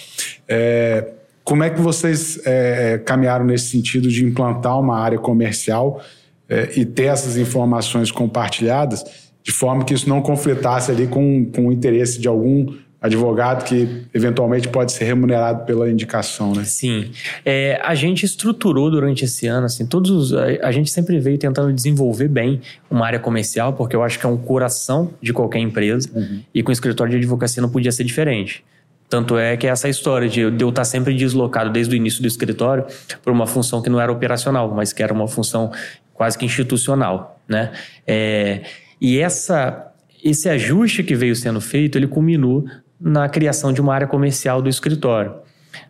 É, 0.47 1.05
como 1.43 1.63
é 1.63 1.69
que 1.69 1.81
vocês 1.81 2.39
é, 2.45 2.93
é 2.93 2.97
caminharam 2.97 3.43
nesse 3.43 3.65
sentido 3.65 4.07
de 4.07 4.23
implantar 4.23 4.79
uma 4.79 4.97
área 4.97 5.17
comercial 5.17 6.01
é, 6.47 6.69
e 6.77 6.85
ter 6.85 7.05
essas 7.05 7.35
informações 7.35 8.09
compartilhadas 8.09 9.03
de 9.43 9.51
forma 9.51 9.83
que 9.83 9.93
isso 9.93 10.07
não 10.07 10.21
conflitasse 10.21 10.91
ali 10.91 11.07
com, 11.07 11.45
com 11.53 11.67
o 11.67 11.71
interesse 11.71 12.21
de 12.21 12.27
algum 12.27 12.73
advogado 13.01 13.65
que 13.65 14.05
eventualmente 14.13 14.67
pode 14.67 14.91
ser 14.91 15.05
remunerado 15.05 15.65
pela 15.65 15.89
indicação, 15.89 16.53
né? 16.53 16.63
Sim. 16.63 17.09
É, 17.43 17.81
a 17.83 17.95
gente 17.95 18.23
estruturou 18.23 18.91
durante 18.91 19.25
esse 19.25 19.47
ano, 19.47 19.65
assim, 19.65 19.87
todos 19.87 20.11
os, 20.11 20.33
a, 20.33 20.67
a, 20.67 20.71
gente 20.71 20.91
sempre 20.91 21.19
veio 21.19 21.35
tentando 21.39 21.73
desenvolver 21.73 22.27
bem 22.27 22.61
uma 22.91 23.07
área 23.07 23.17
comercial, 23.17 23.73
porque 23.73 23.95
eu 23.95 24.03
acho 24.03 24.19
que 24.19 24.25
é 24.27 24.29
um 24.29 24.37
coração 24.37 25.11
de 25.19 25.33
qualquer 25.33 25.57
empresa, 25.57 26.07
uhum. 26.13 26.41
e 26.53 26.61
com 26.61 26.69
o 26.69 26.71
escritório 26.71 27.09
de 27.09 27.17
advocacia 27.17 27.59
não 27.59 27.69
podia 27.69 27.91
ser 27.91 28.03
diferente. 28.03 28.63
Tanto 29.09 29.35
é 29.35 29.57
que 29.57 29.65
essa 29.65 29.89
história 29.89 30.29
de, 30.29 30.39
eu 30.39 30.69
estar 30.69 30.85
sempre 30.85 31.15
deslocado 31.15 31.71
desde 31.71 31.95
o 31.95 31.97
início 31.97 32.21
do 32.21 32.27
escritório 32.27 32.85
para 33.23 33.33
uma 33.33 33.47
função 33.47 33.81
que 33.81 33.89
não 33.89 33.99
era 33.99 34.11
operacional, 34.11 34.71
mas 34.73 34.93
que 34.93 35.01
era 35.01 35.11
uma 35.11 35.27
função 35.27 35.71
quase 36.13 36.37
que 36.37 36.45
institucional, 36.45 37.41
né? 37.47 37.71
É, 38.07 38.61
e 39.01 39.17
essa 39.17 39.87
esse 40.23 40.47
ajuste 40.47 41.03
que 41.03 41.15
veio 41.15 41.35
sendo 41.35 41.59
feito, 41.59 41.97
ele 41.97 42.07
culminou 42.07 42.63
na 43.01 43.27
criação 43.27 43.73
de 43.73 43.81
uma 43.81 43.93
área 43.93 44.07
comercial 44.07 44.61
do 44.61 44.69
escritório. 44.69 45.33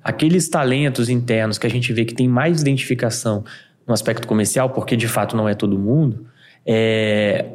aqueles 0.03 0.47
talentos 0.47 1.09
internos 1.09 1.57
que 1.57 1.65
a 1.65 1.69
gente 1.69 1.91
vê 1.91 2.05
que 2.05 2.13
tem 2.13 2.27
mais 2.27 2.61
identificação 2.61 3.43
no 3.87 3.93
aspecto 3.93 4.27
comercial, 4.27 4.69
porque 4.69 4.95
de 4.95 5.07
fato 5.07 5.35
não 5.35 5.49
é 5.49 5.55
todo 5.55 5.77
mundo, 5.77 6.27
é, 6.65 7.47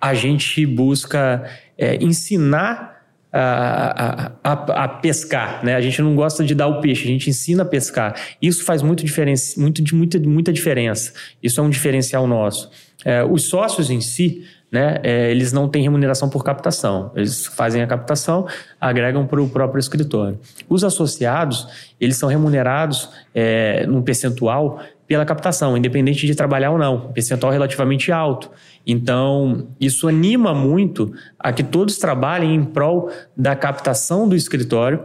a 0.00 0.14
gente 0.14 0.64
busca 0.64 1.44
é, 1.76 1.96
ensinar 2.02 2.98
a, 3.30 4.32
a, 4.42 4.52
a, 4.84 4.88
pescar, 4.88 5.62
né? 5.64 5.74
A 5.74 5.80
gente 5.80 6.00
não 6.00 6.14
gosta 6.14 6.44
de 6.44 6.54
dar 6.54 6.66
o 6.66 6.80
peixe, 6.80 7.04
a 7.04 7.06
gente 7.06 7.28
ensina 7.28 7.62
a 7.62 7.66
pescar. 7.66 8.14
Isso 8.40 8.64
faz 8.64 8.80
muito 8.80 9.04
diferença, 9.04 9.60
muito, 9.60 9.82
muita, 9.94 10.18
muita 10.18 10.52
diferença. 10.52 11.12
Isso 11.42 11.60
é 11.60 11.62
um 11.62 11.68
diferencial 11.68 12.26
nosso. 12.26 12.70
É, 13.04 13.22
os 13.22 13.44
sócios 13.44 13.90
em 13.90 14.00
si, 14.00 14.44
né, 14.70 15.00
é, 15.02 15.30
eles 15.30 15.52
não 15.52 15.68
têm 15.68 15.82
remuneração 15.82 16.28
por 16.28 16.44
captação. 16.44 17.10
Eles 17.16 17.46
fazem 17.46 17.82
a 17.82 17.86
captação, 17.86 18.46
agregam 18.80 19.26
para 19.26 19.42
o 19.42 19.48
próprio 19.48 19.80
escritório. 19.80 20.38
Os 20.68 20.84
associados, 20.84 21.94
eles 22.00 22.16
são 22.16 22.28
remunerados 22.28 23.10
é, 23.34 23.86
num 23.86 24.02
percentual 24.02 24.80
pela 25.06 25.24
captação, 25.24 25.74
independente 25.74 26.26
de 26.26 26.34
trabalhar 26.34 26.70
ou 26.70 26.76
não, 26.76 27.12
percentual 27.12 27.50
relativamente 27.50 28.12
alto. 28.12 28.50
Então, 28.86 29.68
isso 29.80 30.06
anima 30.06 30.54
muito 30.54 31.12
a 31.38 31.50
que 31.50 31.62
todos 31.62 31.96
trabalhem 31.96 32.54
em 32.54 32.62
prol 32.62 33.10
da 33.34 33.56
captação 33.56 34.28
do 34.28 34.36
escritório 34.36 35.00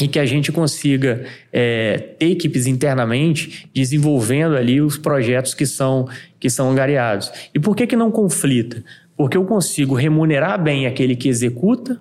e 0.00 0.08
que 0.08 0.18
a 0.18 0.24
gente 0.24 0.50
consiga 0.50 1.24
é, 1.52 1.98
ter 2.18 2.30
equipes 2.30 2.66
internamente 2.66 3.68
desenvolvendo 3.74 4.56
ali 4.56 4.80
os 4.80 4.96
projetos 4.96 5.54
que 5.54 5.66
são, 5.66 6.08
que 6.40 6.48
são 6.48 6.70
angariados. 6.70 7.30
E 7.54 7.60
por 7.60 7.76
que, 7.76 7.86
que 7.86 7.96
não 7.96 8.10
conflita? 8.10 8.82
Porque 9.16 9.36
eu 9.36 9.44
consigo 9.44 9.94
remunerar 9.94 10.60
bem 10.62 10.86
aquele 10.86 11.14
que 11.14 11.28
executa 11.28 12.00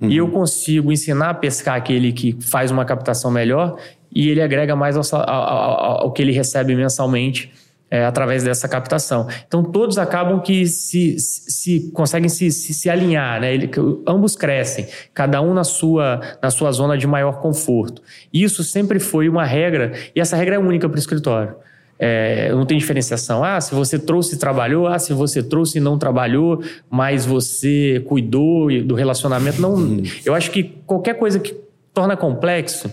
uhum. 0.00 0.08
e 0.08 0.16
eu 0.16 0.28
consigo 0.28 0.92
ensinar 0.92 1.30
a 1.30 1.34
pescar 1.34 1.76
aquele 1.76 2.12
que 2.12 2.36
faz 2.40 2.70
uma 2.70 2.84
captação 2.84 3.30
melhor 3.30 3.76
e 4.14 4.28
ele 4.28 4.40
agrega 4.40 4.76
mais 4.76 4.96
ao, 4.96 5.20
ao, 5.28 6.02
ao 6.04 6.12
que 6.12 6.22
ele 6.22 6.32
recebe 6.32 6.74
mensalmente 6.76 7.50
é, 7.92 8.06
através 8.06 8.42
dessa 8.42 8.66
captação. 8.66 9.28
Então 9.46 9.62
todos 9.62 9.98
acabam 9.98 10.40
que 10.40 10.66
se, 10.66 11.18
se 11.18 11.90
conseguem 11.92 12.30
se, 12.30 12.50
se, 12.50 12.72
se 12.72 12.88
alinhar, 12.88 13.38
né? 13.38 13.52
Ele, 13.52 13.70
ambos 14.08 14.34
crescem, 14.34 14.86
cada 15.12 15.42
um 15.42 15.52
na 15.52 15.62
sua, 15.62 16.18
na 16.42 16.50
sua 16.50 16.72
zona 16.72 16.96
de 16.96 17.06
maior 17.06 17.42
conforto. 17.42 18.00
Isso 18.32 18.64
sempre 18.64 18.98
foi 18.98 19.28
uma 19.28 19.44
regra, 19.44 19.92
e 20.16 20.20
essa 20.20 20.34
regra 20.36 20.54
é 20.54 20.58
única 20.58 20.88
para 20.88 20.96
o 20.96 20.98
escritório. 20.98 21.54
É, 21.98 22.50
não 22.50 22.64
tem 22.64 22.78
diferenciação. 22.78 23.44
Ah, 23.44 23.60
se 23.60 23.74
você 23.74 23.98
trouxe 23.98 24.36
e 24.36 24.38
trabalhou, 24.38 24.86
ah, 24.86 24.98
se 24.98 25.12
você 25.12 25.42
trouxe 25.42 25.76
e 25.76 25.80
não 25.80 25.98
trabalhou, 25.98 26.64
mas 26.90 27.26
você 27.26 28.02
cuidou 28.08 28.68
do 28.82 28.94
relacionamento. 28.94 29.60
Não, 29.60 29.74
uhum. 29.74 30.02
eu 30.24 30.34
acho 30.34 30.50
que 30.50 30.64
qualquer 30.86 31.18
coisa 31.18 31.38
que 31.38 31.54
torna 31.92 32.16
complexo 32.16 32.90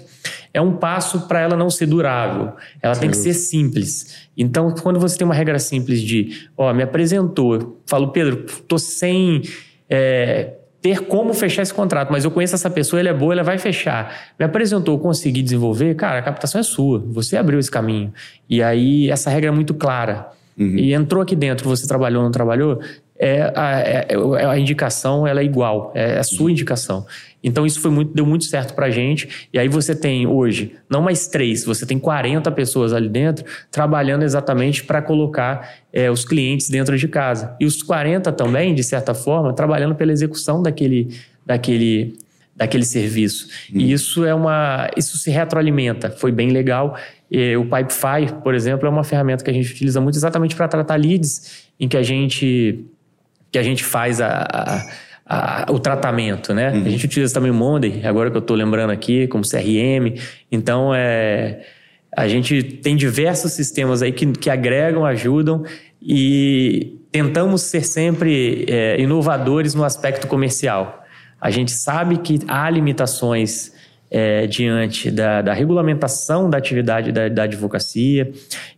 é 0.53 0.61
um 0.61 0.73
passo 0.73 1.27
para 1.27 1.39
ela 1.41 1.55
não 1.55 1.69
ser 1.69 1.85
durável. 1.85 2.53
Ela 2.81 2.95
Sim. 2.95 3.01
tem 3.01 3.09
que 3.09 3.17
ser 3.17 3.33
simples. 3.33 4.27
Então, 4.37 4.71
quando 4.71 4.99
você 4.99 5.17
tem 5.17 5.25
uma 5.25 5.33
regra 5.33 5.59
simples 5.59 6.01
de, 6.01 6.49
ó, 6.57 6.73
me 6.73 6.83
apresentou, 6.83 7.81
falo, 7.85 8.09
Pedro, 8.09 8.45
tô 8.67 8.77
sem 8.77 9.43
é, 9.89 10.53
ter 10.81 11.01
como 11.01 11.33
fechar 11.33 11.61
esse 11.61 11.73
contrato, 11.73 12.11
mas 12.11 12.23
eu 12.23 12.31
conheço 12.31 12.55
essa 12.55 12.69
pessoa, 12.69 12.99
ele 12.99 13.09
é 13.09 13.13
boa, 13.13 13.33
ela 13.33 13.43
vai 13.43 13.57
fechar. 13.57 14.33
Me 14.39 14.45
apresentou, 14.45 14.97
consegui 14.97 15.41
desenvolver, 15.41 15.93
cara, 15.95 16.19
a 16.19 16.21
captação 16.21 16.59
é 16.59 16.63
sua, 16.63 16.99
você 16.99 17.37
abriu 17.37 17.59
esse 17.59 17.69
caminho. 17.69 18.13
E 18.49 18.63
aí, 18.63 19.09
essa 19.09 19.29
regra 19.29 19.49
é 19.49 19.53
muito 19.53 19.73
clara. 19.73 20.29
Uhum. 20.57 20.77
E 20.77 20.93
entrou 20.93 21.21
aqui 21.21 21.35
dentro, 21.35 21.69
você 21.69 21.87
trabalhou 21.87 22.21
ou 22.21 22.25
não 22.25 22.31
trabalhou, 22.31 22.81
é 23.19 23.51
a, 23.53 23.79
é, 23.81 24.07
é 24.09 24.45
a, 24.45 24.57
indicação 24.57 25.27
ela 25.27 25.41
é 25.41 25.43
igual, 25.43 25.91
é 25.93 26.17
a 26.17 26.23
sua 26.23 26.49
indicação. 26.49 27.05
Então 27.43 27.65
isso 27.65 27.81
foi 27.81 27.91
muito, 27.91 28.13
deu 28.13 28.25
muito 28.25 28.45
certo 28.45 28.73
pra 28.73 28.89
gente. 28.89 29.47
E 29.51 29.59
aí 29.59 29.67
você 29.67 29.93
tem 29.93 30.25
hoje, 30.25 30.73
não 30.89 31.01
mais 31.01 31.27
três, 31.27 31.65
você 31.65 31.85
tem 31.85 31.99
40 31.99 32.49
pessoas 32.51 32.93
ali 32.93 33.09
dentro 33.09 33.45
trabalhando 33.69 34.23
exatamente 34.23 34.85
para 34.85 35.01
colocar 35.01 35.69
é, 35.91 36.09
os 36.09 36.23
clientes 36.23 36.69
dentro 36.69 36.97
de 36.97 37.07
casa. 37.09 37.55
E 37.59 37.65
os 37.65 37.83
40 37.83 38.31
também, 38.31 38.73
de 38.73 38.83
certa 38.83 39.13
forma, 39.13 39.53
trabalhando 39.53 39.95
pela 39.95 40.13
execução 40.13 40.63
daquele, 40.63 41.09
daquele, 41.45 42.17
daquele 42.55 42.85
serviço. 42.85 43.47
Hum. 43.73 43.79
E 43.79 43.91
isso 43.91 44.25
é 44.25 44.33
uma. 44.33 44.89
Isso 44.95 45.17
se 45.17 45.29
retroalimenta. 45.29 46.09
Foi 46.09 46.31
bem 46.31 46.51
legal. 46.51 46.97
O 47.59 47.63
Pipefy, 47.63 48.41
por 48.43 48.55
exemplo, 48.55 48.87
é 48.87 48.89
uma 48.89 49.03
ferramenta 49.03 49.43
que 49.43 49.51
a 49.51 49.53
gente 49.53 49.71
utiliza 49.71 50.01
muito 50.01 50.15
exatamente 50.15 50.55
para 50.55 50.67
tratar 50.67 50.95
leads, 50.95 51.67
em 51.79 51.87
que 51.87 51.95
a 51.95 52.01
gente, 52.01 52.83
que 53.51 53.57
a 53.57 53.63
gente 53.63 53.83
faz 53.83 54.21
a, 54.21 54.45
a 54.51 54.85
a, 55.29 55.67
o 55.69 55.77
tratamento, 55.77 56.55
né? 56.55 56.71
Uhum. 56.71 56.85
A 56.85 56.89
gente 56.89 57.05
utiliza 57.05 57.31
também 57.31 57.51
o 57.51 57.53
Monday, 57.53 58.01
agora 58.03 58.31
que 58.31 58.37
eu 58.37 58.41
estou 58.41 58.57
lembrando 58.57 58.89
aqui, 58.89 59.27
como 59.27 59.43
CRM. 59.47 60.19
Então, 60.51 60.91
é, 60.93 61.59
a 62.17 62.27
gente 62.27 62.63
tem 62.63 62.95
diversos 62.95 63.51
sistemas 63.51 64.01
aí 64.01 64.11
que, 64.11 64.25
que 64.31 64.49
agregam, 64.49 65.05
ajudam 65.05 65.63
e 66.01 66.97
tentamos 67.11 67.61
ser 67.61 67.83
sempre 67.83 68.65
é, 68.67 68.99
inovadores 68.99 69.75
no 69.75 69.83
aspecto 69.83 70.25
comercial. 70.25 71.03
A 71.39 71.51
gente 71.51 71.71
sabe 71.71 72.17
que 72.17 72.39
há 72.47 72.67
limitações 72.67 73.71
é, 74.09 74.47
diante 74.47 75.11
da, 75.11 75.43
da, 75.43 75.53
regulamentação 75.53 76.49
da 76.49 76.57
atividade 76.57 77.11
da, 77.11 77.29
da 77.29 77.43
advocacia, 77.43 78.31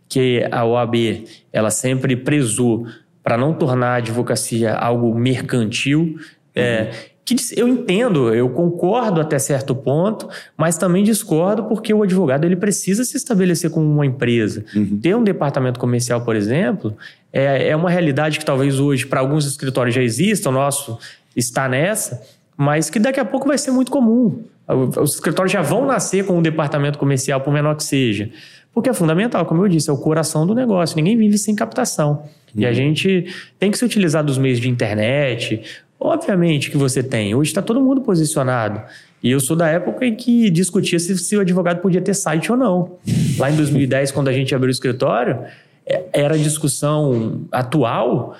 que 0.06 0.46
a 0.50 0.64
OAB 0.66 1.24
ela 1.50 1.70
sempre 1.70 2.14
prezou 2.14 2.86
para 3.22 3.36
não 3.36 3.54
tornar 3.54 3.88
a 3.88 3.96
advocacia 3.96 4.74
algo 4.74 5.14
mercantil, 5.14 6.18
é, 6.54 6.90
que 7.24 7.36
eu 7.56 7.68
entendo, 7.68 8.34
eu 8.34 8.48
concordo 8.50 9.20
até 9.20 9.38
certo 9.38 9.74
ponto, 9.74 10.28
mas 10.56 10.76
também 10.76 11.04
discordo 11.04 11.64
porque 11.64 11.94
o 11.94 12.02
advogado 12.02 12.44
ele 12.44 12.56
precisa 12.56 13.04
se 13.04 13.16
estabelecer 13.16 13.70
como 13.70 13.86
uma 13.86 14.04
empresa. 14.04 14.64
Uhum. 14.74 14.98
Ter 15.00 15.14
um 15.14 15.22
departamento 15.22 15.78
comercial, 15.78 16.22
por 16.22 16.34
exemplo, 16.34 16.96
é, 17.32 17.68
é 17.68 17.76
uma 17.76 17.88
realidade 17.88 18.38
que 18.38 18.44
talvez 18.44 18.80
hoje 18.80 19.06
para 19.06 19.20
alguns 19.20 19.46
escritórios 19.46 19.94
já 19.94 20.02
exista, 20.02 20.48
o 20.48 20.52
nosso 20.52 20.98
está 21.36 21.68
nessa, 21.68 22.20
mas 22.56 22.90
que 22.90 22.98
daqui 22.98 23.20
a 23.20 23.24
pouco 23.24 23.46
vai 23.46 23.56
ser 23.56 23.70
muito 23.70 23.90
comum. 23.90 24.42
Os 24.68 25.14
escritórios 25.14 25.52
já 25.52 25.62
vão 25.62 25.86
nascer 25.86 26.24
com 26.24 26.38
um 26.38 26.42
departamento 26.42 26.98
comercial, 26.98 27.40
por 27.40 27.52
menor 27.52 27.76
que 27.76 27.84
seja. 27.84 28.30
Porque 28.74 28.88
é 28.88 28.94
fundamental, 28.94 29.44
como 29.44 29.64
eu 29.64 29.68
disse, 29.68 29.90
é 29.90 29.92
o 29.92 29.98
coração 29.98 30.46
do 30.46 30.54
negócio. 30.54 30.96
Ninguém 30.96 31.16
vive 31.16 31.36
sem 31.36 31.54
captação. 31.54 32.22
Uhum. 32.54 32.62
E 32.62 32.66
a 32.66 32.68
uhum. 32.68 32.74
gente 32.74 33.26
tem 33.58 33.70
que 33.70 33.78
se 33.78 33.84
utilizar 33.84 34.24
dos 34.24 34.38
meios 34.38 34.58
de 34.58 34.68
internet, 34.68 35.62
Obviamente 36.04 36.68
que 36.68 36.76
você 36.76 37.00
tem. 37.00 37.32
Hoje 37.32 37.50
está 37.50 37.62
todo 37.62 37.80
mundo 37.80 38.00
posicionado. 38.00 38.82
E 39.22 39.30
eu 39.30 39.38
sou 39.38 39.54
da 39.54 39.68
época 39.68 40.04
em 40.04 40.16
que 40.16 40.50
discutia 40.50 40.98
se, 40.98 41.16
se, 41.16 41.36
o 41.36 41.40
advogado 41.40 41.80
podia 41.80 42.02
ter 42.02 42.12
site 42.12 42.50
ou 42.50 42.58
não. 42.58 42.96
Lá 43.38 43.48
em 43.48 43.54
2010, 43.54 44.10
quando 44.10 44.26
a 44.26 44.32
gente 44.32 44.52
abriu 44.52 44.66
o 44.66 44.72
escritório, 44.72 45.38
é, 45.86 46.02
era 46.12 46.34
a 46.34 46.36
discussão 46.36 47.42
atual 47.52 48.34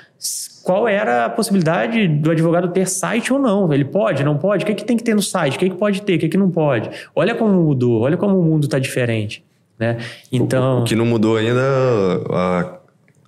qual 0.65 0.89
era 0.89 1.27
a 1.27 1.31
possibilidade 1.31 2.09
do 2.09 2.33
advogado 2.33 2.67
ter 2.69 2.89
site 2.89 3.33
ou 3.33 3.39
não. 3.39 3.73
Ele 3.73 3.85
pode, 3.85 4.25
não 4.25 4.37
pode? 4.37 4.65
O 4.65 4.67
que, 4.67 4.73
é 4.73 4.75
que 4.75 4.85
tem 4.85 4.97
que 4.97 5.05
ter 5.05 5.15
no 5.15 5.23
site? 5.23 5.55
O 5.55 5.59
que, 5.61 5.67
é 5.67 5.69
que 5.69 5.77
pode 5.77 6.03
ter? 6.03 6.17
O 6.17 6.19
que, 6.19 6.27
é 6.27 6.29
que 6.29 6.37
não 6.37 6.51
pode? 6.51 6.91
Olha 7.15 7.33
como 7.33 7.53
mudou, 7.63 8.01
olha 8.01 8.17
como 8.17 8.41
o 8.41 8.43
mundo 8.43 8.65
está 8.65 8.81
diferente. 8.81 9.45
Né? 9.79 9.99
Então... 10.31 10.79
O, 10.79 10.81
o, 10.83 10.85
que 10.85 10.95
não 10.95 11.07
mudou 11.07 11.37
ainda 11.37 11.63
a 12.31 12.79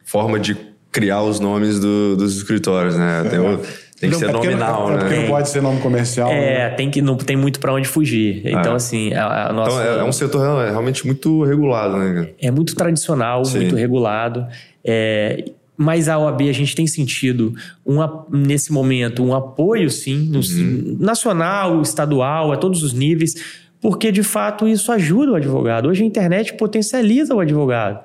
forma 0.04 0.38
de 0.38 0.56
criar 0.92 1.22
os 1.22 1.40
nomes 1.40 1.80
do, 1.80 2.16
dos 2.16 2.36
escritórios, 2.36 2.96
né? 2.96 3.24
Tem 3.28 3.38
o 3.38 3.60
tem 4.00 4.10
que 4.10 4.16
ser 4.16 4.28
é 4.28 4.32
nominal, 4.32 4.88
não, 4.88 4.90
é, 4.90 4.96
né? 4.96 5.00
Porque 5.00 5.16
não 5.20 5.28
pode 5.28 5.48
ser 5.48 5.62
nome 5.62 5.80
comercial. 5.80 6.30
É, 6.30 6.68
né? 6.68 6.70
tem 6.70 6.90
que 6.90 7.00
não 7.00 7.16
tem 7.16 7.36
muito 7.36 7.60
para 7.60 7.72
onde 7.72 7.88
fugir. 7.88 8.42
Então, 8.44 8.72
é. 8.72 8.76
assim, 8.76 9.12
a, 9.14 9.48
a 9.48 9.52
nossa. 9.52 9.70
Então, 9.70 9.94
é, 9.94 9.98
é, 10.00 10.04
um 10.04 10.12
setor 10.12 10.66
realmente 10.66 11.06
muito 11.06 11.44
regulado, 11.44 11.96
né? 11.96 12.28
É 12.40 12.50
muito 12.50 12.74
tradicional, 12.74 13.44
Sim. 13.44 13.60
muito 13.60 13.76
regulado. 13.76 14.46
É, 14.84 15.44
mas 15.76 16.08
a 16.08 16.18
OAB 16.18 16.42
a 16.42 16.52
gente 16.52 16.74
tem 16.74 16.86
sentido 16.86 17.54
um, 17.84 17.98
nesse 18.30 18.72
momento 18.72 19.24
um 19.24 19.34
apoio, 19.34 19.90
sim, 19.90 20.28
no, 20.30 20.38
uhum. 20.38 20.96
nacional, 21.00 21.82
estadual, 21.82 22.52
a 22.52 22.56
todos 22.56 22.82
os 22.82 22.92
níveis, 22.92 23.34
porque 23.84 24.10
de 24.10 24.22
fato 24.22 24.66
isso 24.66 24.90
ajuda 24.90 25.32
o 25.32 25.34
advogado. 25.34 25.90
Hoje 25.90 26.02
a 26.02 26.06
internet 26.06 26.54
potencializa 26.54 27.34
o 27.34 27.40
advogado. 27.40 28.02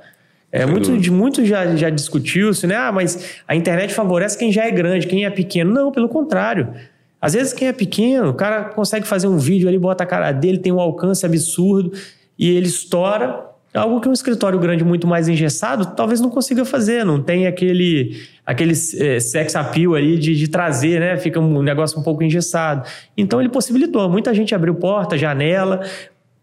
É, 0.52 0.66
muito, 0.66 0.92
muito 1.10 1.46
já, 1.46 1.74
já 1.74 1.90
discutiu-se, 1.90 2.68
né? 2.68 2.76
Ah, 2.76 2.92
mas 2.92 3.38
a 3.48 3.56
internet 3.56 3.94
favorece 3.94 4.38
quem 4.38 4.52
já 4.52 4.66
é 4.66 4.72
grande, 4.72 5.08
quem 5.08 5.24
é 5.24 5.30
pequeno. 5.30 5.74
Não, 5.74 5.90
pelo 5.90 6.10
contrário. 6.10 6.74
Às 7.22 7.32
vezes 7.32 7.54
quem 7.54 7.70
é 7.70 7.72
pequeno, 7.72 8.32
o 8.32 8.34
cara 8.34 8.66
consegue 8.66 9.08
fazer 9.08 9.28
um 9.28 9.38
vídeo 9.38 9.70
ali, 9.70 9.80
bota 9.80 10.04
a 10.04 10.06
cara 10.06 10.34
dele, 10.34 10.58
tem 10.58 10.74
um 10.74 10.82
alcance 10.82 11.26
absurdo 11.26 11.94
e 12.38 12.50
ele 12.50 12.68
estoura. 12.68 13.49
Algo 13.74 14.02
que 14.02 14.10
um 14.10 14.14
escritório 14.14 14.58
grande 14.58 14.84
muito 14.84 15.06
mais 15.06 15.28
engessado 15.28 15.86
talvez 15.96 16.20
não 16.20 16.30
consiga 16.30 16.66
fazer, 16.66 17.06
não 17.06 17.22
tem 17.22 17.46
aquele, 17.46 18.20
aquele 18.44 18.74
é, 18.74 19.20
sex 19.20 19.56
appeal 19.56 19.94
ali 19.94 20.18
de, 20.18 20.36
de 20.36 20.48
trazer, 20.48 21.00
né? 21.00 21.18
Fica 21.18 21.40
um 21.40 21.62
negócio 21.62 22.00
um 22.00 22.04
pouco 22.04 22.24
engessado. 22.24 22.88
Então 23.16 23.40
ele 23.40 23.50
possibilitou, 23.50 24.10
muita 24.10 24.34
gente 24.34 24.56
abriu 24.56 24.74
porta, 24.74 25.16
janela, 25.18 25.82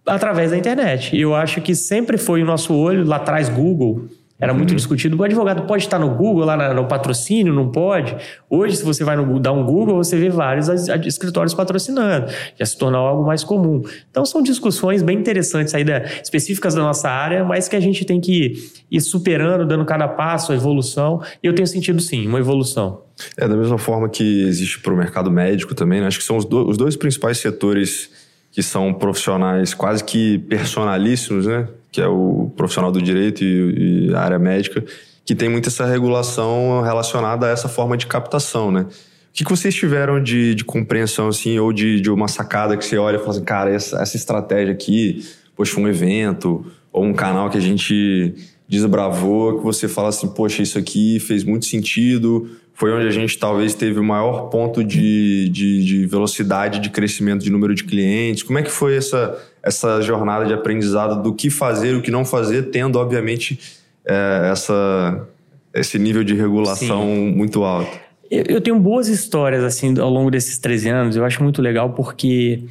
através 0.06 0.52
da 0.52 0.56
internet. 0.56 1.16
E 1.16 1.20
eu 1.20 1.34
acho 1.34 1.60
que 1.60 1.74
sempre 1.74 2.16
foi 2.16 2.42
o 2.42 2.46
nosso 2.46 2.72
olho, 2.72 3.04
lá 3.04 3.16
atrás 3.16 3.48
Google, 3.48 4.06
Era 4.38 4.52
muito 4.52 4.74
discutido. 4.74 5.16
O 5.16 5.24
advogado 5.24 5.66
pode 5.66 5.84
estar 5.84 5.98
no 5.98 6.10
Google, 6.10 6.44
lá 6.44 6.74
no 6.74 6.86
patrocínio, 6.86 7.54
não 7.54 7.70
pode. 7.70 8.14
Hoje, 8.50 8.76
se 8.76 8.84
você 8.84 9.02
vai 9.02 9.16
no, 9.16 9.40
dar 9.40 9.52
um 9.52 9.64
Google, 9.64 9.96
você 9.96 10.16
vê 10.18 10.28
vários 10.28 10.68
escritórios 11.06 11.54
patrocinando. 11.54 12.26
Já 12.58 12.66
se 12.66 12.76
tornou 12.76 13.00
algo 13.00 13.26
mais 13.26 13.42
comum. 13.42 13.82
Então, 14.10 14.26
são 14.26 14.42
discussões 14.42 15.02
bem 15.02 15.18
interessantes 15.18 15.74
aí 15.74 15.84
da, 15.84 16.02
específicas 16.22 16.74
da 16.74 16.82
nossa 16.82 17.08
área, 17.08 17.44
mas 17.44 17.66
que 17.66 17.76
a 17.76 17.80
gente 17.80 18.04
tem 18.04 18.20
que 18.20 18.54
ir 18.90 19.00
superando, 19.00 19.66
dando 19.66 19.86
cada 19.86 20.06
passo, 20.06 20.52
a 20.52 20.54
evolução. 20.54 21.22
E 21.42 21.46
eu 21.46 21.54
tenho 21.54 21.66
sentido, 21.66 22.00
sim, 22.02 22.26
uma 22.26 22.38
evolução. 22.38 23.02
É, 23.38 23.48
da 23.48 23.56
mesma 23.56 23.78
forma 23.78 24.06
que 24.08 24.42
existe 24.42 24.80
para 24.80 24.92
o 24.92 24.96
mercado 24.96 25.30
médico 25.30 25.74
também, 25.74 26.02
né? 26.02 26.08
acho 26.08 26.18
que 26.18 26.24
são 26.24 26.36
os, 26.36 26.44
do, 26.44 26.68
os 26.68 26.76
dois 26.76 26.94
principais 26.94 27.38
setores 27.38 28.10
que 28.52 28.62
são 28.62 28.92
profissionais 28.92 29.72
quase 29.72 30.04
que 30.04 30.38
personalíssimos, 30.40 31.46
né? 31.46 31.68
Que 31.96 32.02
é 32.02 32.06
o 32.06 32.52
profissional 32.54 32.92
do 32.92 33.00
direito 33.00 33.42
e, 33.42 34.08
e 34.10 34.14
a 34.14 34.20
área 34.20 34.38
médica, 34.38 34.84
que 35.24 35.34
tem 35.34 35.48
muito 35.48 35.70
essa 35.70 35.86
regulação 35.86 36.82
relacionada 36.82 37.46
a 37.46 37.48
essa 37.48 37.70
forma 37.70 37.96
de 37.96 38.06
captação, 38.06 38.70
né? 38.70 38.82
O 38.82 38.86
que, 39.32 39.42
que 39.42 39.50
vocês 39.50 39.74
tiveram 39.74 40.22
de, 40.22 40.54
de 40.54 40.62
compreensão, 40.62 41.28
assim, 41.28 41.58
ou 41.58 41.72
de, 41.72 41.98
de 42.02 42.10
uma 42.10 42.28
sacada 42.28 42.76
que 42.76 42.84
você 42.84 42.98
olha 42.98 43.16
e 43.16 43.18
fala 43.18 43.30
assim, 43.30 43.44
cara, 43.44 43.70
essa, 43.70 44.02
essa 44.02 44.14
estratégia 44.14 44.74
aqui, 44.74 45.24
poxa, 45.56 45.80
um 45.80 45.88
evento 45.88 46.66
ou 46.92 47.02
um 47.02 47.14
canal 47.14 47.48
que 47.48 47.56
a 47.56 47.62
gente 47.62 48.34
desbravou, 48.68 49.56
que 49.56 49.64
você 49.64 49.88
fala 49.88 50.10
assim, 50.10 50.28
poxa, 50.28 50.60
isso 50.60 50.76
aqui 50.76 51.18
fez 51.18 51.44
muito 51.44 51.64
sentido, 51.64 52.46
foi 52.74 52.92
onde 52.92 53.06
a 53.06 53.10
gente 53.10 53.38
talvez 53.38 53.74
teve 53.74 53.98
o 53.98 54.04
maior 54.04 54.50
ponto 54.50 54.84
de, 54.84 55.48
de, 55.48 55.82
de, 55.82 56.06
velocidade 56.06 56.78
de 56.78 56.90
crescimento 56.90 57.42
de 57.42 57.50
número 57.50 57.74
de 57.74 57.84
clientes. 57.84 58.42
Como 58.42 58.58
é 58.58 58.62
que 58.62 58.70
foi 58.70 58.96
essa, 58.96 59.34
essa 59.66 60.00
jornada 60.00 60.46
de 60.46 60.54
aprendizado 60.54 61.22
do 61.22 61.34
que 61.34 61.50
fazer 61.50 61.92
e 61.92 61.96
o 61.96 62.02
que 62.02 62.10
não 62.10 62.24
fazer, 62.24 62.70
tendo, 62.70 62.98
obviamente, 62.98 63.58
é, 64.04 64.50
essa, 64.52 65.26
esse 65.74 65.98
nível 65.98 66.22
de 66.22 66.34
regulação 66.34 67.02
Sim. 67.02 67.32
muito 67.34 67.64
alto? 67.64 67.98
Eu, 68.30 68.60
tenho 68.60 68.78
boas 68.78 69.08
histórias 69.08 69.62
assim 69.62 69.98
ao 69.98 70.10
longo 70.10 70.30
desses 70.30 70.58
13 70.58 70.88
anos. 70.88 71.16
Eu 71.16 71.24
acho 71.24 71.42
muito 71.42 71.60
legal 71.62 71.90
porque, 71.90 72.64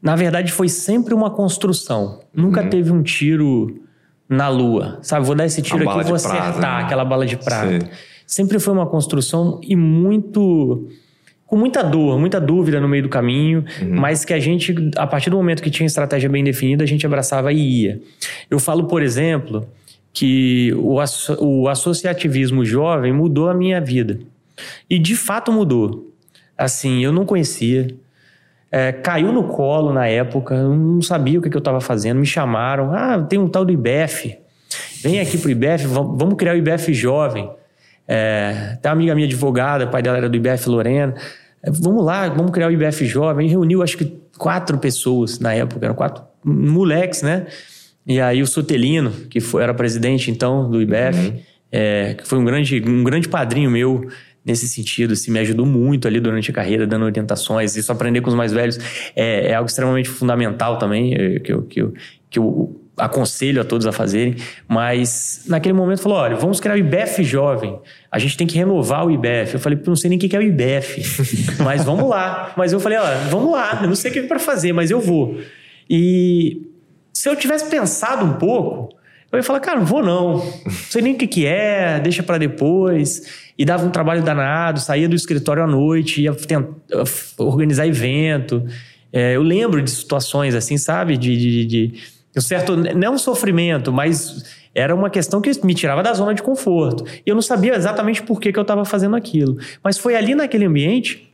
na 0.00 0.16
verdade, 0.16 0.52
foi 0.52 0.68
sempre 0.68 1.12
uma 1.12 1.30
construção. 1.30 2.20
Nunca 2.32 2.62
uhum. 2.62 2.70
teve 2.70 2.92
um 2.92 3.02
tiro 3.02 3.82
na 4.28 4.48
lua. 4.48 4.98
Sabe, 5.02 5.26
vou 5.26 5.34
dar 5.34 5.46
esse 5.46 5.60
tiro 5.60 5.88
aqui 5.88 6.00
e 6.00 6.04
vou 6.04 6.14
acertar 6.14 6.58
né? 6.58 6.84
aquela 6.84 7.04
bala 7.04 7.26
de 7.26 7.36
prata. 7.36 7.80
Sim 7.80 7.88
sempre 8.28 8.60
foi 8.60 8.74
uma 8.74 8.86
construção 8.86 9.58
e 9.62 9.74
muito 9.74 10.86
com 11.48 11.56
muita 11.56 11.82
dor, 11.82 12.18
muita 12.20 12.38
dúvida 12.38 12.78
no 12.78 12.86
meio 12.86 13.04
do 13.04 13.08
caminho, 13.08 13.64
uhum. 13.80 13.88
mas 13.98 14.22
que 14.22 14.34
a 14.34 14.38
gente, 14.38 14.74
a 14.96 15.06
partir 15.06 15.30
do 15.30 15.36
momento 15.38 15.62
que 15.62 15.70
tinha 15.70 15.86
estratégia 15.86 16.28
bem 16.28 16.44
definida, 16.44 16.84
a 16.84 16.86
gente 16.86 17.06
abraçava 17.06 17.50
e 17.50 17.84
ia. 17.84 18.00
Eu 18.50 18.58
falo, 18.58 18.84
por 18.84 19.02
exemplo, 19.02 19.66
que 20.12 20.74
o, 20.76 21.00
asso 21.00 21.42
o 21.42 21.66
associativismo 21.66 22.66
jovem 22.66 23.14
mudou 23.14 23.48
a 23.48 23.54
minha 23.54 23.80
vida. 23.80 24.20
E 24.90 24.98
de 24.98 25.16
fato 25.16 25.50
mudou. 25.50 26.12
Assim, 26.56 27.02
eu 27.02 27.12
não 27.12 27.24
conhecia. 27.24 27.96
É, 28.70 28.92
caiu 28.92 29.32
no 29.32 29.44
colo 29.44 29.90
na 29.90 30.06
época, 30.06 30.54
eu 30.54 30.76
não 30.76 31.00
sabia 31.00 31.38
o 31.38 31.42
que, 31.42 31.48
que 31.48 31.56
eu 31.56 31.60
estava 31.60 31.80
fazendo, 31.80 32.18
me 32.18 32.26
chamaram. 32.26 32.92
Ah, 32.92 33.22
tem 33.22 33.38
um 33.38 33.48
tal 33.48 33.64
do 33.64 33.72
IBEF. 33.72 34.36
Vem 35.00 35.18
aqui 35.18 35.38
pro 35.38 35.50
IBEF, 35.50 35.86
vamos 35.86 36.34
criar 36.34 36.52
o 36.52 36.58
IBEF 36.58 36.92
jovem. 36.92 37.48
É, 38.08 38.78
tem 38.80 38.88
uma 38.88 38.94
amiga 38.94 39.14
minha 39.14 39.26
advogada, 39.26 39.86
pai 39.86 40.00
dela 40.00 40.16
era 40.16 40.28
do 40.28 40.36
IBF 40.36 40.68
Lorena. 40.68 41.14
É, 41.62 41.70
vamos 41.70 42.04
lá, 42.04 42.28
vamos 42.28 42.50
criar 42.50 42.68
o 42.68 42.72
IBF 42.72 43.04
Jovem. 43.04 43.46
E 43.46 43.50
reuniu 43.50 43.82
acho 43.82 43.98
que 43.98 44.18
quatro 44.38 44.78
pessoas 44.78 45.38
na 45.38 45.52
época, 45.52 45.84
eram 45.84 45.94
quatro 45.94 46.24
moleques, 46.42 47.22
né? 47.22 47.46
E 48.06 48.20
aí 48.20 48.40
o 48.40 48.46
Sotelino, 48.46 49.10
que 49.28 49.38
foi, 49.38 49.62
era 49.62 49.74
presidente 49.74 50.30
então 50.30 50.70
do 50.70 50.80
IBF, 50.80 51.28
uhum. 51.28 51.40
é, 51.70 52.14
que 52.14 52.26
foi 52.26 52.38
um 52.38 52.44
grande, 52.44 52.82
um 52.86 53.04
grande 53.04 53.28
padrinho 53.28 53.70
meu 53.70 54.08
nesse 54.44 54.66
sentido, 54.66 55.12
assim, 55.12 55.30
me 55.30 55.38
ajudou 55.40 55.66
muito 55.66 56.08
ali 56.08 56.18
durante 56.18 56.50
a 56.50 56.54
carreira, 56.54 56.86
dando 56.86 57.04
orientações. 57.04 57.76
Isso 57.76 57.92
aprender 57.92 58.22
com 58.22 58.30
os 58.30 58.34
mais 58.34 58.50
velhos 58.50 58.78
é, 59.14 59.48
é 59.50 59.54
algo 59.54 59.68
extremamente 59.68 60.08
fundamental 60.08 60.78
também, 60.78 61.12
é, 61.12 61.38
que 61.38 61.52
eu, 61.52 61.62
que 61.64 61.82
eu, 61.82 61.92
que 62.30 62.38
eu 62.38 62.80
aconselho 62.98 63.60
a 63.60 63.64
todos 63.64 63.86
a 63.86 63.92
fazerem, 63.92 64.36
mas 64.66 65.44
naquele 65.46 65.74
momento 65.74 66.02
falou: 66.02 66.18
olha, 66.18 66.36
vamos 66.36 66.60
criar 66.60 66.74
o 66.74 66.78
IBEF 66.78 67.22
jovem, 67.22 67.78
a 68.10 68.18
gente 68.18 68.36
tem 68.36 68.46
que 68.46 68.56
renovar 68.56 69.06
o 69.06 69.10
IBEF. 69.10 69.54
Eu 69.54 69.60
falei, 69.60 69.78
não 69.86 69.96
sei 69.96 70.10
nem 70.10 70.18
o 70.18 70.20
que 70.20 70.34
é 70.34 70.38
o 70.38 70.42
IBEF, 70.42 71.56
mas 71.62 71.84
vamos 71.84 72.08
lá. 72.08 72.52
Mas 72.56 72.72
eu 72.72 72.80
falei: 72.80 72.98
olha, 72.98 73.16
vamos 73.30 73.52
lá, 73.52 73.80
eu 73.82 73.88
não 73.88 73.94
sei 73.94 74.10
o 74.10 74.14
que 74.14 74.20
é 74.20 74.22
para 74.24 74.38
fazer, 74.38 74.72
mas 74.72 74.90
eu 74.90 75.00
vou. 75.00 75.38
E 75.88 76.62
se 77.12 77.28
eu 77.28 77.34
tivesse 77.34 77.68
pensado 77.68 78.24
um 78.24 78.34
pouco, 78.34 78.96
eu 79.30 79.38
ia 79.38 79.42
falar, 79.42 79.60
cara, 79.60 79.78
não 79.78 79.86
vou 79.86 80.02
não, 80.02 80.36
não 80.36 80.72
sei 80.88 81.02
nem 81.02 81.14
o 81.14 81.18
que, 81.18 81.26
que 81.26 81.46
é, 81.46 82.00
deixa 82.00 82.22
para 82.22 82.38
depois. 82.38 83.48
E 83.58 83.64
dava 83.64 83.84
um 83.84 83.90
trabalho 83.90 84.22
danado, 84.22 84.80
saía 84.80 85.08
do 85.08 85.16
escritório 85.16 85.62
à 85.62 85.66
noite, 85.66 86.22
ia 86.22 86.32
tentar, 86.32 86.68
organizar 87.36 87.86
evento. 87.86 88.64
É, 89.12 89.36
eu 89.36 89.42
lembro 89.42 89.82
de 89.82 89.90
situações 89.90 90.54
assim, 90.54 90.78
sabe? 90.78 91.16
de, 91.16 91.36
de, 91.36 91.64
de 91.66 91.94
um 92.38 92.42
certo, 92.42 92.76
não 92.76 93.14
um 93.14 93.18
sofrimento, 93.18 93.92
mas 93.92 94.44
era 94.74 94.94
uma 94.94 95.10
questão 95.10 95.40
que 95.40 95.50
me 95.64 95.74
tirava 95.74 96.02
da 96.02 96.12
zona 96.14 96.34
de 96.34 96.42
conforto. 96.42 97.04
E 97.26 97.28
eu 97.28 97.34
não 97.34 97.42
sabia 97.42 97.74
exatamente 97.74 98.22
por 98.22 98.40
que, 98.40 98.52
que 98.52 98.58
eu 98.58 98.62
estava 98.62 98.84
fazendo 98.84 99.16
aquilo. 99.16 99.58
Mas 99.82 99.98
foi 99.98 100.14
ali 100.14 100.34
naquele 100.34 100.64
ambiente 100.64 101.32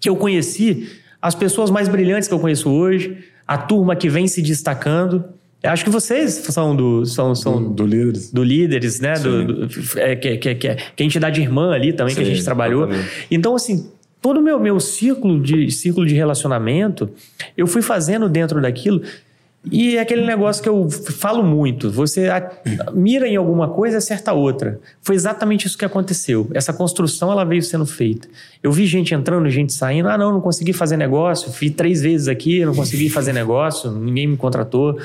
que 0.00 0.08
eu 0.08 0.16
conheci 0.16 0.88
as 1.20 1.34
pessoas 1.34 1.70
mais 1.70 1.88
brilhantes 1.88 2.28
que 2.28 2.34
eu 2.34 2.38
conheço 2.38 2.70
hoje, 2.70 3.18
a 3.46 3.58
turma 3.58 3.96
que 3.96 4.08
vem 4.08 4.26
se 4.28 4.40
destacando. 4.40 5.24
Acho 5.62 5.84
que 5.84 5.90
vocês 5.90 6.32
são 6.32 6.74
do. 6.74 7.04
São, 7.04 7.34
são 7.34 7.62
do, 7.62 7.70
do 7.70 7.86
líderes. 7.86 8.32
Do 8.32 8.44
líderes, 8.44 9.00
né? 9.00 9.14
Do, 9.14 9.66
do, 9.66 9.68
é, 9.96 10.14
que, 10.14 10.36
que, 10.36 10.54
que, 10.54 10.74
que 10.74 11.02
a 11.02 11.06
entidade 11.06 11.40
irmã 11.40 11.72
ali 11.72 11.92
também 11.92 12.14
Sim, 12.14 12.22
que 12.22 12.28
a 12.28 12.32
gente 12.32 12.44
trabalhou. 12.44 12.84
Exatamente. 12.84 13.26
Então, 13.30 13.56
assim, 13.56 13.90
todo 14.20 14.38
o 14.38 14.42
meu, 14.42 14.60
meu 14.60 14.78
ciclo, 14.78 15.40
de, 15.40 15.70
ciclo 15.70 16.06
de 16.06 16.14
relacionamento, 16.14 17.10
eu 17.56 17.66
fui 17.66 17.82
fazendo 17.82 18.28
dentro 18.28 18.60
daquilo 18.60 19.02
e 19.64 19.96
é 19.96 20.00
aquele 20.00 20.24
negócio 20.24 20.62
que 20.62 20.68
eu 20.68 20.88
falo 20.90 21.42
muito: 21.42 21.90
você 21.90 22.28
mira 22.92 23.26
em 23.26 23.36
alguma 23.36 23.68
coisa 23.68 23.96
e 23.96 23.98
acerta 23.98 24.32
outra. 24.32 24.78
Foi 25.02 25.14
exatamente 25.14 25.66
isso 25.66 25.76
que 25.76 25.84
aconteceu. 25.84 26.48
Essa 26.54 26.72
construção 26.72 27.30
ela 27.32 27.44
veio 27.44 27.62
sendo 27.62 27.84
feita. 27.84 28.28
Eu 28.62 28.70
vi 28.72 28.86
gente 28.86 29.14
entrando, 29.14 29.48
gente 29.50 29.72
saindo. 29.72 30.08
Ah, 30.08 30.16
não, 30.16 30.32
não 30.32 30.40
consegui 30.40 30.72
fazer 30.72 30.96
negócio. 30.96 31.52
Fui 31.52 31.70
três 31.70 32.02
vezes 32.02 32.28
aqui, 32.28 32.64
não 32.64 32.74
consegui 32.74 33.10
fazer 33.10 33.32
negócio, 33.32 33.90
ninguém 33.90 34.28
me 34.28 34.36
contratou. 34.36 34.98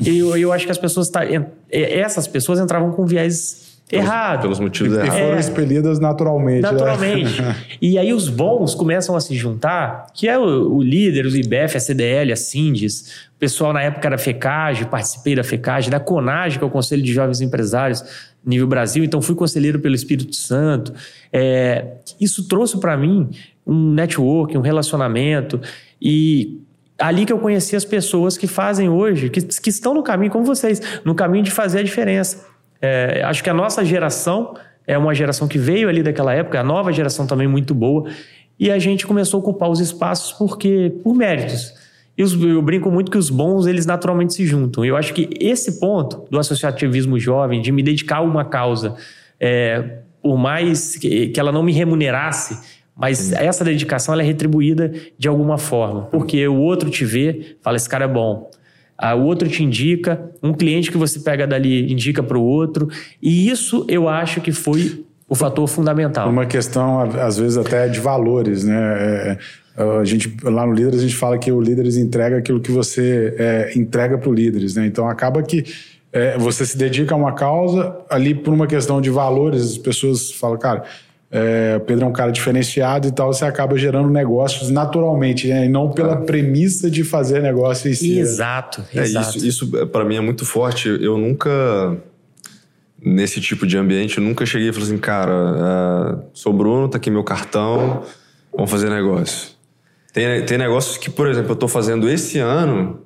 E 0.00 0.18
eu, 0.18 0.36
eu 0.36 0.52
acho 0.52 0.64
que 0.64 0.72
as 0.72 0.78
pessoas. 0.78 1.08
Tá, 1.10 1.22
essas 1.70 2.26
pessoas 2.26 2.58
entravam 2.58 2.92
com 2.92 3.04
viés 3.04 3.68
errado. 3.90 4.42
Pelos 4.42 4.60
motivos 4.60 4.92
e, 4.92 4.96
errados. 4.96 5.14
E 5.14 5.20
foram 5.20 5.36
é, 5.36 5.40
expelidas 5.40 5.98
naturalmente. 5.98 6.62
Né? 6.62 6.70
Naturalmente. 6.70 7.42
e 7.80 7.98
aí 7.98 8.12
os 8.12 8.28
bons 8.28 8.74
começam 8.74 9.16
a 9.16 9.20
se 9.20 9.34
juntar, 9.34 10.06
que 10.14 10.28
é 10.28 10.38
o, 10.38 10.76
o 10.76 10.82
líder, 10.82 11.26
o 11.26 11.36
IBEF, 11.36 11.76
a 11.76 11.80
CDL, 11.80 12.32
a 12.32 12.36
Sindes, 12.36 13.27
pessoal 13.38 13.72
na 13.72 13.82
época 13.82 14.06
era 14.06 14.18
FECAGE, 14.18 14.86
participei 14.86 15.34
da 15.34 15.44
FECAGE, 15.44 15.90
da 15.90 16.00
CONAGE, 16.00 16.58
que 16.58 16.64
é 16.64 16.66
o 16.66 16.70
Conselho 16.70 17.02
de 17.02 17.12
Jovens 17.12 17.40
Empresários 17.40 18.02
nível 18.44 18.66
Brasil, 18.66 19.04
então 19.04 19.20
fui 19.20 19.34
conselheiro 19.34 19.78
pelo 19.78 19.94
Espírito 19.94 20.34
Santo. 20.34 20.92
É, 21.32 21.84
isso 22.20 22.48
trouxe 22.48 22.80
para 22.80 22.96
mim 22.96 23.28
um 23.66 23.92
network, 23.92 24.56
um 24.56 24.62
relacionamento 24.62 25.60
e 26.00 26.60
ali 26.98 27.26
que 27.26 27.32
eu 27.32 27.38
conheci 27.38 27.76
as 27.76 27.84
pessoas 27.84 28.36
que 28.36 28.46
fazem 28.46 28.88
hoje, 28.88 29.28
que, 29.28 29.42
que 29.42 29.70
estão 29.70 29.94
no 29.94 30.02
caminho, 30.02 30.32
como 30.32 30.44
vocês, 30.44 30.80
no 31.04 31.14
caminho 31.14 31.44
de 31.44 31.50
fazer 31.50 31.80
a 31.80 31.82
diferença. 31.82 32.46
É, 32.80 33.22
acho 33.24 33.42
que 33.44 33.50
a 33.50 33.54
nossa 33.54 33.84
geração 33.84 34.54
é 34.86 34.96
uma 34.96 35.14
geração 35.14 35.46
que 35.46 35.58
veio 35.58 35.88
ali 35.88 36.02
daquela 36.02 36.32
época, 36.32 36.58
a 36.58 36.64
nova 36.64 36.92
geração 36.92 37.26
também 37.26 37.46
muito 37.46 37.74
boa, 37.74 38.10
e 38.58 38.70
a 38.70 38.78
gente 38.78 39.06
começou 39.06 39.38
a 39.38 39.40
ocupar 39.42 39.68
os 39.68 39.78
espaços 39.78 40.32
porque 40.32 40.92
por 41.04 41.14
méritos. 41.14 41.74
E 42.18 42.22
os, 42.22 42.34
eu 42.34 42.60
brinco 42.60 42.90
muito 42.90 43.10
que 43.10 43.16
os 43.16 43.30
bons, 43.30 43.66
eles 43.66 43.86
naturalmente 43.86 44.34
se 44.34 44.44
juntam. 44.44 44.84
Eu 44.84 44.96
acho 44.96 45.14
que 45.14 45.30
esse 45.40 45.78
ponto 45.78 46.24
do 46.28 46.38
associativismo 46.38 47.18
jovem, 47.18 47.62
de 47.62 47.70
me 47.70 47.82
dedicar 47.82 48.16
a 48.16 48.22
uma 48.22 48.44
causa, 48.44 48.96
é, 49.38 50.00
por 50.20 50.36
mais 50.36 50.96
que, 50.96 51.28
que 51.28 51.38
ela 51.38 51.52
não 51.52 51.62
me 51.62 51.72
remunerasse, 51.72 52.58
mas 52.96 53.32
essa 53.32 53.64
dedicação 53.64 54.12
ela 54.12 54.22
é 54.22 54.26
retribuída 54.26 54.92
de 55.16 55.28
alguma 55.28 55.56
forma. 55.56 56.06
Porque 56.06 56.48
o 56.48 56.56
outro 56.56 56.90
te 56.90 57.04
vê, 57.04 57.56
fala, 57.62 57.76
esse 57.76 57.88
cara 57.88 58.06
é 58.06 58.08
bom 58.08 58.50
o 59.16 59.22
outro 59.22 59.48
te 59.48 59.62
indica, 59.62 60.20
um 60.42 60.52
cliente 60.52 60.90
que 60.90 60.98
você 60.98 61.20
pega 61.20 61.46
dali 61.46 61.92
indica 61.92 62.22
para 62.22 62.36
o 62.36 62.42
outro. 62.42 62.88
E 63.22 63.48
isso 63.48 63.84
eu 63.88 64.08
acho 64.08 64.40
que 64.40 64.50
foi 64.50 65.04
o 65.28 65.34
fator 65.34 65.66
fundamental. 65.68 66.28
Uma 66.28 66.46
questão, 66.46 67.00
às 67.00 67.38
vezes, 67.38 67.56
até 67.56 67.86
de 67.86 68.00
valores, 68.00 68.64
né? 68.64 69.38
É, 69.78 69.82
é 69.82 70.00
a 70.00 70.04
gente, 70.04 70.36
lá 70.42 70.66
no 70.66 70.72
Líderes, 70.72 71.00
a 71.00 71.02
gente 71.02 71.16
fala 71.16 71.38
que 71.38 71.52
o 71.52 71.60
Líderes 71.60 71.96
entrega 71.96 72.38
aquilo 72.38 72.60
que 72.60 72.72
você 72.72 73.34
é, 73.38 73.72
entrega 73.76 74.18
para 74.18 74.28
o 74.28 74.34
Líderes, 74.34 74.74
né? 74.74 74.86
Então, 74.86 75.08
acaba 75.08 75.42
que 75.42 75.64
é, 76.12 76.36
você 76.36 76.66
se 76.66 76.76
dedica 76.76 77.14
a 77.14 77.18
uma 77.18 77.32
causa, 77.32 77.96
ali 78.10 78.34
por 78.34 78.52
uma 78.52 78.66
questão 78.66 79.00
de 79.00 79.10
valores, 79.10 79.62
as 79.62 79.78
pessoas 79.78 80.32
falam, 80.32 80.58
cara 80.58 80.84
é, 81.30 81.76
o 81.76 81.80
Pedro 81.80 82.06
é 82.06 82.08
um 82.08 82.12
cara 82.12 82.32
diferenciado 82.32 83.06
e 83.06 83.12
tal, 83.12 83.32
você 83.32 83.44
acaba 83.44 83.76
gerando 83.76 84.08
negócios 84.08 84.70
naturalmente, 84.70 85.46
né? 85.46 85.66
E 85.66 85.68
não 85.68 85.90
pela 85.90 86.14
ah. 86.14 86.20
premissa 86.22 86.90
de 86.90 87.04
fazer 87.04 87.42
negócio 87.42 87.90
em 87.90 87.94
si. 87.94 88.18
Exato, 88.18 88.82
é, 88.94 89.00
exato. 89.00 89.36
Isso, 89.36 89.46
isso 89.46 89.86
para 89.88 90.04
mim 90.04 90.16
é 90.16 90.20
muito 90.20 90.46
forte. 90.46 90.88
Eu 90.88 91.18
nunca. 91.18 91.98
nesse 93.02 93.42
tipo 93.42 93.66
de 93.66 93.76
ambiente, 93.76 94.16
eu 94.16 94.24
nunca 94.24 94.46
cheguei 94.46 94.70
e 94.70 94.72
falei 94.72 94.88
assim, 94.88 94.98
cara, 94.98 95.34
uh, 95.34 96.24
sou 96.32 96.52
Bruno, 96.52 96.88
tá 96.88 96.96
aqui 96.96 97.10
meu 97.10 97.24
cartão, 97.24 98.02
vamos 98.50 98.70
fazer 98.70 98.88
negócio. 98.88 99.57
Tem, 100.12 100.44
tem 100.44 100.58
negócios 100.58 100.96
que, 100.96 101.10
por 101.10 101.28
exemplo, 101.28 101.52
eu 101.52 101.56
tô 101.56 101.68
fazendo 101.68 102.08
esse 102.08 102.38
ano 102.38 103.00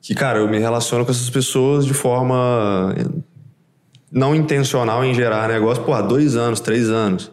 que, 0.00 0.14
cara, 0.14 0.38
eu 0.38 0.48
me 0.48 0.58
relaciono 0.58 1.04
com 1.04 1.10
essas 1.10 1.30
pessoas 1.30 1.86
de 1.86 1.94
forma 1.94 2.94
não 4.10 4.34
intencional 4.34 5.04
em 5.04 5.14
gerar 5.14 5.48
negócio, 5.48 5.90
há 5.92 6.02
dois 6.02 6.36
anos, 6.36 6.60
três 6.60 6.90
anos. 6.90 7.30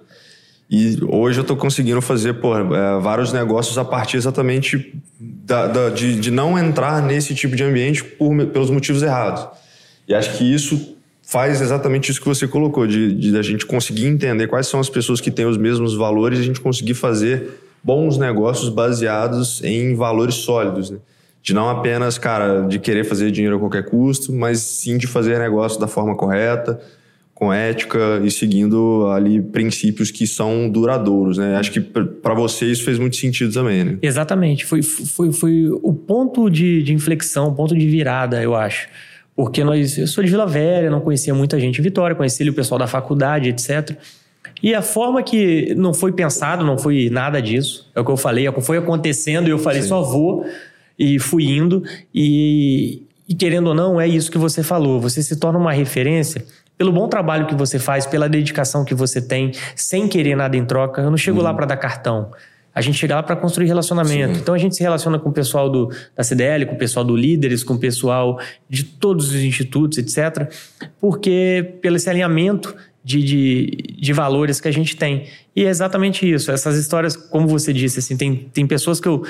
E 0.69 0.99
hoje 1.09 1.39
eu 1.39 1.41
estou 1.41 1.57
conseguindo 1.57 1.99
fazer 1.99 2.35
pô, 2.35 2.55
é, 2.55 2.99
vários 2.99 3.33
negócios 3.33 3.75
a 3.77 3.83
partir 3.83 4.17
exatamente 4.17 4.93
da, 5.19 5.65
da, 5.65 5.89
de, 5.89 6.19
de 6.19 6.29
não 6.29 6.57
entrar 6.59 7.01
nesse 7.01 7.33
tipo 7.33 7.55
de 7.55 7.63
ambiente 7.63 8.03
por, 8.03 8.45
pelos 8.47 8.69
motivos 8.69 9.01
errados. 9.01 9.47
E 10.07 10.13
acho 10.13 10.37
que 10.37 10.43
isso 10.43 10.95
faz 11.23 11.59
exatamente 11.59 12.11
isso 12.11 12.21
que 12.21 12.27
você 12.27 12.47
colocou, 12.47 12.85
de, 12.85 13.15
de 13.15 13.37
a 13.37 13.41
gente 13.41 13.65
conseguir 13.65 14.05
entender 14.05 14.47
quais 14.47 14.67
são 14.67 14.79
as 14.79 14.89
pessoas 14.89 15.19
que 15.19 15.31
têm 15.31 15.45
os 15.45 15.57
mesmos 15.57 15.95
valores 15.95 16.37
e 16.37 16.41
a 16.43 16.45
gente 16.45 16.61
conseguir 16.61 16.93
fazer 16.93 17.59
bons 17.83 18.17
negócios 18.17 18.69
baseados 18.69 19.63
em 19.63 19.95
valores 19.95 20.35
sólidos. 20.35 20.89
Né? 20.89 20.97
De 21.41 21.53
não 21.53 21.69
apenas, 21.69 22.17
cara, 22.17 22.61
de 22.61 22.79
querer 22.79 23.03
fazer 23.03 23.31
dinheiro 23.31 23.55
a 23.55 23.59
qualquer 23.59 23.85
custo, 23.85 24.33
mas 24.33 24.59
sim 24.59 24.97
de 24.97 25.07
fazer 25.07 25.39
negócio 25.39 25.79
da 25.79 25.87
forma 25.87 26.15
correta, 26.15 26.79
com 27.33 27.53
ética 27.53 28.21
e 28.21 28.29
seguindo 28.29 29.07
ali 29.07 29.41
princípios 29.41 30.11
que 30.11 30.27
são 30.27 30.69
duradouros, 30.69 31.37
né? 31.37 31.55
Acho 31.55 31.71
que 31.71 31.79
para 31.79 32.33
você 32.33 32.65
isso 32.65 32.83
fez 32.83 32.99
muito 32.99 33.15
sentido 33.15 33.53
também, 33.53 33.83
né? 33.85 33.97
Exatamente. 34.01 34.65
Foi, 34.65 34.81
foi, 34.83 35.31
foi 35.31 35.69
o 35.81 35.93
ponto 35.93 36.49
de, 36.49 36.83
de 36.83 36.93
inflexão, 36.93 37.47
o 37.47 37.55
ponto 37.55 37.73
de 37.73 37.87
virada, 37.87 38.43
eu 38.43 38.55
acho. 38.55 38.89
Porque 39.33 39.63
nós, 39.63 39.97
eu 39.97 40.05
sou 40.05 40.21
de 40.21 40.29
Vila 40.29 40.45
Velha, 40.45 40.91
não 40.91 40.99
conhecia 40.99 41.33
muita 41.33 41.57
gente 41.57 41.79
em 41.79 41.81
Vitória, 41.81 42.13
conheci 42.13 42.43
ali 42.43 42.49
o 42.49 42.53
pessoal 42.53 42.77
da 42.77 42.87
faculdade, 42.87 43.47
etc. 43.47 43.97
E 44.61 44.75
a 44.75 44.81
forma 44.81 45.23
que 45.23 45.73
não 45.75 45.93
foi 45.93 46.11
pensado, 46.11 46.65
não 46.65 46.77
foi 46.77 47.09
nada 47.09 47.41
disso. 47.41 47.89
É 47.95 47.99
o 47.99 48.05
que 48.05 48.11
eu 48.11 48.17
falei, 48.17 48.47
é 48.47 48.61
foi 48.61 48.77
acontecendo 48.77 49.47
e 49.47 49.51
eu 49.51 49.59
falei, 49.59 49.81
Sim. 49.81 49.89
só 49.89 50.01
vou. 50.01 50.45
E 50.97 51.17
fui 51.17 51.45
indo. 51.45 51.83
E, 52.13 53.03
e 53.27 53.33
querendo 53.33 53.67
ou 53.67 53.73
não, 53.73 53.99
é 53.99 54.07
isso 54.07 54.29
que 54.29 54.37
você 54.37 54.61
falou. 54.61 54.99
Você 54.99 55.23
se 55.23 55.37
torna 55.37 55.57
uma 55.57 55.71
referência 55.71 56.43
pelo 56.77 56.91
bom 56.91 57.07
trabalho 57.07 57.45
que 57.45 57.55
você 57.55 57.77
faz, 57.77 58.05
pela 58.05 58.29
dedicação 58.29 58.85
que 58.85 58.93
você 58.93 59.21
tem, 59.21 59.51
sem 59.75 60.07
querer 60.07 60.35
nada 60.35 60.55
em 60.55 60.65
troca. 60.65 61.01
Eu 61.01 61.09
não 61.09 61.17
chego 61.17 61.37
uhum. 61.37 61.43
lá 61.43 61.53
para 61.53 61.65
dar 61.65 61.77
cartão. 61.77 62.31
A 62.73 62.81
gente 62.81 62.97
chega 62.97 63.15
lá 63.15 63.23
para 63.23 63.35
construir 63.35 63.67
relacionamento. 63.67 64.35
Sim. 64.35 64.41
Então 64.41 64.53
a 64.53 64.57
gente 64.57 64.75
se 64.75 64.81
relaciona 64.81 65.19
com 65.19 65.29
o 65.29 65.33
pessoal 65.33 65.69
do, 65.69 65.91
da 66.15 66.23
CDL, 66.23 66.65
com 66.65 66.75
o 66.75 66.77
pessoal 66.77 67.03
do 67.03 67.15
Líderes, 67.15 67.63
com 67.63 67.73
o 67.73 67.77
pessoal 67.77 68.39
de 68.69 68.83
todos 68.83 69.29
os 69.29 69.35
institutos, 69.35 69.97
etc. 69.97 70.49
Porque 71.01 71.75
pelo 71.81 71.97
esse 71.97 72.09
alinhamento 72.09 72.73
de, 73.03 73.23
de, 73.23 73.65
de, 73.97 74.13
valores 74.13 74.59
que 74.59 74.67
a 74.67 74.71
gente 74.71 74.95
tem. 74.95 75.27
E 75.55 75.65
é 75.65 75.69
exatamente 75.69 76.29
isso. 76.29 76.51
Essas 76.51 76.77
histórias, 76.77 77.15
como 77.15 77.47
você 77.47 77.71
disse, 77.71 77.99
assim, 77.99 78.17
tem, 78.17 78.49
tem 78.53 78.67
pessoas 78.67 78.99
que 78.99 79.07
eu 79.07 79.23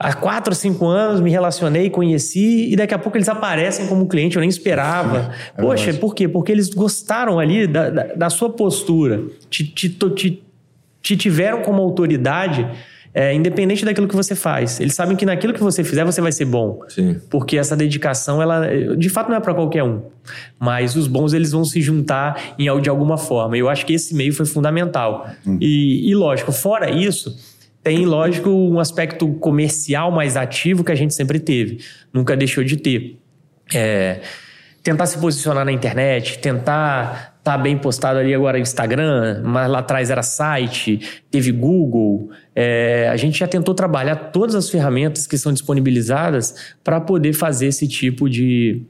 há 0.00 0.14
quatro, 0.14 0.54
cinco 0.54 0.86
anos 0.86 1.20
me 1.20 1.30
relacionei, 1.30 1.90
conheci 1.90 2.72
e 2.72 2.76
daqui 2.76 2.94
a 2.94 2.98
pouco 2.98 3.18
eles 3.18 3.28
aparecem 3.28 3.86
como 3.86 4.08
cliente, 4.08 4.36
eu 4.36 4.40
nem 4.40 4.48
esperava. 4.48 5.32
É 5.56 5.60
Poxa, 5.60 5.84
verdade. 5.84 6.00
por 6.00 6.14
quê? 6.14 6.26
Porque 6.26 6.50
eles 6.50 6.70
gostaram 6.70 7.38
ali 7.38 7.66
da, 7.66 7.90
da, 7.90 8.02
da 8.14 8.30
sua 8.30 8.48
postura, 8.48 9.22
te, 9.50 9.64
te, 9.64 9.90
te, 9.90 10.42
te, 11.02 11.16
tiveram 11.16 11.60
como 11.60 11.82
autoridade. 11.82 12.66
É, 13.12 13.34
independente 13.34 13.84
daquilo 13.84 14.06
que 14.06 14.14
você 14.14 14.36
faz, 14.36 14.78
eles 14.78 14.94
sabem 14.94 15.16
que 15.16 15.26
naquilo 15.26 15.52
que 15.52 15.60
você 15.60 15.82
fizer 15.82 16.04
você 16.04 16.20
vai 16.20 16.30
ser 16.30 16.44
bom, 16.44 16.78
Sim. 16.88 17.20
porque 17.28 17.56
essa 17.56 17.76
dedicação 17.76 18.40
ela, 18.40 18.64
de 18.96 19.08
fato, 19.08 19.28
não 19.28 19.36
é 19.36 19.40
para 19.40 19.52
qualquer 19.52 19.82
um. 19.82 20.02
Mas 20.60 20.94
os 20.94 21.08
bons 21.08 21.32
eles 21.32 21.50
vão 21.50 21.64
se 21.64 21.82
juntar 21.82 22.54
em 22.56 22.80
de 22.80 22.88
alguma 22.88 23.18
forma. 23.18 23.56
Eu 23.56 23.68
acho 23.68 23.84
que 23.84 23.94
esse 23.94 24.14
meio 24.14 24.32
foi 24.32 24.46
fundamental. 24.46 25.28
Hum. 25.44 25.58
E, 25.60 26.08
e 26.08 26.14
lógico, 26.14 26.52
fora 26.52 26.88
isso, 26.88 27.36
tem, 27.82 28.06
lógico, 28.06 28.48
um 28.48 28.78
aspecto 28.78 29.26
comercial 29.34 30.12
mais 30.12 30.36
ativo 30.36 30.84
que 30.84 30.92
a 30.92 30.94
gente 30.94 31.14
sempre 31.14 31.40
teve, 31.40 31.80
nunca 32.12 32.36
deixou 32.36 32.62
de 32.62 32.76
ter. 32.76 33.18
É, 33.74 34.20
tentar 34.82 35.06
se 35.06 35.18
posicionar 35.18 35.64
na 35.64 35.72
internet, 35.72 36.38
tentar 36.38 37.34
estar 37.38 37.56
tá 37.56 37.58
bem 37.58 37.76
postado 37.76 38.18
ali 38.18 38.34
agora 38.34 38.58
no 38.58 38.62
Instagram, 38.62 39.42
mas 39.44 39.70
lá 39.70 39.78
atrás 39.78 40.10
era 40.10 40.22
site, 40.22 41.22
teve 41.30 41.52
Google. 41.52 42.30
É, 42.54 43.08
a 43.08 43.16
gente 43.16 43.38
já 43.38 43.46
tentou 43.46 43.74
trabalhar 43.74 44.16
todas 44.16 44.54
as 44.54 44.68
ferramentas 44.68 45.26
que 45.26 45.38
são 45.38 45.52
disponibilizadas 45.52 46.74
para 46.82 47.00
poder 47.00 47.32
fazer 47.32 47.66
esse 47.66 47.86
tipo 47.86 48.28
de, 48.28 48.82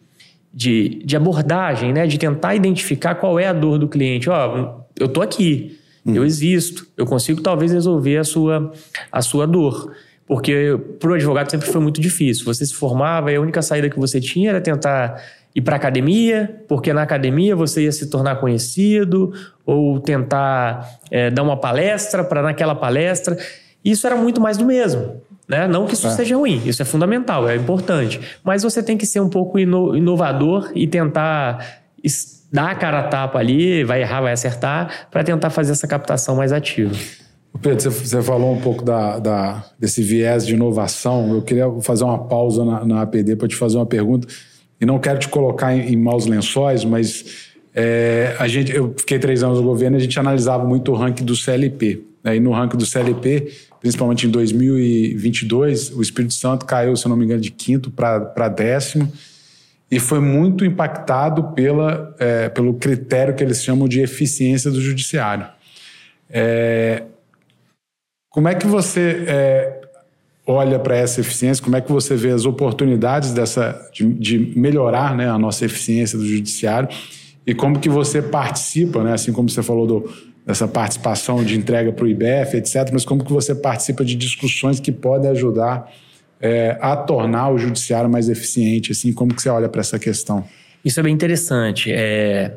de, 0.53 1.03
de 1.05 1.17
abordagem, 1.17 1.93
né? 1.93 2.07
de 2.07 2.19
tentar 2.19 2.55
identificar 2.55 3.15
qual 3.17 3.39
é 3.39 3.47
a 3.47 3.53
dor 3.53 3.79
do 3.79 3.89
cliente. 3.89 4.31
Ó, 4.31 4.81
eu 4.99 5.09
tô 5.09 5.21
aqui, 5.21 5.79
Hum. 6.05 6.15
Eu 6.15 6.25
existo, 6.25 6.87
eu 6.97 7.07
consigo 7.07 7.43
talvez 7.43 7.73
resolver 7.73 8.19
a 8.19 8.25
sua, 8.25 8.73
a 9.11 9.23
sua 9.23 9.47
dor. 9.47 9.95
Porque 10.27 10.79
para 11.01 11.11
o 11.11 11.15
advogado 11.15 11.51
sempre 11.51 11.69
foi 11.69 11.81
muito 11.81 12.01
difícil. 12.01 12.45
Você 12.45 12.65
se 12.65 12.75
formava 12.75 13.33
e 13.33 13.37
a 13.37 13.41
única 13.41 13.61
saída 13.63 13.91
que 13.91 13.99
você 13.99 14.21
tinha 14.21 14.51
era 14.51 14.61
tentar 14.61 15.21
ir 15.55 15.63
para 15.63 15.77
academia, 15.77 16.63
porque 16.69 16.93
na 16.93 17.03
academia 17.03 17.57
você 17.57 17.85
ia 17.85 17.93
se 17.93 18.09
tornar 18.09 18.37
conhecido, 18.37 19.33
ou 19.67 20.01
tentar 20.01 20.99
é, 21.11 21.31
dar 21.31 21.43
uma 21.43 21.57
palestra 21.57 22.23
para 22.25 22.43
naquela 22.43 22.75
palestra. 22.75 23.37
Isso 23.85 24.07
era 24.07 24.17
muito 24.17 24.41
mais 24.41 24.57
do 24.57 24.65
mesmo. 24.65 25.21
Né? 25.49 25.67
Não 25.67 25.85
que 25.87 25.95
isso 25.95 26.07
é. 26.07 26.11
seja 26.11 26.37
ruim, 26.37 26.63
isso 26.65 26.81
é 26.81 26.85
fundamental, 26.85 27.49
é 27.49 27.57
importante. 27.57 28.21
Mas 28.45 28.63
você 28.63 28.83
tem 28.83 28.97
que 28.97 29.05
ser 29.05 29.19
um 29.19 29.29
pouco 29.29 29.59
inovador 29.59 30.71
e 30.75 30.87
tentar 30.87 31.83
dar 32.53 32.71
a 32.71 32.75
cara 32.75 33.01
a 33.01 33.03
tapa 33.05 33.39
ali, 33.39 33.83
vai 33.83 34.03
errar, 34.03 34.21
vai 34.21 34.33
acertar, 34.33 35.09
para 35.11 35.25
tentar 35.25 35.51
fazer 35.51 35.73
essa 35.73 35.89
captação 35.89 36.37
mais 36.37 36.53
ativa. 36.53 36.95
Pedro, 37.61 37.91
você 37.91 38.23
falou 38.23 38.53
um 38.53 38.61
pouco 38.61 38.85
da, 38.85 39.19
da, 39.19 39.65
desse 39.79 40.03
viés 40.03 40.47
de 40.47 40.55
inovação. 40.55 41.35
Eu 41.35 41.43
queria 41.43 41.69
fazer 41.83 42.05
uma 42.05 42.19
pausa 42.19 42.65
na, 42.65 42.85
na 42.85 43.03
APD 43.03 43.35
para 43.35 43.49
te 43.49 43.57
fazer 43.57 43.77
uma 43.77 43.87
pergunta. 43.87 44.29
E 44.81 44.87
não 44.87 44.99
quero 44.99 45.19
te 45.19 45.29
colocar 45.29 45.75
em, 45.75 45.93
em 45.93 45.97
maus 45.97 46.27
lençóis, 46.27 46.85
mas 46.85 47.51
é, 47.75 48.35
a 48.39 48.49
gente, 48.49 48.75
eu 48.75 48.95
fiquei 48.97 49.19
três 49.19 49.43
anos 49.43 49.59
no 49.59 49.65
governo 49.65 49.97
e 49.97 49.99
a 49.99 50.01
gente 50.01 50.19
analisava 50.19 50.65
muito 50.65 50.93
o 50.93 50.95
ranking 50.95 51.25
do 51.25 51.37
CLP. 51.37 52.03
Né? 52.25 52.37
E 52.37 52.41
no 52.41 52.53
ranking 52.53 52.77
do 52.77 52.87
CLP, 52.87 53.53
principalmente 53.81 54.27
em 54.27 54.31
2022, 54.31 55.91
o 55.91 56.03
Espírito 56.03 56.35
Santo 56.35 56.67
caiu, 56.67 56.97
se 56.97 57.09
não 57.09 57.17
me 57.17 57.25
engano, 57.25 57.41
de 57.41 57.51
quinto 57.51 57.91
para 57.91 58.49
décimo 58.49 59.11
e 59.91 59.99
foi 59.99 60.21
muito 60.21 60.65
impactado 60.65 61.53
pela, 61.53 62.15
é, 62.19 62.49
pelo 62.49 62.75
critério 62.75 63.35
que 63.35 63.43
eles 63.43 63.63
chamam 63.63 63.89
de 63.89 64.01
eficiência 64.01 64.71
do 64.71 64.81
judiciário. 64.81 65.47
É, 66.29 67.03
como 68.29 68.49
é 68.49 68.55
que 68.55 68.69
você 68.69 69.25
é, 69.27 69.80
olha 70.47 70.79
para 70.79 70.97
essa 70.97 71.21
eficiência? 71.21 71.63
Como 71.63 71.77
é 71.77 71.81
que 71.81 71.91
você 71.91 72.17
vê 72.17 72.31
as 72.31 72.45
oportunidades 72.45 73.33
dessa, 73.33 73.89
de, 73.93 74.13
de, 74.15 74.53
melhorar 74.59 75.17
né, 75.17 75.29
a 75.29 75.39
nossa 75.39 75.65
eficiência 75.65 76.19
do 76.19 76.27
judiciário? 76.27 76.89
E 77.47 77.55
como 77.55 77.79
que 77.79 77.89
você 77.89 78.21
participa, 78.21 79.03
né, 79.03 79.13
assim 79.15 79.33
como 79.33 79.49
você 79.49 79.63
falou 79.63 79.87
do, 79.87 80.11
dessa 80.47 80.67
participação 80.67 81.45
de 81.45 81.57
entrega 81.57 81.93
para 81.93 82.05
o 82.05 82.09
IBF, 82.09 82.57
etc., 82.57 82.91
mas 82.93 83.05
como 83.05 83.25
que 83.25 83.33
você 83.33 83.55
participa 83.55 84.05
de 84.05 84.15
discussões 84.15 84.81
que 84.81 84.93
podem 84.93 85.31
ajudar 85.31 85.91
é, 86.41 86.77
a 86.81 86.97
tornar 86.97 87.51
o 87.51 87.59
judiciário 87.59 88.11
mais 88.11 88.29
eficiente? 88.29 88.93
Assim, 88.93 89.13
como 89.13 89.35
que 89.35 89.43
você 89.43 89.49
olha 89.49 89.69
para 89.69 89.81
essa 89.81 89.99
questão? 89.99 90.45
Isso 90.85 90.99
é 90.99 91.03
bem 91.03 91.15
interessante. 91.15 91.93
É, 91.93 92.57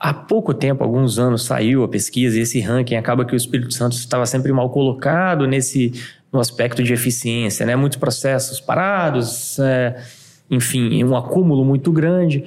há 0.00 0.12
pouco 0.12 0.54
tempo, 0.54 0.82
alguns 0.82 1.18
anos, 1.18 1.44
saiu 1.44 1.84
a 1.84 1.88
pesquisa 1.88 2.38
e 2.38 2.42
esse 2.42 2.60
ranking 2.60 2.96
acaba 2.96 3.24
que 3.24 3.34
o 3.34 3.36
Espírito 3.36 3.74
Santo 3.74 3.96
estava 3.96 4.26
sempre 4.26 4.52
mal 4.52 4.70
colocado 4.70 5.46
nesse 5.46 5.92
no 6.32 6.40
aspecto 6.40 6.82
de 6.82 6.92
eficiência, 6.92 7.66
né? 7.66 7.76
Muitos 7.76 7.98
processos 7.98 8.60
parados, 8.60 9.58
é, 9.58 10.02
enfim, 10.50 11.04
um 11.04 11.16
acúmulo 11.16 11.64
muito 11.64 11.92
grande. 11.92 12.44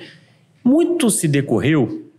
Muito 0.64 1.12
se 1.12 1.28
decorreu 1.28 2.10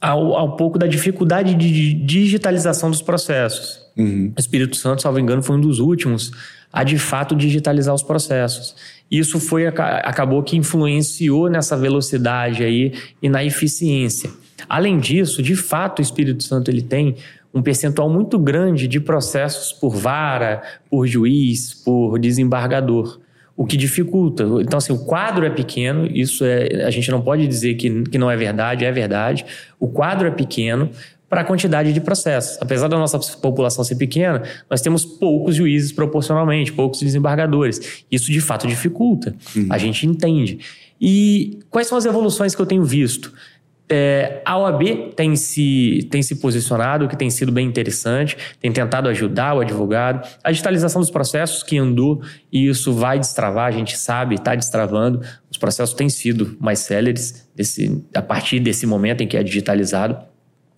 ao, 0.00 0.34
ao 0.34 0.56
pouco 0.56 0.78
da 0.78 0.86
dificuldade 0.86 1.54
de 1.54 1.94
digitalização 1.94 2.90
dos 2.90 3.00
processos. 3.00 3.80
Uhum. 3.96 4.32
O 4.36 4.40
Espírito 4.40 4.76
Santo, 4.76 5.02
salvo 5.02 5.18
engano, 5.18 5.42
foi 5.42 5.56
um 5.56 5.60
dos 5.60 5.78
últimos 5.78 6.32
a 6.72 6.84
de 6.84 6.98
fato 6.98 7.34
digitalizar 7.34 7.94
os 7.94 8.02
processos. 8.02 8.74
Isso 9.10 9.40
foi 9.40 9.66
acabou 9.66 10.42
que 10.42 10.56
influenciou 10.56 11.48
nessa 11.48 11.76
velocidade 11.76 12.62
aí 12.64 12.92
e 13.22 13.28
na 13.28 13.44
eficiência. 13.44 14.30
Além 14.68 14.98
disso, 14.98 15.42
de 15.42 15.54
fato, 15.54 16.00
o 16.00 16.02
Espírito 16.02 16.42
Santo 16.42 16.70
ele 16.70 16.82
tem 16.82 17.16
um 17.56 17.62
percentual 17.62 18.10
muito 18.10 18.38
grande 18.38 18.86
de 18.86 19.00
processos 19.00 19.72
por 19.72 19.96
vara, 19.96 20.62
por 20.90 21.06
juiz, 21.06 21.72
por 21.72 22.18
desembargador, 22.18 23.18
o 23.56 23.64
que 23.64 23.78
dificulta. 23.78 24.44
Então, 24.60 24.76
assim, 24.76 24.92
o 24.92 24.98
quadro 24.98 25.46
é 25.46 25.48
pequeno, 25.48 26.06
isso 26.06 26.44
é, 26.44 26.84
a 26.84 26.90
gente 26.90 27.10
não 27.10 27.22
pode 27.22 27.46
dizer 27.48 27.74
que, 27.76 28.02
que 28.02 28.18
não 28.18 28.30
é 28.30 28.36
verdade, 28.36 28.84
é 28.84 28.92
verdade. 28.92 29.46
O 29.80 29.88
quadro 29.88 30.28
é 30.28 30.30
pequeno, 30.30 30.90
para 31.28 31.40
a 31.40 31.44
quantidade 31.44 31.92
de 31.92 32.00
processos. 32.00 32.58
Apesar 32.60 32.88
da 32.88 32.96
nossa 32.96 33.18
população 33.38 33.82
ser 33.82 33.96
pequena, 33.96 34.42
nós 34.70 34.80
temos 34.80 35.04
poucos 35.04 35.56
juízes 35.56 35.90
proporcionalmente, 35.90 36.72
poucos 36.72 37.00
desembargadores. 37.00 38.04
Isso 38.10 38.30
de 38.30 38.40
fato 38.40 38.66
dificulta. 38.66 39.34
Uhum. 39.56 39.66
A 39.70 39.78
gente 39.78 40.06
entende. 40.06 40.58
E 41.00 41.58
quais 41.68 41.88
são 41.88 41.98
as 41.98 42.04
evoluções 42.04 42.54
que 42.54 42.62
eu 42.62 42.66
tenho 42.66 42.84
visto? 42.84 43.32
É, 43.88 44.42
a 44.44 44.58
OAB 44.58 45.12
tem 45.14 45.36
se, 45.36 46.08
tem 46.10 46.20
se 46.20 46.36
posicionado, 46.36 47.06
que 47.06 47.16
tem 47.16 47.30
sido 47.30 47.52
bem 47.52 47.66
interessante, 47.66 48.36
tem 48.60 48.72
tentado 48.72 49.08
ajudar 49.08 49.54
o 49.54 49.60
advogado. 49.60 50.26
A 50.42 50.50
digitalização 50.50 51.00
dos 51.00 51.10
processos 51.10 51.62
que 51.62 51.78
andou, 51.78 52.20
e 52.52 52.68
isso 52.68 52.92
vai 52.92 53.18
destravar, 53.18 53.68
a 53.68 53.70
gente 53.70 53.96
sabe, 53.96 54.34
está 54.34 54.54
destravando. 54.54 55.20
Os 55.50 55.56
processos 55.56 55.94
têm 55.94 56.08
sido 56.08 56.56
mais 56.58 56.80
céleres 56.80 57.48
desse, 57.54 58.04
a 58.12 58.22
partir 58.22 58.58
desse 58.58 58.86
momento 58.86 59.22
em 59.22 59.28
que 59.28 59.36
é 59.36 59.42
digitalizado. 59.42 60.18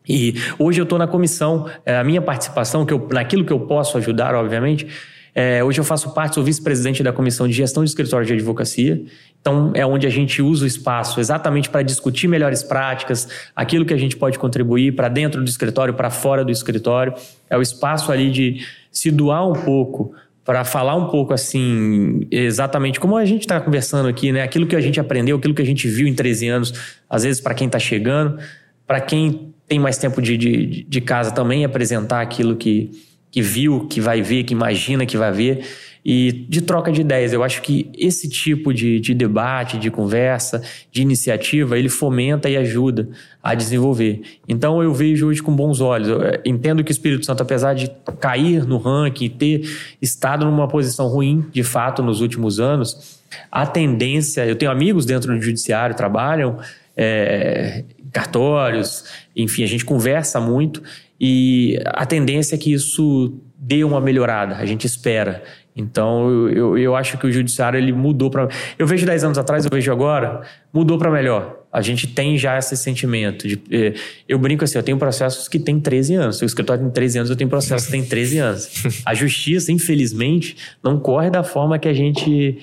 E 0.07 0.35
hoje 0.59 0.81
eu 0.81 0.85
estou 0.85 0.99
na 0.99 1.07
comissão, 1.07 1.67
é, 1.85 1.97
a 1.97 2.05
minha 2.05 2.21
participação, 2.21 2.85
que 2.85 2.93
eu, 2.93 3.09
naquilo 3.11 3.45
que 3.45 3.53
eu 3.53 3.61
posso 3.61 3.97
ajudar, 3.99 4.35
obviamente, 4.35 4.87
é, 5.35 5.63
hoje 5.63 5.79
eu 5.79 5.85
faço 5.85 6.13
parte, 6.13 6.35
sou 6.35 6.43
vice-presidente 6.43 7.01
da 7.01 7.13
Comissão 7.13 7.47
de 7.47 7.53
Gestão 7.53 7.85
de 7.85 7.91
Escritório 7.91 8.27
de 8.27 8.33
Advocacia. 8.33 9.01
Então, 9.41 9.73
é 9.75 9.87
onde 9.87 10.07
a 10.07 10.11
gente 10.11 10.43
usa 10.43 10.65
o 10.65 10.67
espaço 10.67 11.21
exatamente 11.21 11.71
para 11.71 11.83
discutir 11.83 12.29
melhores 12.29 12.63
práticas, 12.63 13.29
aquilo 13.55 13.85
que 13.85 13.95
a 13.95 13.97
gente 13.97 14.17
pode 14.17 14.39
contribuir 14.39 14.95
para 14.95 15.09
dentro 15.09 15.43
do 15.43 15.49
escritório, 15.49 15.95
para 15.95 16.11
fora 16.11 16.45
do 16.45 16.51
escritório. 16.51 17.15
É 17.49 17.57
o 17.57 17.63
espaço 17.63 18.13
ali 18.13 18.31
de 18.31 18.67
se 18.91 19.11
doar 19.11 19.49
um 19.49 19.55
pouco 19.55 20.13
para 20.45 20.65
falar 20.65 20.95
um 20.97 21.09
pouco 21.09 21.35
assim, 21.35 22.27
exatamente 22.31 22.99
como 22.99 23.19
a 23.19 23.25
gente 23.27 23.43
está 23.43 23.61
conversando 23.61 24.09
aqui, 24.09 24.33
né? 24.33 24.43
Aquilo 24.43 24.67
que 24.67 24.75
a 24.75 24.81
gente 24.81 24.99
aprendeu, 24.99 25.37
aquilo 25.37 25.53
que 25.53 25.61
a 25.61 25.67
gente 25.67 25.87
viu 25.87 26.07
em 26.07 26.15
13 26.15 26.49
anos, 26.49 26.73
às 27.09 27.23
vezes 27.23 27.39
para 27.39 27.53
quem 27.53 27.67
está 27.67 27.79
chegando, 27.79 28.39
para 28.87 28.99
quem 28.99 29.53
tem 29.69 29.79
mais 29.79 29.99
tempo 29.99 30.23
de, 30.23 30.39
de, 30.39 30.87
de 30.89 31.01
casa 31.03 31.31
também 31.31 31.67
apresentar 31.67 32.23
aquilo 32.23 32.57
que, 32.57 32.91
que 33.31 33.43
viu, 33.43 33.87
que 33.87 34.01
vai 34.01 34.23
ver, 34.23 34.45
que 34.45 34.55
imagina 34.55 35.05
que 35.05 35.19
vai 35.19 35.31
ver, 35.31 35.67
e 36.11 36.33
de 36.49 36.63
troca 36.63 36.91
de 36.91 37.03
ideias. 37.03 37.35
Eu 37.35 37.45
acho 37.45 37.61
que 37.61 37.91
esse 37.95 38.31
tipo 38.31 38.73
de, 38.73 38.99
de 38.99 39.13
debate, 39.13 39.77
de 39.77 39.91
conversa, 39.91 40.63
de 40.91 41.03
iniciativa, 41.03 41.79
ele 41.79 41.91
fomenta 41.91 42.49
e 42.49 42.57
ajuda 42.57 43.11
a 43.43 43.55
desenvolver. 43.55 44.23
Então 44.49 44.83
eu 44.83 44.95
vejo 44.95 45.27
hoje 45.27 45.43
com 45.43 45.55
bons 45.55 45.83
olhos. 45.83 46.09
Eu 46.09 46.23
eh, 46.23 46.41
entendo 46.47 46.83
que 46.83 46.91
o 46.91 46.93
Espírito 46.93 47.27
Santo, 47.27 47.43
apesar 47.43 47.75
de 47.75 47.91
cair 48.19 48.67
no 48.67 48.79
ranking 48.79 49.27
e 49.27 49.29
ter 49.29 49.71
estado 50.01 50.47
numa 50.47 50.67
posição 50.67 51.09
ruim, 51.09 51.45
de 51.53 51.63
fato, 51.63 52.03
nos 52.03 52.23
últimos 52.23 52.59
anos, 52.59 53.21
a 53.53 53.67
tendência. 53.67 54.47
Eu 54.47 54.57
tenho 54.57 54.73
amigos 54.73 55.05
dentro 55.05 55.35
do 55.35 55.43
judiciário, 55.43 55.95
trabalham. 55.95 56.57
É, 56.97 57.85
cartórios, 58.11 59.05
enfim, 59.37 59.63
a 59.63 59.67
gente 59.67 59.85
conversa 59.85 60.41
muito 60.41 60.83
e 61.21 61.79
a 61.85 62.07
tendência 62.07 62.55
é 62.55 62.59
que 62.59 62.73
isso 62.73 63.39
dê 63.59 63.85
uma 63.85 64.01
melhorada, 64.01 64.57
a 64.57 64.65
gente 64.65 64.87
espera. 64.87 65.43
Então, 65.79 66.29
eu, 66.29 66.51
eu, 66.51 66.79
eu 66.79 66.97
acho 66.97 67.17
que 67.17 67.27
o 67.27 67.31
judiciário 67.31 67.79
ele 67.79 67.93
mudou 67.93 68.29
para. 68.29 68.49
Eu 68.77 68.87
vejo 68.87 69.07
10 69.07 69.25
anos 69.25 69.39
atrás, 69.39 69.65
eu 69.65 69.71
vejo 69.73 69.93
agora, 69.93 70.43
mudou 70.73 70.99
para 70.99 71.09
melhor. 71.09 71.57
A 71.73 71.81
gente 71.81 72.09
tem 72.09 72.37
já 72.37 72.59
esse 72.59 72.77
sentimento. 72.77 73.47
De, 73.47 73.63
eh, 73.71 73.95
eu 74.29 74.39
brinco 74.39 74.65
assim, 74.65 74.77
eu 74.77 74.83
tenho 74.83 74.99
processos 74.99 75.47
que 75.47 75.59
têm 75.59 75.79
13 75.79 76.15
anos. 76.15 76.39
Se 76.39 76.45
o 76.45 76.47
escritório 76.47 76.83
tem 76.83 76.91
13 76.91 77.19
anos, 77.19 77.31
eu 77.31 77.37
tenho 77.37 77.49
processos 77.49 77.87
que 77.87 77.93
têm 77.93 78.05
13 78.05 78.39
anos. 78.39 79.03
A 79.07 79.15
justiça, 79.15 79.71
infelizmente, 79.71 80.57
não 80.83 80.99
corre 80.99 81.31
da 81.31 81.45
forma 81.45 81.79
que 81.79 81.87
a 81.87 81.93
gente 81.93 82.59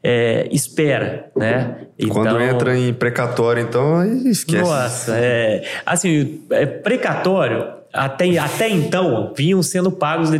é, 0.00 0.46
espera, 0.52 1.30
né? 1.34 1.78
Então, 1.98 2.14
Quando 2.14 2.40
entra 2.40 2.78
em 2.78 2.94
precatório, 2.94 3.62
então, 3.62 4.04
esquece. 4.28 4.62
Nossa, 4.62 5.16
é, 5.16 5.64
assim, 5.84 6.42
é 6.50 6.66
precatório, 6.66 7.66
até, 7.94 8.36
até 8.38 8.68
então, 8.68 9.32
vinham 9.36 9.62
sendo 9.62 9.90
pagos 9.90 10.30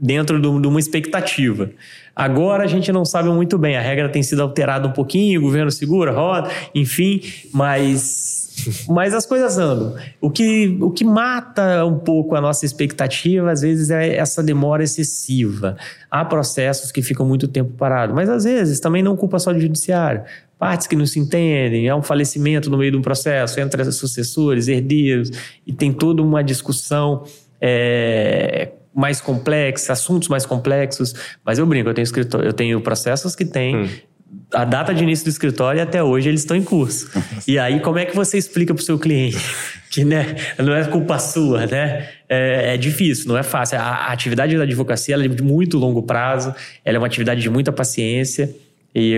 dentro 0.00 0.40
de 0.40 0.66
uma 0.66 0.80
expectativa. 0.80 1.70
Agora 2.16 2.64
a 2.64 2.66
gente 2.66 2.90
não 2.90 3.04
sabe 3.04 3.28
muito 3.28 3.58
bem, 3.58 3.76
a 3.76 3.80
regra 3.82 4.08
tem 4.08 4.22
sido 4.22 4.40
alterada 4.40 4.88
um 4.88 4.92
pouquinho, 4.92 5.38
o 5.38 5.42
governo 5.42 5.70
segura, 5.70 6.12
roda, 6.12 6.50
enfim, 6.74 7.20
mas 7.52 8.36
mas 8.88 9.12
as 9.14 9.26
coisas 9.26 9.58
andam. 9.58 9.94
O 10.20 10.30
que, 10.30 10.78
o 10.80 10.90
que 10.90 11.04
mata 11.04 11.84
um 11.84 11.98
pouco 11.98 12.34
a 12.34 12.40
nossa 12.40 12.64
expectativa, 12.64 13.50
às 13.50 13.60
vezes, 13.60 13.90
é 13.90 14.16
essa 14.16 14.42
demora 14.42 14.82
excessiva. 14.82 15.76
Há 16.10 16.24
processos 16.24 16.90
que 16.90 17.02
ficam 17.02 17.26
muito 17.26 17.46
tempo 17.46 17.72
parados, 17.72 18.14
mas 18.14 18.28
às 18.28 18.44
vezes 18.44 18.80
também 18.80 19.02
não 19.02 19.16
culpa 19.16 19.38
só 19.38 19.52
do 19.52 19.60
judiciário. 19.60 20.22
Partes 20.58 20.86
que 20.86 20.96
não 20.96 21.04
se 21.04 21.18
entendem, 21.18 21.88
há 21.88 21.94
um 21.94 22.02
falecimento 22.02 22.70
no 22.70 22.78
meio 22.78 22.92
de 22.92 22.96
um 22.96 23.02
processo 23.02 23.60
entre 23.60 23.84
sucessores, 23.92 24.68
herdeiros, 24.68 25.30
e 25.66 25.72
tem 25.72 25.92
toda 25.92 26.22
uma 26.22 26.42
discussão. 26.42 27.24
É, 27.60 28.70
mais 28.96 29.20
complexa, 29.20 29.92
assuntos 29.92 30.28
mais 30.28 30.46
complexos, 30.46 31.14
mas 31.44 31.58
eu 31.58 31.66
brinco, 31.66 31.90
eu 31.90 31.94
tenho, 31.94 32.08
eu 32.42 32.52
tenho 32.52 32.80
processos 32.80 33.36
que 33.36 33.44
têm 33.44 33.76
hum 33.76 33.88
a 34.52 34.64
data 34.64 34.94
de 34.94 35.02
início 35.02 35.24
do 35.24 35.30
escritório 35.30 35.78
e 35.78 35.82
até 35.82 36.02
hoje 36.02 36.28
eles 36.28 36.40
estão 36.40 36.56
em 36.56 36.62
curso. 36.62 37.10
E 37.46 37.58
aí, 37.58 37.80
como 37.80 37.98
é 37.98 38.04
que 38.04 38.14
você 38.14 38.38
explica 38.38 38.74
para 38.74 38.80
o 38.80 38.84
seu 38.84 38.98
cliente 38.98 39.38
que 39.90 40.04
né, 40.04 40.36
não 40.58 40.74
é 40.74 40.84
culpa 40.84 41.18
sua, 41.18 41.66
né? 41.66 42.08
É, 42.28 42.74
é 42.74 42.76
difícil, 42.76 43.28
não 43.28 43.36
é 43.36 43.42
fácil. 43.42 43.78
A, 43.78 43.82
a 43.82 44.12
atividade 44.12 44.56
da 44.56 44.64
advocacia 44.64 45.16
é 45.16 45.28
de 45.28 45.42
muito 45.42 45.78
longo 45.78 46.02
prazo, 46.02 46.54
ela 46.84 46.96
é 46.96 46.98
uma 46.98 47.06
atividade 47.06 47.40
de 47.40 47.50
muita 47.50 47.72
paciência. 47.72 48.54
E, 48.98 49.14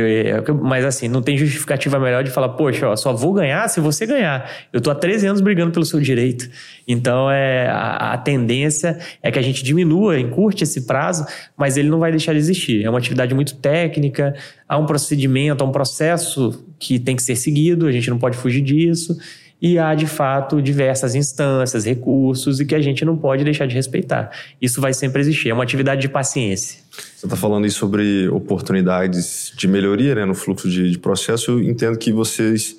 mas 0.60 0.84
assim, 0.84 1.06
não 1.06 1.22
tem 1.22 1.38
justificativa 1.38 2.00
melhor 2.00 2.24
de 2.24 2.32
falar, 2.32 2.48
poxa, 2.48 2.88
ó, 2.88 2.96
só 2.96 3.12
vou 3.12 3.32
ganhar 3.32 3.68
se 3.68 3.80
você 3.80 4.04
ganhar. 4.06 4.50
Eu 4.72 4.80
tô 4.80 4.90
há 4.90 4.94
13 4.94 5.28
anos 5.28 5.40
brigando 5.40 5.70
pelo 5.70 5.84
seu 5.84 6.00
direito. 6.00 6.50
Então, 6.86 7.30
é, 7.30 7.68
a, 7.68 8.14
a 8.14 8.18
tendência 8.18 8.98
é 9.22 9.30
que 9.30 9.38
a 9.38 9.42
gente 9.42 9.62
diminua, 9.62 10.18
encurte 10.18 10.64
esse 10.64 10.80
prazo, 10.80 11.24
mas 11.56 11.76
ele 11.76 11.88
não 11.88 12.00
vai 12.00 12.10
deixar 12.10 12.32
de 12.32 12.40
existir. 12.40 12.84
É 12.84 12.90
uma 12.90 12.98
atividade 12.98 13.32
muito 13.36 13.54
técnica, 13.54 14.34
há 14.68 14.76
um 14.76 14.84
procedimento, 14.84 15.62
há 15.62 15.66
um 15.68 15.70
processo 15.70 16.66
que 16.76 16.98
tem 16.98 17.14
que 17.14 17.22
ser 17.22 17.36
seguido, 17.36 17.86
a 17.86 17.92
gente 17.92 18.10
não 18.10 18.18
pode 18.18 18.36
fugir 18.36 18.62
disso 18.62 19.16
e 19.62 19.78
há 19.78 19.94
de 19.94 20.06
fato 20.06 20.60
diversas 20.60 21.14
instâncias, 21.14 21.84
recursos 21.84 22.58
e 22.58 22.66
que 22.66 22.74
a 22.74 22.80
gente 22.80 23.04
não 23.04 23.16
pode 23.16 23.44
deixar 23.44 23.66
de 23.66 23.76
respeitar. 23.76 24.30
Isso 24.60 24.80
vai 24.80 24.92
sempre 24.92 25.20
existir, 25.20 25.50
é 25.50 25.54
uma 25.54 25.62
atividade 25.62 26.00
de 26.00 26.08
paciência. 26.08 26.80
Você 27.18 27.26
está 27.26 27.36
falando 27.36 27.64
aí 27.64 27.70
sobre 27.72 28.28
oportunidades 28.28 29.52
de 29.56 29.66
melhoria 29.66 30.14
né, 30.14 30.24
no 30.24 30.36
fluxo 30.36 30.70
de, 30.70 30.92
de 30.92 30.98
processo. 31.00 31.50
Eu 31.50 31.60
entendo 31.60 31.98
que 31.98 32.12
vocês, 32.12 32.76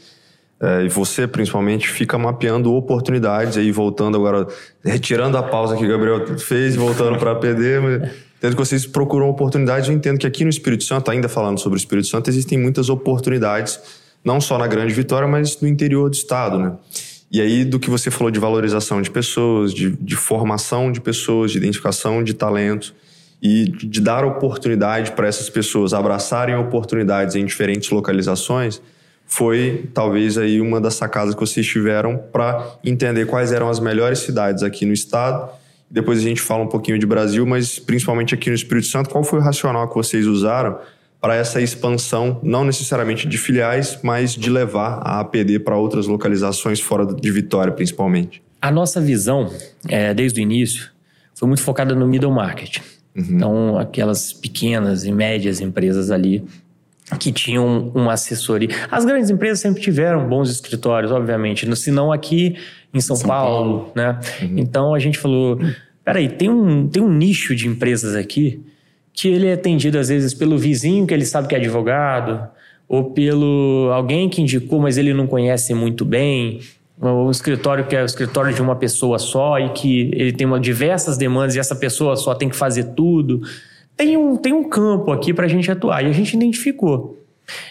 é, 0.61 0.85
e 0.85 0.87
você 0.87 1.27
principalmente, 1.27 1.89
fica 1.89 2.17
mapeando 2.17 2.73
oportunidades 2.73 3.57
aí, 3.57 3.69
voltando 3.69 4.15
agora, 4.15 4.47
retirando 4.81 5.37
a 5.37 5.43
pausa 5.43 5.75
que 5.75 5.83
o 5.83 5.89
Gabriel 5.89 6.37
fez, 6.37 6.77
voltando 6.77 7.19
para 7.19 7.33
a 7.33 7.35
PD. 7.35 7.79
Entendo 8.37 8.51
que 8.51 8.55
vocês 8.55 8.85
procuram 8.85 9.29
oportunidades. 9.29 9.89
Eu 9.89 9.93
entendo 9.93 10.17
que 10.17 10.25
aqui 10.25 10.45
no 10.45 10.49
Espírito 10.49 10.85
Santo, 10.85 11.11
ainda 11.11 11.27
falando 11.27 11.59
sobre 11.59 11.75
o 11.75 11.81
Espírito 11.81 12.07
Santo, 12.07 12.29
existem 12.29 12.57
muitas 12.57 12.87
oportunidades 12.87 13.77
não 14.23 14.39
só 14.39 14.57
na 14.57 14.67
Grande 14.67 14.93
Vitória, 14.93 15.27
mas 15.27 15.59
no 15.59 15.67
interior 15.67 16.09
do 16.09 16.13
estado, 16.13 16.57
né? 16.57 16.77
E 17.29 17.41
aí, 17.41 17.65
do 17.65 17.77
que 17.77 17.89
você 17.89 18.09
falou 18.09 18.31
de 18.31 18.39
valorização 18.39 19.01
de 19.01 19.11
pessoas, 19.11 19.73
de, 19.73 19.91
de 19.97 20.15
formação 20.15 20.93
de 20.93 21.01
pessoas, 21.01 21.51
de 21.51 21.57
identificação 21.57 22.23
de 22.23 22.33
talento 22.33 22.95
e 23.41 23.65
de 23.65 24.01
dar 24.01 24.25
oportunidade 24.25 25.11
para 25.11 25.27
essas 25.27 25.49
pessoas 25.49 25.93
abraçarem 25.93 26.55
oportunidades 26.55 27.35
em 27.35 27.45
diferentes 27.45 27.89
localizações, 27.89 28.81
foi 29.25 29.89
talvez 29.93 30.37
aí 30.37 30.59
uma 30.59 30.81
das 30.81 30.95
sacadas 30.95 31.35
que 31.35 31.39
vocês 31.39 31.65
tiveram 31.65 32.17
para 32.17 32.77
entender 32.83 33.25
quais 33.27 33.51
eram 33.51 33.69
as 33.69 33.79
melhores 33.79 34.19
cidades 34.19 34.63
aqui 34.63 34.85
no 34.85 34.91
estado. 34.91 35.49
Depois 35.89 36.19
a 36.19 36.21
gente 36.21 36.41
fala 36.41 36.63
um 36.63 36.67
pouquinho 36.67 36.97
de 36.97 37.05
Brasil, 37.05 37.45
mas 37.45 37.79
principalmente 37.79 38.33
aqui 38.33 38.49
no 38.49 38.55
Espírito 38.55 38.87
Santo, 38.87 39.09
qual 39.09 39.23
foi 39.23 39.39
o 39.39 39.41
racional 39.41 39.87
que 39.87 39.95
vocês 39.95 40.25
usaram 40.25 40.79
para 41.21 41.35
essa 41.35 41.61
expansão, 41.61 42.39
não 42.41 42.63
necessariamente 42.63 43.27
de 43.27 43.37
filiais, 43.37 43.99
mas 44.01 44.33
de 44.33 44.49
levar 44.49 44.99
a 45.03 45.19
APD 45.19 45.59
para 45.59 45.77
outras 45.77 46.07
localizações 46.07 46.79
fora 46.79 47.05
de 47.05 47.31
Vitória, 47.31 47.71
principalmente? 47.71 48.41
A 48.61 48.71
nossa 48.71 48.99
visão, 48.99 49.51
é, 49.87 50.13
desde 50.13 50.39
o 50.39 50.41
início, 50.41 50.89
foi 51.35 51.47
muito 51.47 51.61
focada 51.61 51.93
no 51.93 52.07
middle 52.07 52.31
market. 52.31 52.79
Uhum. 53.19 53.35
Então, 53.35 53.77
aquelas 53.77 54.31
pequenas 54.31 55.03
e 55.03 55.11
médias 55.11 55.59
empresas 55.59 56.09
ali 56.09 56.43
que 57.19 57.31
tinham 57.31 57.91
uma 57.95 58.13
assessoria. 58.13 58.69
As 58.91 59.03
grandes 59.03 59.29
empresas 59.29 59.59
sempre 59.59 59.81
tiveram 59.81 60.27
bons 60.27 60.49
escritórios, 60.49 61.11
obviamente, 61.11 61.75
se 61.75 61.91
não 61.91 62.11
aqui 62.11 62.55
em 62.93 63.01
São, 63.01 63.15
São 63.15 63.27
Paulo, 63.27 63.79
Paulo, 63.79 63.91
né? 63.95 64.19
Uhum. 64.41 64.53
Então 64.57 64.93
a 64.93 64.99
gente 64.99 65.17
falou, 65.17 65.59
peraí, 66.05 66.29
tem 66.29 66.49
um, 66.49 66.87
tem 66.87 67.01
um 67.01 67.11
nicho 67.11 67.55
de 67.55 67.67
empresas 67.67 68.15
aqui 68.15 68.61
que 69.11 69.27
ele 69.27 69.47
é 69.47 69.53
atendido 69.53 69.97
às 69.97 70.09
vezes 70.09 70.33
pelo 70.33 70.57
vizinho 70.57 71.05
que 71.05 71.13
ele 71.13 71.25
sabe 71.25 71.47
que 71.47 71.55
é 71.55 71.57
advogado, 71.57 72.47
ou 72.87 73.11
pelo 73.11 73.91
alguém 73.93 74.29
que 74.29 74.41
indicou, 74.41 74.79
mas 74.79 74.97
ele 74.97 75.13
não 75.13 75.27
conhece 75.27 75.73
muito 75.73 76.05
bem, 76.05 76.59
o 77.01 77.31
escritório 77.31 77.87
que 77.87 77.95
é 77.95 78.01
o 78.01 78.05
escritório 78.05 78.53
de 78.53 78.61
uma 78.61 78.75
pessoa 78.75 79.17
só 79.17 79.57
e 79.57 79.69
que 79.69 80.11
ele 80.13 80.33
tem 80.33 80.45
uma, 80.45 80.59
diversas 80.59 81.17
demandas 81.17 81.55
e 81.55 81.59
essa 81.59 81.75
pessoa 81.75 82.15
só 82.17 82.35
tem 82.35 82.49
que 82.49 82.55
fazer 82.55 82.95
tudo. 82.95 83.41
Tem 83.95 84.17
um, 84.17 84.35
tem 84.35 84.53
um 84.53 84.67
campo 84.67 85.11
aqui 85.11 85.33
para 85.33 85.45
a 85.45 85.47
gente 85.47 85.71
atuar 85.71 86.03
e 86.03 86.07
a 86.07 86.11
gente 86.11 86.35
identificou. 86.35 87.17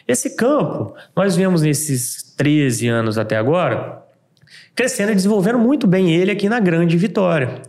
Esse 0.07 0.35
campo, 0.35 0.95
nós 1.15 1.37
vemos 1.37 1.63
nesses 1.63 2.35
13 2.37 2.89
anos 2.89 3.19
até 3.19 3.37
agora, 3.37 4.03
crescendo 4.75 5.13
e 5.13 5.15
desenvolvendo 5.15 5.59
muito 5.59 5.87
bem 5.87 6.15
ele 6.15 6.31
aqui 6.31 6.49
na 6.49 6.59
Grande 6.59 6.97
Vitória. 6.97 7.63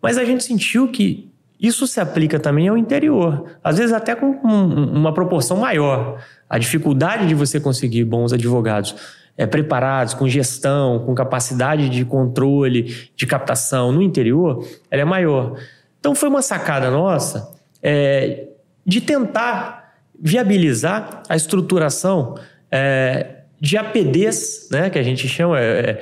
Mas 0.00 0.16
a 0.18 0.24
gente 0.24 0.42
sentiu 0.42 0.88
que 0.88 1.30
isso 1.60 1.86
se 1.86 2.00
aplica 2.00 2.40
também 2.40 2.68
ao 2.68 2.76
interior, 2.76 3.44
às 3.62 3.78
vezes 3.78 3.92
até 3.92 4.14
com 4.14 4.26
uma 4.26 5.12
proporção 5.12 5.58
maior. 5.58 6.22
A 6.48 6.58
dificuldade 6.58 7.26
de 7.26 7.34
você 7.34 7.60
conseguir 7.60 8.04
bons 8.04 8.32
advogados 8.32 8.94
é, 9.36 9.46
preparados, 9.46 10.14
com 10.14 10.28
gestão, 10.28 11.00
com 11.00 11.14
capacidade 11.14 11.88
de 11.88 12.04
controle, 12.04 13.08
de 13.16 13.26
captação 13.26 13.90
no 13.90 14.02
interior, 14.02 14.66
ela 14.90 15.02
é 15.02 15.04
maior. 15.04 15.58
Então 15.98 16.14
foi 16.14 16.28
uma 16.28 16.42
sacada 16.42 16.90
nossa 16.90 17.52
é, 17.82 18.48
de 18.86 19.00
tentar 19.00 19.94
viabilizar 20.18 21.22
a 21.28 21.36
estruturação 21.36 22.36
é, 22.70 23.38
de 23.60 23.76
APDs, 23.76 24.68
né, 24.70 24.90
que 24.90 24.98
a 24.98 25.02
gente 25.02 25.26
chama 25.26 25.60
é, 25.60 26.00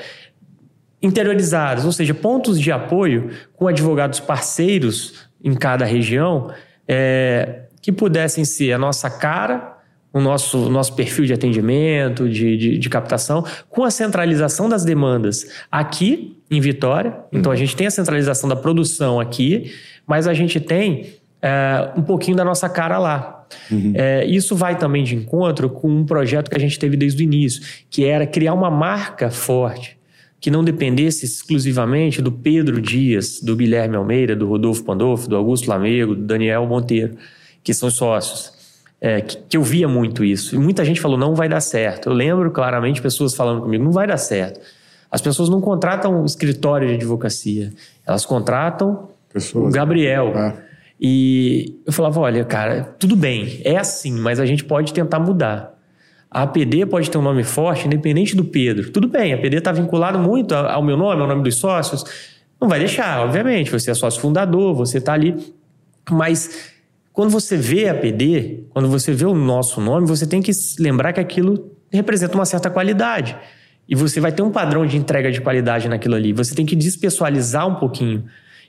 interiorizados, 1.00 1.84
ou 1.84 1.92
seja, 1.92 2.14
pontos 2.14 2.60
de 2.60 2.70
apoio 2.70 3.30
com 3.54 3.66
advogados 3.66 4.20
parceiros 4.20 5.28
em 5.42 5.54
cada 5.54 5.84
região 5.84 6.52
é, 6.86 7.62
que 7.80 7.90
pudessem 7.90 8.44
ser 8.44 8.72
a 8.72 8.78
nossa 8.78 9.10
cara, 9.10 9.71
o 10.12 10.20
nosso, 10.20 10.68
nosso 10.68 10.94
perfil 10.94 11.24
de 11.24 11.32
atendimento, 11.32 12.28
de, 12.28 12.56
de, 12.56 12.78
de, 12.78 12.88
captação, 12.90 13.44
com 13.70 13.82
a 13.82 13.90
centralização 13.90 14.68
das 14.68 14.84
demandas 14.84 15.46
aqui 15.70 16.36
em 16.50 16.60
Vitória. 16.60 17.16
Então 17.32 17.50
a 17.50 17.56
gente 17.56 17.74
tem 17.74 17.86
a 17.86 17.90
centralização 17.90 18.48
da 18.48 18.56
produção 18.56 19.18
aqui, 19.18 19.72
mas 20.06 20.26
a 20.26 20.34
gente 20.34 20.60
tem 20.60 21.14
é, 21.40 21.90
um 21.96 22.02
pouquinho 22.02 22.36
da 22.36 22.44
nossa 22.44 22.68
cara 22.68 22.98
lá. 22.98 23.46
Uhum. 23.70 23.92
É, 23.94 24.24
isso 24.26 24.54
vai 24.54 24.76
também 24.76 25.02
de 25.04 25.14
encontro 25.14 25.68
com 25.70 25.88
um 25.88 26.04
projeto 26.04 26.50
que 26.50 26.56
a 26.56 26.60
gente 26.60 26.78
teve 26.78 26.96
desde 26.96 27.22
o 27.22 27.24
início, 27.24 27.62
que 27.88 28.04
era 28.04 28.26
criar 28.26 28.54
uma 28.54 28.70
marca 28.70 29.30
forte 29.30 29.98
que 30.42 30.50
não 30.50 30.64
dependesse 30.64 31.24
exclusivamente 31.24 32.20
do 32.20 32.32
Pedro 32.32 32.80
Dias, 32.82 33.40
do 33.40 33.54
Guilherme 33.54 33.94
Almeida, 33.94 34.34
do 34.34 34.48
Rodolfo 34.48 34.82
Pandolfo, 34.82 35.28
do 35.28 35.36
Augusto 35.36 35.70
Lamego, 35.70 36.16
do 36.16 36.22
Daniel 36.22 36.66
Monteiro, 36.66 37.16
que 37.62 37.72
são 37.72 37.88
sócios. 37.88 38.51
É, 39.05 39.20
que, 39.20 39.36
que, 39.36 39.57
eu 39.57 39.64
via 39.64 39.88
muito 39.88 40.24
isso. 40.24 40.55
E 40.55 40.59
muita 40.59 40.84
gente 40.84 41.00
falou, 41.00 41.18
não 41.18 41.34
vai 41.34 41.48
dar 41.48 41.61
certo. 41.61 42.09
Eu 42.09 42.12
lembro 42.12 42.48
claramente 42.53 43.03
pessoas 43.03 43.34
falando 43.34 43.61
comigo, 43.61 43.82
não 43.82 43.90
vai 43.90 44.07
dar 44.07 44.16
certo. 44.16 44.61
As 45.11 45.20
pessoas 45.20 45.48
não 45.48 45.61
contratam 45.61 46.22
um 46.22 46.24
escritório 46.24 46.86
de 46.86 46.94
advocacia, 46.94 47.72
elas 48.07 48.24
contratam 48.24 49.09
pessoas. 49.32 49.66
o 49.66 49.70
Gabriel. 49.70 50.28
É. 50.28 50.55
E 51.00 51.80
eu 51.84 51.92
falava, 51.92 52.20
olha, 52.20 52.44
cara, 52.44 52.94
tudo 52.96 53.16
bem, 53.16 53.61
é 53.64 53.76
assim, 53.76 54.12
mas 54.12 54.38
a 54.38 54.46
gente 54.46 54.62
pode 54.62 54.92
tentar 54.92 55.18
mudar. 55.18 55.76
A 56.30 56.42
APD 56.42 56.86
pode 56.86 57.11
ter 57.11 57.18
um 57.18 57.22
nome 57.22 57.42
forte, 57.42 57.86
independente 57.86 58.36
do 58.36 58.44
Pedro. 58.44 58.90
Tudo 58.92 59.09
bem, 59.09 59.32
a 59.32 59.36
APD 59.36 59.57
está 59.57 59.72
vinculado 59.72 60.16
muito 60.16 60.55
ao 60.55 60.82
meu 60.82 60.96
nome, 60.96 61.20
ao 61.20 61.26
nome 61.26 61.42
dos 61.42 61.57
sócios. 61.57 62.05
Não 62.61 62.68
vai 62.68 62.78
deixar, 62.78 63.20
obviamente. 63.20 63.70
Você 63.72 63.90
é 63.90 63.94
sócio 63.94 64.20
fundador, 64.20 64.74
você 64.74 64.98
está 64.98 65.12
ali. 65.12 65.36
Mas 66.09 66.70
quando 67.12 67.30
você 67.30 67.57
vê 67.57 67.88
a 67.88 67.92
APD, 67.92 68.61
quando 68.72 68.88
você 68.88 69.12
vê 69.12 69.24
o 69.24 69.34
nosso 69.34 69.80
nome, 69.80 70.06
você 70.06 70.26
tem 70.26 70.40
que 70.40 70.50
lembrar 70.78 71.12
que 71.12 71.20
aquilo 71.20 71.72
representa 71.90 72.34
uma 72.34 72.46
certa 72.46 72.70
qualidade. 72.70 73.36
E 73.88 73.94
você 73.94 74.20
vai 74.20 74.32
ter 74.32 74.42
um 74.42 74.50
padrão 74.50 74.86
de 74.86 74.96
entrega 74.96 75.30
de 75.30 75.40
qualidade 75.40 75.88
naquilo 75.88 76.14
ali. 76.14 76.32
Você 76.32 76.54
tem 76.54 76.64
que 76.64 76.74
despessoalizar 76.74 77.66
um 77.66 77.74
pouquinho. 77.74 78.24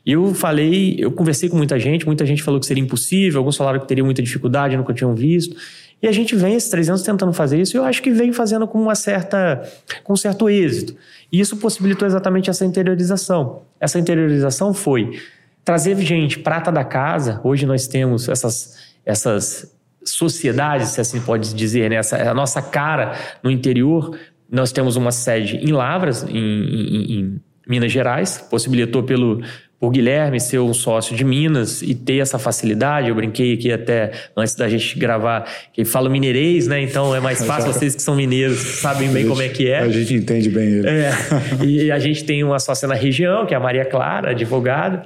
Eu 0.06 0.34
falei, 0.34 0.98
eu 1.00 1.12
conversei 1.12 1.48
com 1.48 1.56
muita 1.56 1.80
gente, 1.80 2.06
muita 2.06 2.26
gente 2.26 2.44
falou 2.44 2.60
que 2.60 2.66
seria 2.66 2.84
impossível, 2.84 3.40
alguns 3.40 3.56
falaram 3.56 3.80
que 3.80 3.88
teria 3.88 4.04
muita 4.04 4.22
dificuldade, 4.22 4.76
nunca 4.76 4.94
tinham 4.94 5.16
visto. 5.16 5.56
E 6.02 6.08
a 6.08 6.12
gente 6.12 6.36
vem 6.36 6.56
esses 6.56 6.70
três 6.70 6.90
anos 6.90 7.02
tentando 7.02 7.32
fazer 7.32 7.62
isso 7.62 7.78
e 7.78 7.80
eu 7.80 7.86
acho 7.86 8.02
que 8.02 8.12
vem 8.12 8.34
fazendo 8.34 8.68
com 8.68 8.82
uma 8.82 8.96
certa, 8.96 9.64
com 10.04 10.12
um 10.12 10.18
certo 10.18 10.50
êxito. 10.50 10.94
E 11.32 11.40
isso 11.40 11.56
possibilitou 11.56 12.06
exatamente 12.06 12.50
essa 12.50 12.66
interiorização. 12.66 13.62
Essa 13.80 13.98
interiorização 13.98 14.74
foi 14.74 15.18
trazer 15.64 15.96
gente 16.00 16.40
prata 16.40 16.70
da 16.70 16.84
casa. 16.84 17.40
Hoje 17.42 17.66
nós 17.66 17.88
temos 17.88 18.28
essas, 18.28 18.78
essas 19.06 19.73
sociedades, 20.06 20.90
se 20.90 21.02
assim 21.02 21.20
pode 21.22 21.54
dizer, 21.54 21.90
né? 21.90 21.98
Essa, 21.98 22.18
a 22.30 22.34
nossa 22.34 22.62
cara 22.62 23.14
no 23.42 23.52
interior. 23.52 24.18
Nós 24.52 24.72
temos 24.72 24.96
uma 24.96 25.12
sede 25.12 25.58
em 25.58 25.72
Lavras, 25.72 26.24
em, 26.24 26.38
em, 26.38 27.20
em 27.20 27.42
Minas 27.68 27.92
Gerais, 27.92 28.38
possibilitou 28.50 29.02
pelo, 29.02 29.42
Guilherme 29.90 30.40
ser 30.40 30.60
um 30.60 30.74
sócio 30.74 31.16
de 31.16 31.24
Minas 31.24 31.82
e 31.82 31.94
ter 31.94 32.18
essa 32.18 32.40
facilidade. 32.40 33.10
Eu 33.10 33.16
brinquei 33.16 33.54
aqui 33.54 33.72
até 33.72 34.12
antes 34.36 34.56
da 34.56 34.70
gente 34.70 34.98
gravar, 34.98 35.46
que 35.74 35.84
fala 35.84 36.10
mineirês, 36.10 36.68
né? 36.68 36.82
Então 36.82 37.16
é 37.16 37.20
mais 37.20 37.44
fácil, 37.44 37.74
vocês 37.74 37.96
que 37.96 38.02
são 38.02 38.16
mineiros 38.16 38.60
sabem 38.60 39.10
bem 39.10 39.24
gente, 39.24 39.30
como 39.30 39.42
é 39.42 39.50
que 39.50 39.70
é. 39.70 39.80
A 39.80 39.90
gente 39.90 40.14
entende 40.14 40.50
bem 40.50 40.66
ele. 40.66 40.88
É, 40.88 41.12
e 41.66 41.92
a 41.92 42.00
gente 42.00 42.24
tem 42.24 42.44
uma 42.44 42.60
sócia 42.60 42.88
na 42.88 42.96
região, 42.96 43.46
que 43.46 43.54
é 43.54 43.58
a 43.58 43.60
Maria 43.60 43.86
Clara, 43.86 44.32
advogada. 44.32 45.04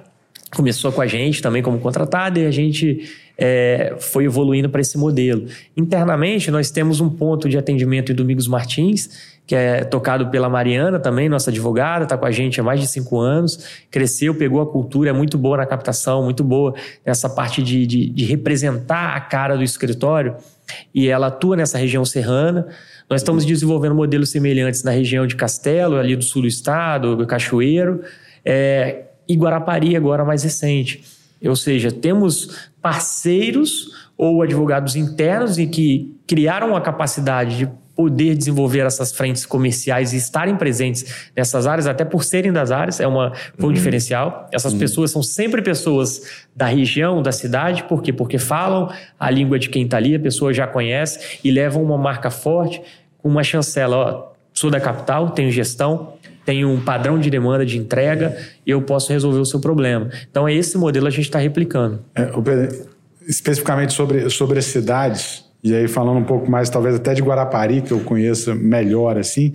Começou 0.55 0.91
com 0.91 1.01
a 1.01 1.07
gente 1.07 1.41
também 1.41 1.61
como 1.61 1.79
contratada 1.79 2.39
e 2.39 2.45
a 2.45 2.51
gente 2.51 3.09
é, 3.37 3.95
foi 3.99 4.25
evoluindo 4.25 4.69
para 4.69 4.81
esse 4.81 4.97
modelo. 4.97 5.45
Internamente, 5.75 6.49
nós 6.49 6.71
temos 6.71 6.99
um 6.99 7.09
ponto 7.09 7.47
de 7.47 7.57
atendimento 7.57 8.11
em 8.11 8.15
Domingos 8.15 8.47
Martins, 8.47 9.37
que 9.45 9.55
é 9.55 9.83
tocado 9.83 10.27
pela 10.29 10.49
Mariana 10.49 10.99
também, 10.99 11.29
nossa 11.29 11.49
advogada, 11.49 12.03
está 12.03 12.17
com 12.17 12.25
a 12.25 12.31
gente 12.31 12.59
há 12.59 12.63
mais 12.63 12.81
de 12.81 12.87
cinco 12.87 13.19
anos, 13.19 13.85
cresceu, 13.89 14.35
pegou 14.35 14.61
a 14.61 14.65
cultura, 14.65 15.11
é 15.11 15.13
muito 15.13 15.37
boa 15.37 15.57
na 15.57 15.65
captação, 15.65 16.23
muito 16.23 16.43
boa 16.43 16.73
nessa 17.05 17.29
parte 17.29 17.63
de, 17.63 17.85
de, 17.85 18.09
de 18.09 18.25
representar 18.25 19.15
a 19.15 19.21
cara 19.21 19.55
do 19.55 19.63
escritório, 19.63 20.35
e 20.93 21.07
ela 21.07 21.27
atua 21.27 21.55
nessa 21.55 21.77
região 21.77 22.03
serrana. 22.03 22.67
Nós 23.09 23.21
estamos 23.21 23.45
desenvolvendo 23.45 23.95
modelos 23.95 24.31
semelhantes 24.31 24.83
na 24.83 24.91
região 24.91 25.25
de 25.25 25.35
Castelo, 25.35 25.95
ali 25.95 26.13
do 26.13 26.23
sul 26.23 26.41
do 26.41 26.47
estado, 26.47 27.25
Cachoeiro, 27.25 28.01
é, 28.43 29.03
e 29.29 29.35
Guarapari, 29.35 29.95
agora 29.95 30.25
mais 30.25 30.43
recente. 30.43 31.03
Ou 31.41 31.55
seja, 31.55 31.89
temos 31.91 32.69
parceiros 32.87 33.91
ou 34.17 34.41
advogados 34.41 34.95
internos 34.95 35.57
e 35.57 35.67
que 35.67 36.15
criaram 36.25 36.73
a 36.73 36.79
capacidade 36.79 37.57
de 37.57 37.69
poder 37.93 38.33
desenvolver 38.33 38.85
essas 38.85 39.11
frentes 39.11 39.45
comerciais 39.45 40.13
e 40.13 40.15
estarem 40.15 40.55
presentes 40.55 41.29
nessas 41.35 41.67
áreas, 41.67 41.85
até 41.85 42.05
por 42.05 42.23
serem 42.23 42.53
das 42.53 42.71
áreas, 42.71 43.01
é 43.01 43.07
uma, 43.07 43.33
foi 43.57 43.65
um 43.65 43.67
uhum. 43.67 43.73
diferencial. 43.73 44.47
Essas 44.53 44.71
uhum. 44.71 44.79
pessoas 44.79 45.11
são 45.11 45.21
sempre 45.21 45.61
pessoas 45.61 46.45
da 46.55 46.67
região, 46.67 47.21
da 47.21 47.33
cidade, 47.33 47.83
por 47.83 48.01
quê? 48.01 48.13
Porque 48.13 48.37
falam 48.37 48.89
a 49.19 49.29
língua 49.29 49.59
de 49.59 49.67
quem 49.67 49.83
está 49.83 49.97
ali, 49.97 50.15
a 50.15 50.19
pessoa 50.19 50.53
já 50.53 50.65
conhece 50.65 51.39
e 51.43 51.51
levam 51.51 51.83
uma 51.83 51.97
marca 51.97 52.31
forte, 52.31 52.81
com 53.17 53.27
uma 53.27 53.43
chancela, 53.43 53.97
ó, 53.97 54.31
sou 54.53 54.71
da 54.71 54.79
capital, 54.79 55.31
tenho 55.31 55.51
gestão, 55.51 56.13
tenho 56.47 56.69
um 56.69 56.79
padrão 56.79 57.19
de 57.19 57.29
demanda 57.29 57.65
de 57.65 57.77
entrega 57.77 58.37
e 58.65 58.71
eu 58.71 58.81
posso 58.81 59.11
resolver 59.11 59.39
o 59.39 59.45
seu 59.45 59.59
problema. 59.59 60.09
Então, 60.31 60.47
é 60.47 60.53
esse 60.53 60.77
modelo 60.77 61.05
a 61.05 61.09
gente 61.09 61.25
está 61.25 61.39
replicando. 61.39 61.99
É, 62.15 62.31
especificamente 63.27 63.91
sobre, 63.91 64.29
sobre 64.29 64.57
as 64.57 64.63
cidades, 64.63 65.43
e 65.61 65.75
aí, 65.75 65.89
falando 65.89 66.19
um 66.19 66.23
pouco 66.23 66.49
mais, 66.49 66.69
talvez 66.69 66.95
até 66.95 67.13
de 67.13 67.21
Guarapari, 67.21 67.81
que 67.81 67.91
eu 67.91 67.99
conheça 67.99 68.55
melhor 68.55 69.17
assim, 69.17 69.51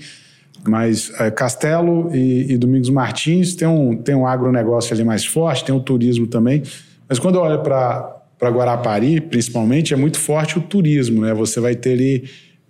mas 0.69 1.11
é, 1.19 1.31
Castelo 1.31 2.15
e, 2.15 2.53
e, 2.53 2.59
Domingos 2.59 2.91
Martins 2.91 3.55
tem 3.55 3.67
um, 3.67 3.97
tem 3.97 4.15
um 4.15 4.27
agronegócio 4.27 4.93
ali 4.93 5.03
mais 5.03 5.25
forte, 5.25 5.65
tem 5.65 5.75
o 5.75 5.81
turismo 5.81 6.27
também. 6.27 6.63
Mas 7.09 7.19
quando 7.19 7.37
eu 7.37 7.41
olho 7.41 7.63
para 7.63 8.21
Guarapari, 8.39 9.19
principalmente, 9.19 9.95
é 9.95 9.97
muito 9.97 10.19
forte 10.19 10.59
o 10.59 10.61
turismo, 10.61 11.23
né? 11.23 11.33
Você 11.33 11.59
vai 11.59 11.75
ter 11.75 11.95
ali, 11.95 12.25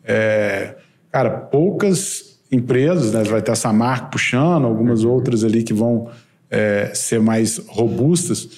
é, 0.05 0.77
cara, 1.11 1.31
poucas 1.31 2.32
empresas, 2.53 3.13
né? 3.13 3.25
Vai 3.25 3.41
ter 3.41 3.53
essa 3.53 3.73
marca 3.73 4.07
puxando, 4.07 4.67
algumas 4.67 5.05
outras 5.05 5.43
ali 5.43 5.63
que 5.63 5.73
vão 5.73 6.09
é, 6.51 6.91
ser 6.95 7.21
mais 7.21 7.59
robustas, 7.67 8.49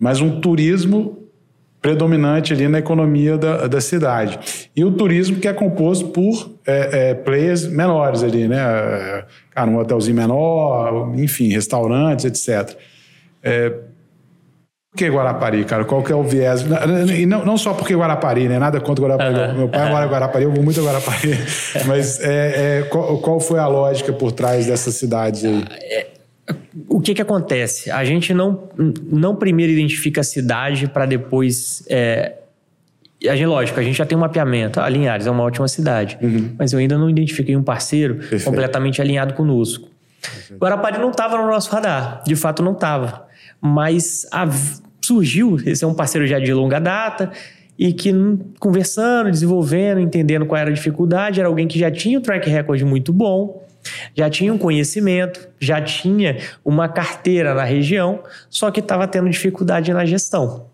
mas 0.00 0.20
um 0.20 0.40
turismo 0.40 1.18
predominante 1.82 2.52
ali 2.52 2.66
na 2.66 2.78
economia 2.78 3.38
da, 3.38 3.68
da 3.68 3.80
cidade. 3.80 4.68
E 4.74 4.84
o 4.84 4.90
turismo 4.90 5.38
que 5.38 5.46
é 5.46 5.52
composto 5.52 6.08
por 6.08 6.58
é, 6.66 7.10
é, 7.10 7.14
players 7.14 7.68
menores 7.68 8.22
ali, 8.24 8.48
né? 8.48 8.58
Cara, 9.50 9.70
um 9.70 9.78
hotelzinho 9.78 10.16
menor, 10.16 11.14
enfim, 11.16 11.48
restaurantes, 11.48 12.24
etc. 12.24 12.76
É, 13.42 13.72
que 14.96 15.08
Guarapari, 15.08 15.64
cara? 15.64 15.84
Qual 15.84 16.02
que 16.02 16.10
é 16.10 16.16
o 16.16 16.22
viés? 16.22 16.64
E 17.16 17.26
não, 17.26 17.44
não 17.44 17.58
só 17.58 17.74
porque 17.74 17.94
Guarapari, 17.94 18.48
né? 18.48 18.58
Nada 18.58 18.80
contra 18.80 19.04
Guarapari. 19.04 19.34
Uhum. 19.34 19.58
Meu 19.58 19.68
pai 19.68 19.90
mora 19.90 20.06
em 20.06 20.08
Guarapari, 20.08 20.44
eu 20.44 20.52
vou 20.52 20.64
muito 20.64 20.80
a 20.80 20.82
Guarapari. 20.82 21.30
Mas 21.86 22.18
é, 22.20 22.80
é, 22.80 22.82
qual, 22.84 23.18
qual, 23.18 23.38
foi 23.38 23.58
a 23.58 23.68
lógica 23.68 24.12
por 24.12 24.32
trás 24.32 24.66
dessas 24.66 24.94
cidades 24.94 25.44
aí? 25.44 25.64
É, 25.70 26.06
o 26.88 27.00
que 27.00 27.14
que 27.14 27.22
acontece? 27.22 27.90
A 27.90 28.04
gente 28.04 28.32
não, 28.32 28.68
não 29.10 29.36
primeiro 29.36 29.72
identifica 29.72 30.22
a 30.22 30.24
cidade 30.24 30.88
para 30.88 31.04
depois. 31.04 31.84
É, 31.88 32.32
a 33.28 33.34
gente, 33.34 33.46
lógico, 33.46 33.78
a 33.78 33.82
gente 33.82 33.96
já 33.96 34.06
tem 34.06 34.16
um 34.16 34.20
mapeamento. 34.20 34.80
Ah, 34.80 34.88
Linhares 34.88 35.26
é 35.26 35.30
uma 35.30 35.42
ótima 35.42 35.68
cidade, 35.68 36.18
uhum. 36.22 36.54
mas 36.58 36.72
eu 36.72 36.78
ainda 36.78 36.96
não 36.96 37.10
identifiquei 37.10 37.56
um 37.56 37.62
parceiro 37.62 38.16
Perfeito. 38.16 38.44
completamente 38.44 39.00
alinhado 39.00 39.34
conosco. 39.34 39.88
Perfeito. 40.20 40.60
Guarapari 40.60 40.98
não 40.98 41.10
estava 41.10 41.36
no 41.36 41.46
nosso 41.46 41.70
radar, 41.70 42.22
de 42.24 42.36
fato 42.36 42.62
não 42.62 42.72
estava. 42.72 43.26
Mas 43.60 44.26
a, 44.30 44.46
surgiu, 45.06 45.56
esse 45.64 45.84
é 45.84 45.86
um 45.86 45.94
parceiro 45.94 46.26
já 46.26 46.38
de 46.38 46.52
longa 46.52 46.78
data, 46.78 47.30
e 47.78 47.92
que 47.92 48.12
conversando, 48.58 49.30
desenvolvendo, 49.30 50.00
entendendo 50.00 50.46
qual 50.46 50.60
era 50.60 50.70
a 50.70 50.72
dificuldade, 50.72 51.40
era 51.40 51.48
alguém 51.48 51.68
que 51.68 51.78
já 51.78 51.90
tinha 51.90 52.18
um 52.18 52.22
track 52.22 52.48
record 52.48 52.82
muito 52.82 53.12
bom 53.12 53.66
já 54.14 54.28
tinha 54.28 54.52
um 54.52 54.58
conhecimento, 54.58 55.48
já 55.60 55.80
tinha 55.80 56.38
uma 56.64 56.88
carteira 56.88 57.54
na 57.54 57.64
região, 57.64 58.20
só 58.50 58.70
que 58.70 58.80
estava 58.80 59.06
tendo 59.06 59.28
dificuldade 59.28 59.92
na 59.92 60.04
gestão. 60.04 60.66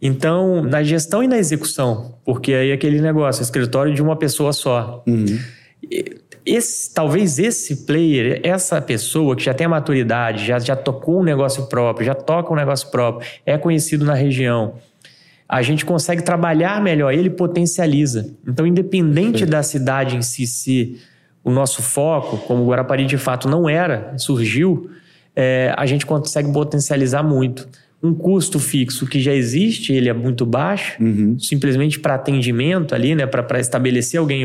Então, 0.00 0.62
na 0.62 0.82
gestão 0.82 1.22
e 1.22 1.28
na 1.28 1.38
execução, 1.38 2.14
porque 2.24 2.52
aí 2.52 2.72
aquele 2.72 3.00
negócio, 3.00 3.42
escritório 3.42 3.92
de 3.92 4.00
uma 4.00 4.16
pessoa 4.16 4.52
só. 4.52 5.02
Uhum. 5.06 5.38
Esse, 6.48 6.92
talvez 6.92 7.38
esse 7.38 7.84
player, 7.84 8.40
essa 8.42 8.80
pessoa 8.80 9.36
que 9.36 9.44
já 9.44 9.52
tem 9.52 9.66
a 9.66 9.70
maturidade, 9.70 10.46
já, 10.46 10.58
já 10.58 10.74
tocou 10.74 11.20
um 11.20 11.22
negócio 11.22 11.66
próprio, 11.66 12.06
já 12.06 12.14
toca 12.14 12.52
um 12.52 12.56
negócio 12.56 12.90
próprio, 12.90 13.28
é 13.44 13.58
conhecido 13.58 14.04
na 14.04 14.14
região, 14.14 14.74
a 15.48 15.62
gente 15.62 15.84
consegue 15.84 16.22
trabalhar 16.22 16.82
melhor, 16.82 17.12
ele 17.12 17.30
potencializa. 17.30 18.34
Então, 18.46 18.66
independente 18.66 19.46
da 19.46 19.62
cidade 19.62 20.16
em 20.16 20.22
si 20.22 20.46
ser 20.46 21.00
o 21.42 21.50
nosso 21.50 21.82
foco, 21.82 22.38
como 22.38 22.62
o 22.62 22.66
Guarapari 22.68 23.06
de 23.06 23.16
fato 23.16 23.48
não 23.48 23.68
era, 23.68 24.14
surgiu, 24.18 24.90
é, 25.34 25.72
a 25.76 25.86
gente 25.86 26.04
consegue 26.04 26.52
potencializar 26.52 27.22
muito 27.22 27.68
um 28.02 28.14
custo 28.14 28.60
fixo 28.60 29.06
que 29.06 29.20
já 29.20 29.34
existe, 29.34 29.92
ele 29.92 30.08
é 30.08 30.12
muito 30.12 30.46
baixo, 30.46 31.02
uhum. 31.02 31.36
simplesmente 31.38 31.98
para 31.98 32.14
atendimento 32.14 32.94
ali, 32.94 33.14
né, 33.14 33.26
para 33.26 33.58
estabelecer 33.58 34.20
alguém 34.20 34.44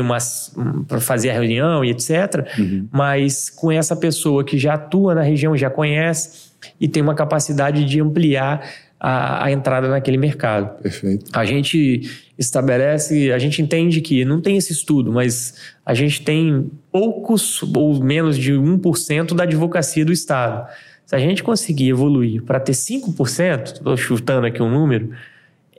para 0.88 1.00
fazer 1.00 1.30
a 1.30 1.34
reunião 1.34 1.84
e 1.84 1.90
etc. 1.90 2.48
Uhum. 2.58 2.88
Mas 2.90 3.50
com 3.50 3.70
essa 3.70 3.94
pessoa 3.94 4.42
que 4.42 4.58
já 4.58 4.74
atua 4.74 5.14
na 5.14 5.22
região, 5.22 5.56
já 5.56 5.70
conhece 5.70 6.52
e 6.80 6.88
tem 6.88 7.02
uma 7.02 7.14
capacidade 7.14 7.84
de 7.84 8.00
ampliar 8.00 8.68
a, 8.98 9.44
a 9.44 9.52
entrada 9.52 9.88
naquele 9.88 10.16
mercado. 10.16 10.80
Perfeito. 10.82 11.26
A 11.32 11.44
gente 11.44 12.10
estabelece, 12.38 13.30
a 13.32 13.38
gente 13.38 13.62
entende 13.62 14.00
que 14.00 14.24
não 14.24 14.40
tem 14.40 14.56
esse 14.56 14.72
estudo, 14.72 15.12
mas 15.12 15.54
a 15.86 15.94
gente 15.94 16.22
tem 16.22 16.70
poucos 16.90 17.62
ou 17.62 18.02
menos 18.02 18.36
de 18.36 18.52
1% 18.52 19.34
da 19.34 19.44
advocacia 19.44 20.04
do 20.04 20.12
Estado. 20.12 20.66
Se 21.06 21.14
a 21.14 21.18
gente 21.18 21.42
conseguir 21.42 21.90
evoluir 21.90 22.42
para 22.42 22.58
ter 22.58 22.72
5%, 22.72 23.74
estou 23.74 23.96
chutando 23.96 24.46
aqui 24.46 24.62
um 24.62 24.70
número, 24.70 25.10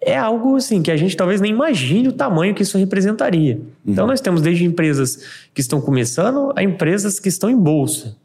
é 0.02 0.16
algo 0.16 0.56
assim 0.56 0.84
que 0.84 0.92
a 0.92 0.98
gente 0.98 1.18
talvez 1.18 1.42
nem 1.42 1.52
imagine 1.52 2.10
o 2.10 2.14
tamanho 2.14 2.54
que 2.54 2.62
isso 2.62 2.78
representaria. 2.78 3.54
Então, 3.54 3.64
uhum. 3.66 3.92
Então 3.94 4.08
nós 4.08 4.22
temos 4.22 4.42
desde 4.42 4.64
empresas 4.64 5.48
que 5.54 5.62
estão 5.62 5.82
começando 5.82 6.54
a 6.56 6.64
empresas 6.64 7.20
que 7.20 7.28
estão 7.28 7.50
em 7.50 7.58
bolsa. 7.58 8.16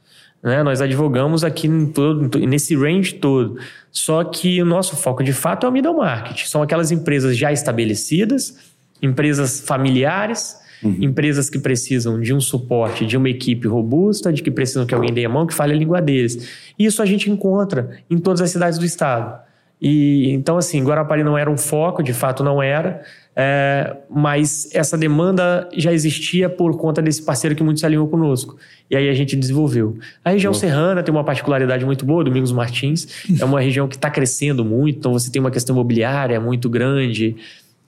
Né? 0.42 0.62
Nós 0.62 0.80
advogamos 0.80 1.42
aqui 1.44 1.68
todo, 1.94 2.38
nesse 2.38 2.76
range 2.76 3.14
todo. 3.14 3.58
Só 3.90 4.24
que 4.24 4.60
o 4.62 4.66
nosso 4.66 4.96
foco 4.96 5.22
de 5.22 5.32
fato 5.32 5.66
é 5.66 5.68
o 5.68 5.72
middle 5.72 5.96
market. 5.96 6.46
São 6.46 6.62
aquelas 6.62 6.90
empresas 6.90 7.36
já 7.36 7.52
estabelecidas, 7.52 8.56
empresas 9.02 9.60
familiares, 9.60 10.56
Uhum. 10.82 10.96
Empresas 11.00 11.50
que 11.50 11.58
precisam 11.58 12.20
de 12.20 12.32
um 12.32 12.40
suporte, 12.40 13.04
de 13.04 13.16
uma 13.16 13.28
equipe 13.28 13.68
robusta, 13.68 14.32
de 14.32 14.42
que 14.42 14.50
precisam 14.50 14.86
que 14.86 14.94
alguém 14.94 15.12
dê 15.12 15.24
a 15.24 15.28
mão, 15.28 15.46
que 15.46 15.54
fale 15.54 15.72
a 15.72 15.76
língua 15.76 16.00
deles. 16.00 16.72
Isso 16.78 17.02
a 17.02 17.06
gente 17.06 17.30
encontra 17.30 17.98
em 18.08 18.18
todas 18.18 18.40
as 18.40 18.50
cidades 18.50 18.78
do 18.78 18.84
estado. 18.84 19.40
E 19.80 20.30
então, 20.30 20.58
assim, 20.58 20.84
Guarapari 20.84 21.24
não 21.24 21.38
era 21.38 21.50
um 21.50 21.56
foco, 21.56 22.02
de 22.02 22.12
fato 22.12 22.44
não 22.44 22.62
era, 22.62 23.02
é, 23.34 23.96
mas 24.10 24.68
essa 24.74 24.98
demanda 24.98 25.66
já 25.74 25.90
existia 25.90 26.50
por 26.50 26.76
conta 26.76 27.00
desse 27.00 27.22
parceiro 27.22 27.56
que 27.56 27.62
muito 27.62 27.80
se 27.80 27.86
alinhou 27.86 28.06
conosco. 28.06 28.58
E 28.90 28.96
aí 28.96 29.08
a 29.08 29.14
gente 29.14 29.34
desenvolveu. 29.34 29.96
A 30.22 30.30
região 30.30 30.52
serrana 30.52 31.02
tem 31.02 31.14
uma 31.14 31.24
particularidade 31.24 31.86
muito 31.86 32.04
boa, 32.04 32.22
Domingos 32.22 32.52
Martins, 32.52 33.24
é 33.40 33.44
uma 33.44 33.60
região 33.60 33.88
que 33.88 33.96
está 33.96 34.10
crescendo 34.10 34.64
muito, 34.64 34.98
então 34.98 35.12
você 35.14 35.30
tem 35.30 35.40
uma 35.40 35.50
questão 35.50 35.74
imobiliária 35.74 36.38
muito 36.38 36.68
grande. 36.68 37.36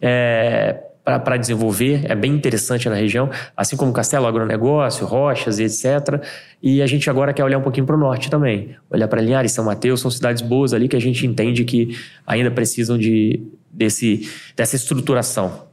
É, 0.01 0.79
para 1.05 1.37
desenvolver, 1.37 2.03
é 2.05 2.15
bem 2.15 2.33
interessante 2.33 2.89
na 2.89 2.95
região, 2.95 3.29
assim 3.57 3.77
como 3.77 3.93
Castelo 3.93 4.27
Agronegócio, 4.27 5.05
Rochas 5.05 5.59
e 5.59 5.65
etc. 5.65 6.23
E 6.63 6.81
a 6.81 6.87
gente 6.87 7.11
agora 7.11 7.33
quer 7.33 7.45
olhar 7.45 7.59
um 7.59 7.63
pouquinho 7.63 7.85
para 7.85 7.97
o 7.97 7.99
norte 7.99 8.31
também, 8.31 8.77
olhar 8.89 9.09
para 9.09 9.21
Linhares, 9.21 9.51
São 9.51 9.65
Mateus, 9.65 10.01
são 10.01 10.11
cidades 10.11 10.43
boas 10.43 10.73
ali 10.73 10.87
que 10.87 10.95
a 10.95 11.01
gente 11.01 11.27
entende 11.27 11.65
que 11.65 11.97
ainda 12.25 12.53
precisam 12.53 12.97
de, 12.97 13.43
desse, 13.73 14.31
dessa 14.57 14.77
estruturação. 14.77 15.67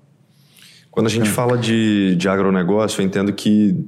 Quando 0.89 1.05
a 1.05 1.09
gente 1.09 1.29
fala 1.29 1.57
de, 1.57 2.15
de 2.15 2.27
agronegócio, 2.27 2.99
eu 2.99 3.05
entendo 3.05 3.31
que 3.31 3.85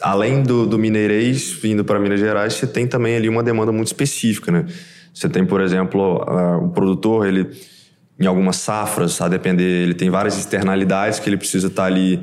além 0.00 0.42
do, 0.42 0.66
do 0.66 0.78
mineirês 0.78 1.50
vindo 1.52 1.84
para 1.84 1.98
Minas 1.98 2.20
Gerais, 2.20 2.54
você 2.54 2.66
tem 2.66 2.86
também 2.86 3.16
ali 3.16 3.28
uma 3.28 3.42
demanda 3.42 3.72
muito 3.72 3.88
específica, 3.88 4.52
né? 4.52 4.66
Você 5.12 5.28
tem, 5.28 5.44
por 5.44 5.60
exemplo, 5.60 6.22
o 6.62 6.68
produtor, 6.68 7.26
ele 7.26 7.48
em 8.20 8.26
algumas 8.26 8.56
safras, 8.56 9.20
a 9.20 9.28
depender, 9.28 9.82
ele 9.82 9.94
tem 9.94 10.10
várias 10.10 10.38
externalidades 10.38 11.18
que 11.18 11.28
ele 11.28 11.38
precisa 11.38 11.68
estar 11.68 11.84
tá 11.84 11.86
ali 11.88 12.16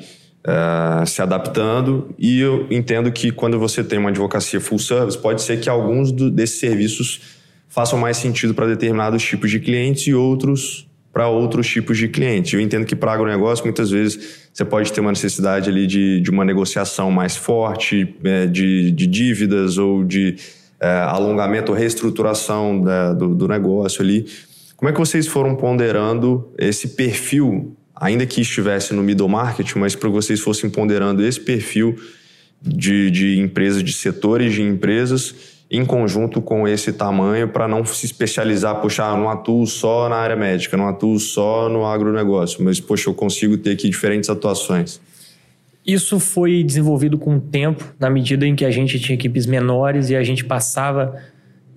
uh, 0.46 1.06
se 1.08 1.22
adaptando. 1.22 2.14
E 2.20 2.40
eu 2.40 2.68
entendo 2.70 3.12
que 3.12 3.32
quando 3.32 3.58
você 3.58 3.84
tem 3.84 3.98
uma 3.98 4.10
advocacia 4.10 4.62
full 4.62 4.78
service, 4.78 5.18
pode 5.18 5.42
ser 5.42 5.60
que 5.60 5.68
alguns 5.68 6.12
do, 6.12 6.30
desses 6.30 6.60
serviços 6.60 7.22
façam 7.68 7.98
mais 7.98 8.18
sentido 8.18 8.54
para 8.54 8.68
determinados 8.68 9.24
tipos 9.24 9.50
de 9.50 9.60
clientes 9.60 10.06
e 10.08 10.14
outros 10.14 10.88
para 11.12 11.28
outros 11.30 11.68
tipos 11.68 11.98
de 11.98 12.08
clientes. 12.08 12.54
Eu 12.54 12.62
entendo 12.62 12.86
que 12.86 12.96
para 12.96 13.12
agronegócio, 13.12 13.66
muitas 13.66 13.90
vezes, 13.90 14.50
você 14.54 14.64
pode 14.64 14.94
ter 14.94 15.02
uma 15.02 15.10
necessidade 15.10 15.68
ali 15.68 15.88
de, 15.88 16.22
de 16.22 16.30
uma 16.30 16.46
negociação 16.46 17.10
mais 17.10 17.36
forte, 17.36 18.16
é, 18.24 18.46
de, 18.46 18.92
de 18.92 19.08
dívidas 19.08 19.80
ou 19.80 20.04
de 20.04 20.36
é, 20.80 20.88
alongamento 20.88 21.72
ou 21.72 21.78
reestruturação 21.78 22.80
da, 22.80 23.14
do, 23.14 23.34
do 23.34 23.48
negócio 23.48 24.04
ali. 24.04 24.28
Como 24.78 24.88
é 24.90 24.94
que 24.94 25.00
vocês 25.00 25.26
foram 25.26 25.56
ponderando 25.56 26.54
esse 26.56 26.90
perfil, 26.90 27.76
ainda 27.96 28.28
que 28.28 28.42
estivesse 28.42 28.94
no 28.94 29.02
middle 29.02 29.28
market, 29.28 29.76
mas 29.76 29.96
para 29.96 30.08
vocês 30.08 30.40
fossem 30.40 30.70
ponderando 30.70 31.26
esse 31.26 31.40
perfil 31.40 31.96
de, 32.62 33.10
de 33.10 33.40
empresas, 33.40 33.84
de 33.84 33.92
setores 33.92 34.54
de 34.54 34.62
empresas, 34.62 35.34
em 35.70 35.84
conjunto 35.84 36.40
com 36.44 36.68
esse 36.68 36.94
tamanho, 36.94 37.48
para 37.48 37.68
não 37.68 37.84
se 37.84 38.06
especializar, 38.06 38.80
puxar, 38.80 39.10
ah, 39.10 39.18
não 39.18 39.28
atuo 39.32 39.66
só 39.66 40.08
na 40.08 40.18
área 40.18 40.36
médica, 40.36 40.78
não 40.78 40.88
atuo 40.88 41.20
só 41.20 41.68
no 41.68 41.84
agronegócio, 41.84 42.64
mas, 42.64 42.80
poxa, 42.80 43.10
eu 43.10 43.16
consigo 43.16 43.58
ter 43.58 43.72
aqui 43.72 43.90
diferentes 43.90 44.30
atuações. 44.30 45.02
Isso 45.84 46.20
foi 46.20 46.64
desenvolvido 46.64 47.18
com 47.18 47.38
o 47.38 47.42
tempo, 47.42 47.84
na 48.00 48.12
medida 48.12 48.46
em 48.46 48.56
que 48.56 48.64
a 48.64 48.70
gente 48.70 49.00
tinha 49.00 49.16
equipes 49.16 49.48
menores 49.48 50.12
e 50.12 50.16
a 50.16 50.24
gente 50.24 50.46
passava 50.46 51.20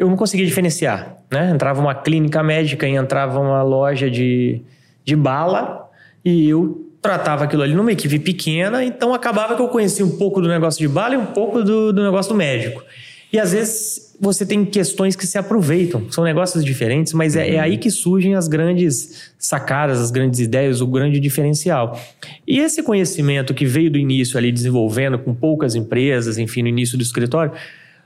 eu 0.00 0.08
não 0.08 0.16
conseguia 0.16 0.46
diferenciar. 0.46 1.18
Né? 1.30 1.50
Entrava 1.50 1.78
uma 1.78 1.94
clínica 1.94 2.42
médica 2.42 2.88
e 2.88 2.94
entrava 2.94 3.38
uma 3.38 3.62
loja 3.62 4.10
de, 4.10 4.62
de 5.04 5.14
bala 5.14 5.90
e 6.24 6.48
eu 6.48 6.86
tratava 7.02 7.44
aquilo 7.44 7.62
ali 7.62 7.74
numa 7.74 7.92
equipe 7.92 8.18
pequena, 8.18 8.82
então 8.82 9.12
acabava 9.12 9.54
que 9.54 9.60
eu 9.60 9.68
conhecia 9.68 10.04
um 10.04 10.16
pouco 10.16 10.40
do 10.40 10.48
negócio 10.48 10.80
de 10.80 10.88
bala 10.88 11.14
e 11.14 11.18
um 11.18 11.26
pouco 11.26 11.62
do, 11.62 11.92
do 11.92 12.02
negócio 12.02 12.32
do 12.32 12.36
médico. 12.36 12.82
E 13.30 13.38
às 13.38 13.52
vezes 13.52 14.16
você 14.18 14.44
tem 14.46 14.64
questões 14.64 15.14
que 15.14 15.26
se 15.26 15.36
aproveitam, 15.36 16.10
são 16.10 16.24
negócios 16.24 16.64
diferentes, 16.64 17.12
mas 17.12 17.36
é, 17.36 17.56
é, 17.56 17.60
aí 17.60 17.76
que 17.76 17.90
surgem 17.90 18.34
as 18.34 18.48
grandes 18.48 19.32
sacadas, 19.38 20.00
as 20.00 20.10
grandes 20.10 20.40
ideias, 20.40 20.80
o 20.80 20.86
grande 20.86 21.20
diferencial. 21.20 22.00
E 22.46 22.58
esse 22.58 22.82
conhecimento 22.82 23.52
que 23.52 23.66
veio 23.66 23.90
do 23.90 23.98
início 23.98 24.38
ali 24.38 24.50
desenvolvendo 24.50 25.18
com 25.18 25.34
poucas 25.34 25.74
empresas, 25.74 26.38
enfim, 26.38 26.62
no 26.62 26.68
início 26.68 26.96
do 26.96 27.02
escritório, 27.02 27.52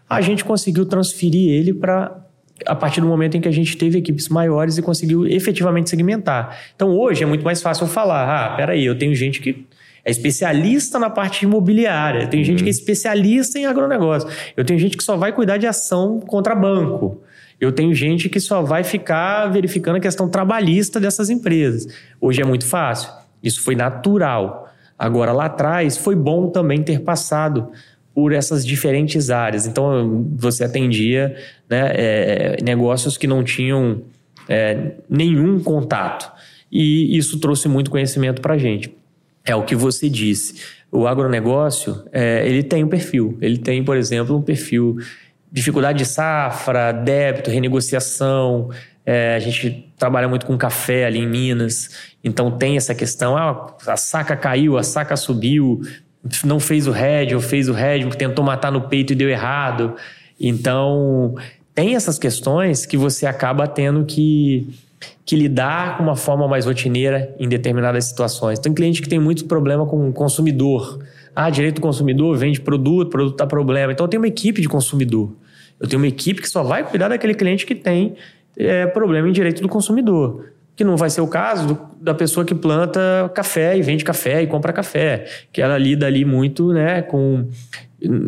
a 0.09 0.20
gente 0.20 0.44
conseguiu 0.44 0.86
transferir 0.86 1.50
ele 1.50 1.72
para 1.72 2.24
a 2.64 2.74
partir 2.74 3.00
do 3.00 3.07
momento 3.07 3.36
em 3.36 3.40
que 3.40 3.48
a 3.48 3.52
gente 3.52 3.76
teve 3.76 3.98
equipes 3.98 4.28
maiores 4.28 4.78
e 4.78 4.82
conseguiu 4.82 5.26
efetivamente 5.26 5.90
segmentar. 5.90 6.57
Então 6.74 6.96
hoje 6.96 7.22
é 7.22 7.26
muito 7.26 7.44
mais 7.44 7.61
fácil 7.61 7.86
falar: 7.86 8.28
ah, 8.28 8.57
peraí, 8.57 8.84
eu 8.84 8.96
tenho 8.96 9.14
gente 9.14 9.40
que 9.40 9.66
é 10.05 10.11
especialista 10.11 10.98
na 10.98 11.09
parte 11.09 11.44
imobiliária, 11.44 12.26
tem 12.26 12.40
uhum. 12.40 12.46
gente 12.46 12.59
que 12.59 12.68
é 12.68 12.72
uhum. 12.72 12.78
especialista 12.78 13.59
em 13.59 13.66
agronegócio, 13.66 14.28
eu 14.57 14.64
tenho 14.64 14.78
gente 14.78 14.96
que 14.96 15.02
só 15.02 15.16
vai 15.16 15.32
cuidar 15.32 15.57
de 15.57 15.66
ação 15.66 16.20
contra 16.20 16.55
banco. 16.55 17.22
Eu 17.61 17.72
tenho 17.72 17.94
gente 17.94 18.28
que 18.28 18.40
só 18.40 18.62
vai 18.62 18.82
ficar 18.82 19.46
verificando 19.46 19.96
a 19.96 20.00
questão 20.00 20.28
trabalhista 20.28 21.00
dessas 21.00 21.30
empresas. 21.30 21.86
Hoje 22.20 22.42
é 22.42 22.44
muito 22.44 22.66
fácil. 22.66 23.11
Isso 23.42 23.62
foi 23.62 23.76
natural. 23.76 24.68
Agora, 24.98 25.32
lá 25.32 25.46
atrás, 25.46 25.96
foi 25.96 26.14
bom 26.14 26.48
também 26.50 26.82
ter 26.82 27.00
passado 27.00 27.70
por 28.15 28.33
essas 28.33 28.65
diferentes 28.65 29.29
áreas. 29.29 29.67
Então, 29.67 30.27
você 30.37 30.65
atendia 30.65 31.37
né, 31.69 31.93
é, 31.95 32.57
negócios 32.62 33.19
que 33.19 33.27
não 33.27 33.43
tinham 33.43 34.03
é, 34.49 34.93
nenhum 35.11 35.59
contato. 35.61 36.31
E 36.71 37.17
isso 37.17 37.39
trouxe 37.41 37.69
muito 37.69 37.91
conhecimento 37.91 38.41
para 38.41 38.55
a 38.55 38.59
gente. 38.59 38.95
É 39.45 39.55
o 39.55 39.65
que 39.65 39.75
você 39.75 40.09
disse. 40.09 40.62
O 40.91 41.07
agronegócio, 41.07 42.05
é, 42.12 42.47
ele 42.49 42.62
tem 42.62 42.85
um 42.85 42.89
perfil. 42.89 43.37
Ele 43.41 43.59
tem, 43.59 43.85
por 43.85 43.97
exemplo, 43.97 44.37
um 44.37 44.43
perfil 44.43 44.97
dificuldade 45.55 45.99
de 45.99 46.05
safra, 46.05 46.91
débito, 46.91 47.49
renegociação. 47.49 48.71
É, 49.07 49.37
a 49.37 49.39
gente 49.39 49.93
trabalha 49.97 50.29
muito 50.29 50.47
com 50.47 50.59
café 50.59 51.05
ali 51.05 51.21
em 51.21 51.29
Minas, 51.29 51.91
então 52.25 52.51
tem 52.51 52.77
essa 52.77 52.95
questão: 52.95 53.37
ah, 53.37 53.77
a 53.87 53.97
saca 53.97 54.35
caiu, 54.35 54.77
a 54.77 54.83
saca 54.83 55.15
subiu, 55.15 55.81
não 56.45 56.59
fez 56.59 56.87
o 56.87 56.91
head 56.91 57.35
ou 57.35 57.41
fez 57.41 57.68
o 57.68 57.72
head, 57.72 58.09
tentou 58.16 58.45
matar 58.45 58.72
no 58.72 58.83
peito 58.83 59.12
e 59.12 59.16
deu 59.16 59.29
errado. 59.29 59.95
Então, 60.41 61.35
tem 61.75 61.95
essas 61.95 62.18
questões 62.18 62.87
que 62.87 62.97
você 62.97 63.27
acaba 63.27 63.66
tendo 63.66 64.05
que, 64.05 64.68
que 65.25 65.37
lidar 65.37 65.97
com 65.97 66.03
uma 66.03 66.16
forma 66.16 66.49
mais 66.49 66.66
rotineira 66.66 67.35
em 67.39 67.49
determinadas 67.49 68.07
situações. 68.07 68.59
Tem 68.59 68.72
cliente 68.72 69.03
que 69.03 69.09
tem 69.09 69.18
muito 69.18 69.45
problema 69.45 69.87
com 69.87 70.09
o 70.09 70.12
consumidor. 70.12 70.99
Ah, 71.37 71.51
direito 71.51 71.77
do 71.77 71.81
consumidor, 71.81 72.37
vende 72.37 72.61
produto, 72.61 73.11
produto 73.11 73.37
tá 73.37 73.47
problema. 73.47 73.93
Então, 73.93 74.05
eu 74.05 74.09
tenho 74.09 74.22
uma 74.22 74.29
equipe 74.29 74.61
de 74.62 74.68
consumidor. 74.68 75.33
Eu 75.81 75.89
tenho 75.89 76.01
uma 76.01 76.09
equipe 76.09 76.41
que 76.41 76.49
só 76.49 76.62
vai 76.62 76.85
cuidar 76.89 77.09
daquele 77.09 77.35
cliente 77.35 77.66
que 77.66 77.75
tem 77.75 78.14
é, 78.57 78.87
problema 78.87 79.29
em 79.29 79.33
direito 79.33 79.61
do 79.61 79.68
consumidor. 79.68 80.53
Que 80.77 80.85
não 80.85 80.97
vai 80.97 81.11
ser 81.11 81.20
o 81.20 81.29
caso 81.29 81.68
do, 81.68 81.81
da 82.01 82.14
pessoa 82.14 82.45
que 82.45 82.55
planta 82.55 83.01
café 83.35 83.77
e 83.77 83.83
vende 83.83 84.05
café 84.05 84.43
e 84.43 84.47
compra 84.47 84.72
café, 84.72 85.25
que 85.53 85.62
ela 85.62 85.79
lida 85.79 86.07
ali 86.07 86.25
muito, 86.25 86.72
né, 86.72 87.03
com 87.03 87.49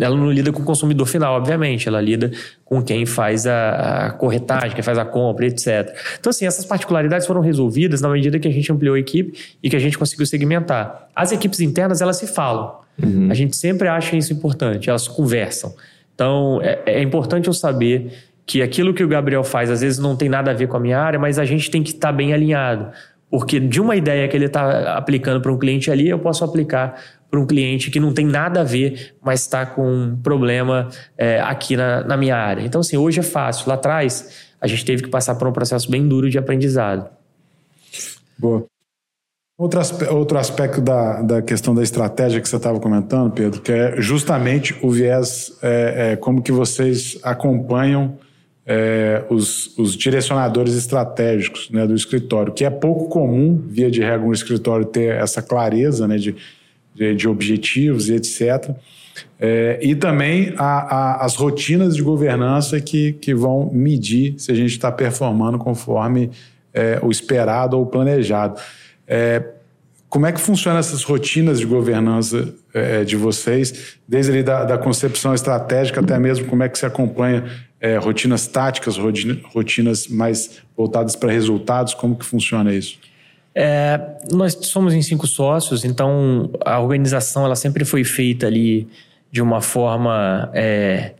ela 0.01 0.16
não 0.16 0.30
lida 0.30 0.53
com 0.53 0.62
o 0.62 0.64
consumidor 0.64 1.07
final, 1.07 1.36
obviamente, 1.36 1.88
ela 1.88 2.01
lida 2.01 2.30
com 2.64 2.82
quem 2.82 3.05
faz 3.05 3.47
a, 3.47 4.07
a, 4.07 4.11
corretagem, 4.11 4.70
quem 4.70 4.82
faz 4.82 4.97
a 4.97 5.05
compra, 5.05 5.47
etc. 5.47 5.94
Então, 6.18 6.30
assim, 6.30 6.47
essas 6.47 6.64
particularidades 6.64 7.26
foram 7.26 7.40
resolvidas 7.40 8.01
na 8.01 8.09
medida 8.09 8.38
que 8.38 8.49
a 8.49 8.51
gente 8.51 8.70
ampliou 8.72 8.94
a 8.94 8.99
equipe 8.99 9.38
e 9.62 9.68
que 9.68 9.76
a 9.76 9.78
gente 9.78 9.99
conseguiu 9.99 10.26
segmentar. 10.26 11.09
As 11.14 11.32
equipes 11.32 11.61
internas, 11.61 12.01
elas 12.01 12.16
se 12.16 12.26
falam. 12.26 12.78
Uhum. 13.03 13.28
A 13.30 13.34
gente 13.34 13.57
sempre 13.57 13.88
acha 13.88 14.16
isso 14.16 14.32
importante, 14.32 14.88
elas 14.88 15.07
conversam. 15.07 15.74
Então, 16.14 16.61
é, 16.62 16.80
é 16.86 17.03
importante 17.03 17.47
eu 17.47 17.53
saber 17.53 18.11
que 18.47 18.62
aquilo 18.62 18.94
que 18.94 19.03
o 19.03 19.09
Gabriel 19.09 19.42
faz 19.42 19.70
às 19.70 19.80
vezes 19.80 19.99
não 19.99 20.14
tem 20.14 20.28
nada 20.28 20.53
a 20.53 20.55
ver 20.55 20.68
com 20.68 20.76
a 20.76 20.80
minha 20.80 20.99
área, 20.99 21.18
mas 21.18 21.38
a 21.38 21.44
gente 21.44 21.70
tem 21.70 21.82
que 21.82 21.90
estar 21.90 22.09
tá 22.09 22.12
bem 22.12 22.32
alinhado. 22.32 22.92
Porque 23.28 23.59
de 23.59 23.80
uma 23.80 23.97
ideia 23.97 24.28
que 24.28 24.36
ele 24.36 24.47
está 24.47 24.97
aplicando 24.97 25.40
para 25.40 25.53
um 25.53 25.59
cliente 25.59 25.90
ali, 25.90 26.09
eu 26.09 26.18
posso 26.18 26.44
aplicar 26.44 27.03
para 27.28 27.40
um 27.40 27.47
cliente 27.47 27.90
que 27.90 27.99
não 27.99 28.14
tem 28.14 28.24
nada 28.24 28.61
a 28.61 28.64
ver, 28.64 29.16
mas 29.20 29.40
está 29.40 29.66
com 29.66 29.84
um 29.84 30.16
problema 30.16 30.88
é, 31.18 31.40
aqui 31.40 31.76
na, 31.76 32.05
na 32.05 32.16
minha 32.16 32.36
área. 32.36 32.62
Então, 32.62 32.80
assim, 32.80 32.97
hoje 32.97 33.18
é 33.18 33.22
fácil. 33.24 33.68
Lá 33.68 33.74
atrás, 33.74 34.47
a 34.61 34.66
gente 34.68 34.84
teve 34.84 35.03
que 35.03 35.09
passar 35.09 35.34
por 35.34 35.49
um 35.49 35.53
processo 35.53 35.90
bem 35.90 36.07
duro 36.07 36.30
de 36.30 36.38
aprendizado. 36.38 37.11
Boa. 38.38 38.64
Outro, 39.59 39.80
outro 40.11 40.38
aspecto 40.38 40.80
da, 40.80 41.22
da 41.22 41.42
questão 41.42 41.74
da 41.74 41.82
estratégia 41.82 42.40
que 42.40 42.49
você 42.49 42.57
estava 42.57 42.78
comentando, 42.78 43.32
Pedro, 43.32 43.61
que 43.61 43.72
é 43.72 44.01
justamente 44.01 44.76
o 44.82 44.90
viés, 44.90 45.51
é, 45.62 46.12
é, 46.12 46.16
como 46.16 46.42
que 46.42 46.53
vocês 46.53 47.18
acompanham 47.22 48.18
é, 48.66 49.24
os, 49.30 49.78
os, 49.78 49.96
direcionadores 49.96 50.74
estratégicos 50.74 51.70
né, 51.70 51.86
do 51.86 51.94
escritório, 51.94 52.52
que 52.52 52.64
é 52.64 52.70
pouco 52.70 53.08
comum, 53.08 53.62
via 53.68 53.88
de 53.90 54.00
regra, 54.00 54.26
um 54.26 54.32
escritório 54.32 54.84
ter 54.84 55.14
essa 55.14 55.40
clareza 55.40 56.08
né, 56.08 56.16
de, 56.16 56.34
de, 56.92 57.14
de 57.14 57.28
objetivos 57.28 58.08
e 58.08 58.14
etc. 58.14 58.74
É, 59.38 59.78
e 59.80 59.94
também 59.94 60.52
a, 60.56 60.64
a, 60.64 61.24
as 61.24 61.36
rotinas 61.36 61.94
de 61.94 62.02
governança 62.02 62.80
que, 62.80 63.12
que 63.12 63.34
vão 63.34 63.70
medir 63.72 64.34
se 64.38 64.50
a 64.50 64.54
gente 64.54 64.72
está 64.72 64.90
performando 64.90 65.58
conforme 65.58 66.30
é, 66.74 66.98
o 67.02 67.10
esperado 67.10 67.76
ou 67.76 67.84
o 67.84 67.86
planejado. 67.86 68.60
É, 69.06 69.42
como 70.16 70.24
é 70.24 70.32
que 70.32 70.40
funcionam 70.40 70.80
essas 70.80 71.02
rotinas 71.02 71.60
de 71.60 71.66
governança 71.66 72.48
é, 72.72 73.04
de 73.04 73.16
vocês, 73.16 73.98
desde 74.08 74.32
ali 74.32 74.42
da, 74.42 74.64
da, 74.64 74.78
concepção 74.78 75.34
estratégica 75.34 76.00
até 76.00 76.18
mesmo 76.18 76.46
como 76.46 76.62
é 76.62 76.70
que 76.70 76.78
se 76.78 76.86
acompanha 76.86 77.44
é, 77.78 77.98
rotinas 77.98 78.46
táticas, 78.46 78.96
rotinas 78.96 80.08
mais 80.08 80.62
voltadas 80.74 81.14
para 81.14 81.30
resultados, 81.30 81.92
como 81.92 82.16
que 82.16 82.24
funciona 82.24 82.72
isso? 82.72 82.98
É, 83.54 84.00
nós 84.32 84.56
somos 84.62 84.94
em 84.94 85.02
cinco 85.02 85.26
sócios, 85.26 85.84
então 85.84 86.50
a 86.64 86.80
organização 86.80 87.44
ela 87.44 87.54
sempre 87.54 87.84
foi 87.84 88.02
feita 88.02 88.46
ali 88.46 88.88
de 89.30 89.42
uma 89.42 89.60
forma 89.60 90.50
é, 90.54 91.12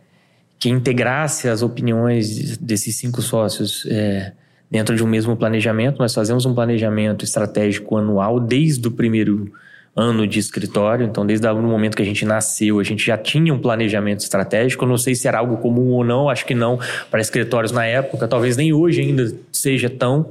que 0.57 0.69
integrasse 0.69 1.47
as 1.47 1.61
opiniões 1.61 2.57
desses 2.57 2.97
cinco 2.97 3.21
sócios 3.21 3.85
é, 3.91 4.33
dentro 4.69 4.95
de 4.95 5.03
um 5.03 5.07
mesmo 5.07 5.35
planejamento. 5.35 5.99
Nós 5.99 6.13
fazemos 6.13 6.45
um 6.45 6.53
planejamento 6.53 7.23
estratégico 7.23 7.97
anual 7.97 8.39
desde 8.39 8.87
o 8.87 8.91
primeiro 8.91 9.51
ano 9.95 10.27
de 10.27 10.37
escritório. 10.37 11.05
Então, 11.05 11.25
desde 11.25 11.47
o 11.47 11.61
momento 11.61 11.95
que 11.97 12.03
a 12.03 12.05
gente 12.05 12.23
nasceu, 12.23 12.79
a 12.79 12.83
gente 12.83 13.03
já 13.03 13.17
tinha 13.17 13.51
um 13.51 13.57
planejamento 13.57 14.19
estratégico. 14.19 14.85
Eu 14.85 14.89
não 14.89 14.97
sei 14.97 15.15
se 15.15 15.27
era 15.27 15.39
algo 15.39 15.57
comum 15.57 15.91
ou 15.93 16.03
não, 16.03 16.29
acho 16.29 16.45
que 16.45 16.53
não 16.53 16.79
para 17.09 17.19
escritórios 17.19 17.71
na 17.71 17.83
época, 17.85 18.27
talvez 18.27 18.55
nem 18.55 18.71
hoje 18.71 19.01
ainda 19.01 19.33
seja 19.51 19.89
tão. 19.89 20.29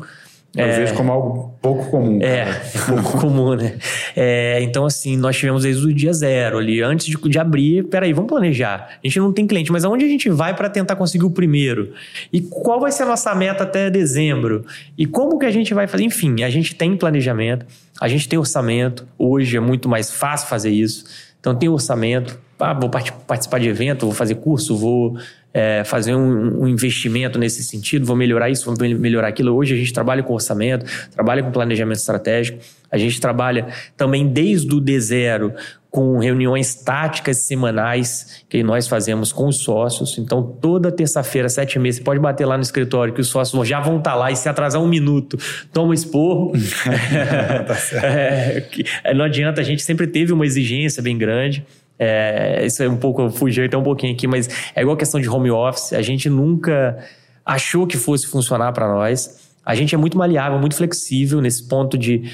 Eu 0.56 0.64
é, 0.64 0.76
vejo 0.78 0.94
como 0.94 1.12
algo 1.12 1.54
pouco 1.60 1.90
comum. 1.90 2.18
É, 2.22 2.46
pouco 2.88 3.20
comum, 3.20 3.54
né? 3.54 3.74
É, 4.16 4.58
então, 4.62 4.86
assim, 4.86 5.16
nós 5.16 5.36
tivemos 5.36 5.64
desde 5.64 5.84
o 5.84 5.92
dia 5.92 6.12
zero 6.14 6.58
ali, 6.58 6.80
antes 6.80 7.06
de, 7.06 7.16
de 7.16 7.38
abrir, 7.38 7.84
peraí, 7.84 8.12
vamos 8.14 8.28
planejar. 8.28 8.88
A 9.04 9.06
gente 9.06 9.20
não 9.20 9.32
tem 9.32 9.46
cliente, 9.46 9.70
mas 9.70 9.84
aonde 9.84 10.06
a 10.06 10.08
gente 10.08 10.30
vai 10.30 10.54
para 10.54 10.70
tentar 10.70 10.96
conseguir 10.96 11.26
o 11.26 11.30
primeiro? 11.30 11.92
E 12.32 12.40
qual 12.40 12.80
vai 12.80 12.90
ser 12.90 13.02
a 13.02 13.06
nossa 13.06 13.34
meta 13.34 13.64
até 13.64 13.90
dezembro? 13.90 14.64
E 14.96 15.04
como 15.04 15.38
que 15.38 15.44
a 15.44 15.50
gente 15.50 15.74
vai 15.74 15.86
fazer? 15.86 16.04
Enfim, 16.04 16.42
a 16.42 16.48
gente 16.48 16.74
tem 16.74 16.96
planejamento, 16.96 17.66
a 18.00 18.08
gente 18.08 18.26
tem 18.26 18.38
orçamento. 18.38 19.06
Hoje 19.18 19.58
é 19.58 19.60
muito 19.60 19.88
mais 19.88 20.10
fácil 20.10 20.48
fazer 20.48 20.70
isso. 20.70 21.04
Então, 21.38 21.54
tem 21.54 21.68
orçamento. 21.68 22.45
Ah, 22.58 22.72
vou 22.72 22.88
participar 22.88 23.58
de 23.58 23.68
evento, 23.68 24.06
vou 24.06 24.14
fazer 24.14 24.36
curso, 24.36 24.76
vou 24.76 25.18
é, 25.52 25.84
fazer 25.84 26.14
um, 26.14 26.62
um, 26.62 26.68
investimento 26.68 27.38
nesse 27.38 27.62
sentido, 27.62 28.04
vou 28.04 28.14
melhorar 28.16 28.50
isso, 28.50 28.64
vou 28.64 28.76
melhorar 28.98 29.28
aquilo. 29.28 29.54
Hoje 29.54 29.74
a 29.74 29.76
gente 29.76 29.92
trabalha 29.92 30.22
com 30.22 30.34
orçamento, 30.34 30.84
trabalha 31.12 31.42
com 31.42 31.50
planejamento 31.50 31.98
estratégico, 31.98 32.58
a 32.90 32.98
gente 32.98 33.20
trabalha 33.20 33.68
também 33.96 34.26
desde 34.26 34.74
o 34.74 34.80
D0 34.80 35.54
com 35.90 36.18
reuniões 36.18 36.74
táticas 36.74 37.38
semanais 37.38 38.44
que 38.50 38.62
nós 38.62 38.86
fazemos 38.86 39.32
com 39.32 39.48
os 39.48 39.60
sócios. 39.60 40.18
Então, 40.18 40.42
toda 40.42 40.92
terça-feira, 40.92 41.48
sete 41.48 41.78
meses, 41.78 42.00
você 42.00 42.04
pode 42.04 42.20
bater 42.20 42.44
lá 42.44 42.58
no 42.58 42.62
escritório 42.62 43.14
que 43.14 43.20
os 43.22 43.28
sócios 43.28 43.66
já 43.66 43.80
vão 43.80 43.96
estar 43.96 44.14
lá 44.14 44.30
e 44.30 44.36
se 44.36 44.46
atrasar 44.46 44.82
um 44.82 44.88
minuto, 44.88 45.38
toma 45.72 45.88
um 45.88 45.94
esporro. 45.94 46.52
tá 47.66 48.06
é, 48.06 49.14
não 49.14 49.24
adianta, 49.24 49.62
a 49.62 49.64
gente 49.64 49.82
sempre 49.82 50.06
teve 50.06 50.34
uma 50.34 50.44
exigência 50.44 51.02
bem 51.02 51.16
grande. 51.16 51.64
É, 51.98 52.64
isso 52.64 52.82
é 52.82 52.88
um 52.88 52.96
pouco, 52.96 53.30
fugiu 53.30 53.64
até 53.64 53.76
um 53.76 53.82
pouquinho 53.82 54.12
aqui, 54.12 54.26
mas 54.26 54.48
é 54.74 54.82
igual 54.82 54.94
a 54.94 54.98
questão 54.98 55.20
de 55.20 55.28
home 55.28 55.50
office. 55.50 55.92
A 55.92 56.02
gente 56.02 56.28
nunca 56.28 56.98
achou 57.44 57.86
que 57.86 57.96
fosse 57.96 58.26
funcionar 58.26 58.72
para 58.72 58.88
nós. 58.88 59.46
A 59.64 59.74
gente 59.74 59.94
é 59.94 59.98
muito 59.98 60.18
maleável, 60.18 60.58
muito 60.58 60.76
flexível 60.76 61.40
nesse 61.40 61.66
ponto 61.66 61.96
de. 61.96 62.30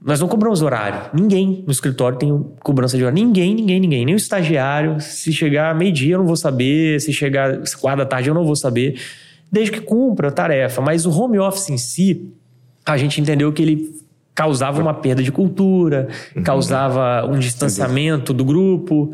Nós 0.00 0.20
não 0.20 0.28
cobramos 0.28 0.62
horário. 0.62 1.10
Ninguém 1.12 1.64
no 1.66 1.72
escritório 1.72 2.18
tem 2.18 2.46
cobrança 2.60 2.96
de 2.96 3.02
horário. 3.02 3.22
Ninguém, 3.22 3.54
ninguém, 3.54 3.80
ninguém. 3.80 4.04
Nem 4.04 4.14
o 4.14 4.16
estagiário. 4.16 5.00
Se 5.00 5.32
chegar 5.32 5.74
meio-dia, 5.74 6.14
eu 6.14 6.18
não 6.18 6.26
vou 6.26 6.36
saber. 6.36 7.00
Se 7.00 7.12
chegar 7.12 7.58
quatro 7.80 8.04
da 8.04 8.06
tarde, 8.06 8.28
eu 8.28 8.34
não 8.34 8.44
vou 8.44 8.54
saber. 8.54 9.00
Desde 9.50 9.72
que 9.72 9.80
cumpra 9.80 10.28
a 10.28 10.30
tarefa. 10.30 10.80
Mas 10.80 11.04
o 11.04 11.10
home 11.10 11.38
office 11.38 11.70
em 11.70 11.78
si, 11.78 12.32
a 12.86 12.96
gente 12.96 13.20
entendeu 13.20 13.52
que 13.52 13.62
ele 13.62 13.97
causava 14.38 14.80
uma 14.80 14.94
perda 14.94 15.20
de 15.20 15.32
cultura, 15.32 16.06
uhum. 16.36 16.44
causava 16.44 17.26
um 17.26 17.40
distanciamento 17.40 18.32
do 18.32 18.44
grupo. 18.44 19.12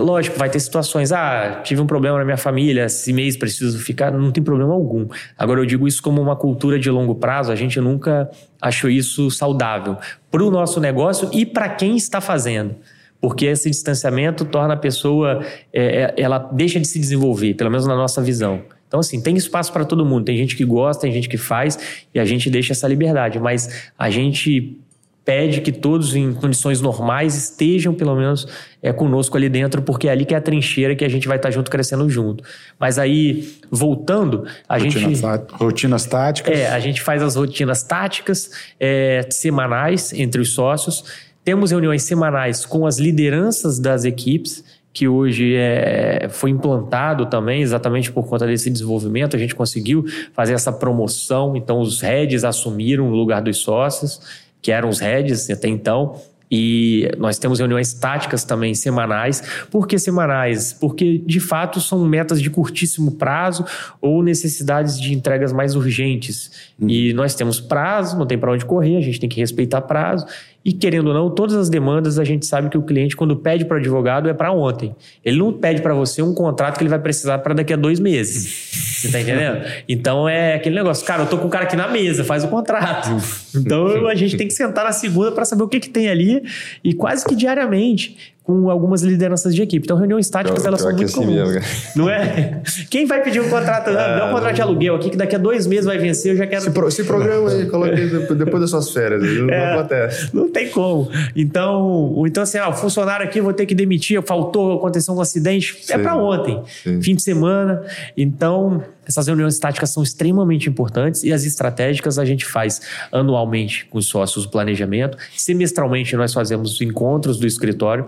Lógico, 0.00 0.36
vai 0.36 0.50
ter 0.50 0.58
situações, 0.58 1.12
ah, 1.12 1.60
tive 1.62 1.80
um 1.80 1.86
problema 1.86 2.18
na 2.18 2.24
minha 2.24 2.36
família, 2.36 2.86
esse 2.86 3.12
mês 3.12 3.36
preciso 3.36 3.78
ficar, 3.78 4.10
não 4.10 4.32
tem 4.32 4.42
problema 4.42 4.74
algum. 4.74 5.06
Agora, 5.38 5.60
eu 5.60 5.66
digo 5.66 5.86
isso 5.86 6.02
como 6.02 6.20
uma 6.20 6.34
cultura 6.34 6.80
de 6.80 6.90
longo 6.90 7.14
prazo, 7.14 7.52
a 7.52 7.54
gente 7.54 7.80
nunca 7.80 8.28
achou 8.60 8.90
isso 8.90 9.30
saudável 9.30 9.98
para 10.32 10.42
o 10.42 10.50
nosso 10.50 10.80
negócio 10.80 11.30
e 11.32 11.46
para 11.46 11.68
quem 11.68 11.94
está 11.96 12.20
fazendo. 12.20 12.74
Porque 13.20 13.46
esse 13.46 13.70
distanciamento 13.70 14.44
torna 14.44 14.74
a 14.74 14.76
pessoa, 14.76 15.44
é, 15.72 16.12
é 16.16 16.20
ela 16.20 16.38
deixa 16.38 16.80
de 16.80 16.88
se 16.88 16.98
desenvolver, 16.98 17.54
pelo 17.54 17.70
menos 17.70 17.86
na 17.86 17.94
nossa 17.94 18.20
visão. 18.20 18.62
Então, 18.96 19.00
assim, 19.00 19.20
tem 19.20 19.36
espaço 19.36 19.70
para 19.72 19.84
todo 19.84 20.06
mundo. 20.06 20.24
Tem 20.24 20.36
gente 20.38 20.56
que 20.56 20.64
gosta, 20.64 21.02
tem 21.02 21.12
gente 21.12 21.28
que 21.28 21.36
faz, 21.36 21.78
e 22.14 22.18
a 22.18 22.24
gente 22.24 22.48
deixa 22.48 22.72
essa 22.72 22.88
liberdade. 22.88 23.38
Mas 23.38 23.90
a 23.98 24.08
gente 24.08 24.78
pede 25.22 25.60
que 25.60 25.70
todos, 25.70 26.14
em 26.14 26.32
condições 26.32 26.80
normais, 26.80 27.34
estejam, 27.34 27.92
pelo 27.92 28.16
menos, 28.16 28.46
é, 28.80 28.92
conosco 28.94 29.36
ali 29.36 29.50
dentro, 29.50 29.82
porque 29.82 30.08
é 30.08 30.12
ali 30.12 30.24
que 30.24 30.32
é 30.32 30.38
a 30.38 30.40
trincheira 30.40 30.94
que 30.94 31.04
a 31.04 31.08
gente 31.08 31.28
vai 31.28 31.36
estar 31.36 31.50
junto, 31.50 31.70
crescendo 31.70 32.08
junto. 32.08 32.42
Mas 32.78 32.98
aí, 32.98 33.52
voltando, 33.70 34.46
a 34.66 34.78
rotinas 34.78 35.18
gente... 35.18 35.52
rotinas 35.52 36.06
táticas. 36.06 36.58
É, 36.58 36.68
a 36.68 36.80
gente 36.80 37.02
faz 37.02 37.22
as 37.22 37.36
rotinas 37.36 37.82
táticas 37.82 38.50
é, 38.80 39.26
semanais 39.30 40.10
entre 40.14 40.40
os 40.40 40.54
sócios. 40.54 41.04
Temos 41.44 41.70
reuniões 41.70 42.02
semanais 42.02 42.64
com 42.64 42.86
as 42.86 42.98
lideranças 42.98 43.78
das 43.78 44.04
equipes, 44.04 44.64
que 44.96 45.06
hoje 45.06 45.54
é, 45.54 46.26
foi 46.30 46.48
implantado 46.48 47.26
também, 47.26 47.60
exatamente 47.60 48.10
por 48.10 48.26
conta 48.26 48.46
desse 48.46 48.70
desenvolvimento. 48.70 49.36
A 49.36 49.38
gente 49.38 49.54
conseguiu 49.54 50.06
fazer 50.32 50.54
essa 50.54 50.72
promoção, 50.72 51.54
então 51.54 51.80
os 51.80 52.00
heads 52.00 52.44
assumiram 52.44 53.06
o 53.06 53.14
lugar 53.14 53.42
dos 53.42 53.58
sócios, 53.58 54.18
que 54.62 54.72
eram 54.72 54.88
os 54.88 54.98
heads 54.98 55.50
até 55.50 55.68
então. 55.68 56.18
E 56.50 57.10
nós 57.18 57.38
temos 57.38 57.58
reuniões 57.58 57.92
táticas 57.92 58.42
também 58.42 58.74
semanais. 58.74 59.42
Por 59.70 59.86
que 59.86 59.98
semanais? 59.98 60.72
Porque 60.72 61.18
de 61.18 61.40
fato 61.40 61.78
são 61.78 62.02
metas 62.06 62.40
de 62.40 62.48
curtíssimo 62.48 63.12
prazo 63.12 63.66
ou 64.00 64.22
necessidades 64.22 64.98
de 64.98 65.12
entregas 65.12 65.52
mais 65.52 65.74
urgentes. 65.74 66.72
Hum. 66.80 66.88
E 66.88 67.12
nós 67.12 67.34
temos 67.34 67.60
prazo, 67.60 68.16
não 68.16 68.24
tem 68.24 68.38
para 68.38 68.50
onde 68.50 68.64
correr, 68.64 68.96
a 68.96 69.02
gente 69.02 69.20
tem 69.20 69.28
que 69.28 69.40
respeitar 69.40 69.82
prazo. 69.82 70.24
E 70.66 70.72
querendo 70.72 71.06
ou 71.06 71.14
não, 71.14 71.30
todas 71.30 71.54
as 71.54 71.70
demandas 71.70 72.18
a 72.18 72.24
gente 72.24 72.44
sabe 72.44 72.68
que 72.68 72.76
o 72.76 72.82
cliente, 72.82 73.14
quando 73.14 73.36
pede 73.36 73.64
para 73.64 73.76
o 73.76 73.78
advogado, 73.78 74.28
é 74.28 74.34
para 74.34 74.50
ontem. 74.50 74.96
Ele 75.24 75.38
não 75.38 75.52
pede 75.52 75.80
para 75.80 75.94
você 75.94 76.20
um 76.20 76.34
contrato 76.34 76.76
que 76.76 76.82
ele 76.82 76.90
vai 76.90 76.98
precisar 76.98 77.38
para 77.38 77.54
daqui 77.54 77.72
a 77.72 77.76
dois 77.76 78.00
meses. 78.00 78.72
Você 78.96 79.12
tá 79.12 79.20
entendendo? 79.20 79.64
Então 79.88 80.28
é 80.28 80.54
aquele 80.54 80.74
negócio, 80.74 81.06
cara, 81.06 81.22
eu 81.22 81.28
tô 81.28 81.38
com 81.38 81.46
o 81.46 81.50
cara 81.50 81.66
aqui 81.66 81.76
na 81.76 81.86
mesa, 81.86 82.24
faz 82.24 82.42
o 82.42 82.48
contrato. 82.48 83.10
Então 83.54 84.08
a 84.08 84.16
gente 84.16 84.36
tem 84.36 84.48
que 84.48 84.54
sentar 84.54 84.84
na 84.84 84.90
segunda 84.90 85.30
para 85.30 85.44
saber 85.44 85.62
o 85.62 85.68
que, 85.68 85.78
que 85.78 85.88
tem 85.88 86.08
ali 86.08 86.42
e 86.82 86.92
quase 86.92 87.24
que 87.24 87.36
diariamente 87.36 88.34
com 88.46 88.70
algumas 88.70 89.02
lideranças 89.02 89.52
de 89.52 89.60
equipe. 89.60 89.84
Então, 89.84 89.96
reuniões 89.96 90.30
táticas, 90.30 90.64
elas 90.64 90.80
são 90.80 90.92
muito 90.92 91.04
assim 91.04 91.14
comuns. 91.14 91.52
Mesmo, 91.52 91.60
não 91.96 92.08
é? 92.08 92.62
Quem 92.88 93.04
vai 93.04 93.20
pedir 93.20 93.40
um 93.40 93.50
contrato? 93.50 93.90
É, 93.90 93.92
dá 93.92 94.28
um 94.28 94.32
contrato 94.32 94.54
de 94.54 94.62
aluguel 94.62 94.94
aqui, 94.94 95.10
que 95.10 95.16
daqui 95.16 95.34
a 95.34 95.38
dois 95.38 95.66
meses 95.66 95.84
vai 95.84 95.98
vencer, 95.98 96.32
eu 96.32 96.36
já 96.36 96.46
quero... 96.46 96.62
Se, 96.62 96.70
pro, 96.70 96.88
se 96.88 97.02
programa 97.02 97.50
aí, 97.50 97.66
coloque 97.66 97.96
depois 98.36 98.60
das 98.60 98.70
suas 98.70 98.88
férias. 98.92 99.20
Não, 99.20 99.50
é, 99.50 99.66
não 99.66 99.80
acontece. 99.80 100.30
Não 100.32 100.48
tem 100.48 100.68
como. 100.70 101.10
Então, 101.34 102.22
então 102.24 102.44
assim, 102.44 102.58
ah, 102.58 102.68
o 102.68 102.72
funcionário 102.72 103.26
aqui, 103.26 103.40
vou 103.40 103.52
ter 103.52 103.66
que 103.66 103.74
demitir, 103.74 104.22
faltou, 104.22 104.78
aconteceu 104.78 105.12
um 105.12 105.20
acidente. 105.20 105.76
É 105.80 105.82
Sim. 105.82 105.92
É 105.94 105.98
para 105.98 106.14
ontem. 106.14 106.62
Sim. 106.84 107.02
Fim 107.02 107.16
de 107.16 107.22
semana. 107.22 107.82
Então, 108.16 108.80
essas 109.04 109.26
reuniões 109.26 109.58
táticas 109.58 109.90
são 109.90 110.04
extremamente 110.04 110.68
importantes 110.68 111.24
e 111.24 111.32
as 111.32 111.42
estratégicas 111.42 112.16
a 112.16 112.24
gente 112.24 112.44
faz 112.44 112.80
anualmente 113.10 113.86
com 113.86 113.98
os 113.98 114.06
sócios 114.06 114.44
o 114.44 114.50
planejamento. 114.50 115.18
Semestralmente 115.36 116.14
nós 116.14 116.32
fazemos 116.32 116.80
encontros 116.80 117.40
do 117.40 117.46
escritório 117.46 118.06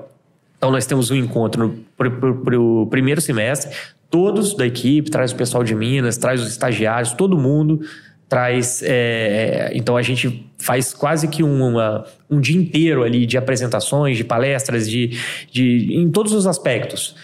então, 0.59 0.73
nós 0.73 0.85
temos 0.87 1.11
um 1.13 1.15
encontro 1.15 1.79
para 1.97 2.61
o 2.61 2.87
primeiro 2.89 3.21
semestre, 3.21 3.75
todos 4.11 4.55
da 4.55 4.67
equipe, 4.67 5.09
traz 5.09 5.31
o 5.31 5.37
pessoal 5.37 5.63
de 5.63 5.75
Minas, 5.75 6.19
traz 6.19 6.43
os 6.43 6.49
estagiários, 6.49 7.13
todo 7.13 7.39
mundo 7.39 7.81
traz. 8.29 8.83
É, 8.85 9.71
então, 9.73 9.97
a 9.97 10.03
gente 10.03 10.45
faz 10.59 10.93
quase 10.93 11.29
que 11.29 11.45
uma, 11.45 12.05
um 12.29 12.41
dia 12.41 12.61
inteiro 12.61 13.05
ali 13.05 13.25
de 13.25 13.39
apresentações, 13.39 14.17
de 14.17 14.25
palestras, 14.25 14.91
de, 14.91 15.17
de, 15.51 15.95
em 15.97 16.11
todos 16.11 16.33
os 16.33 16.47
aspectos. 16.47 17.15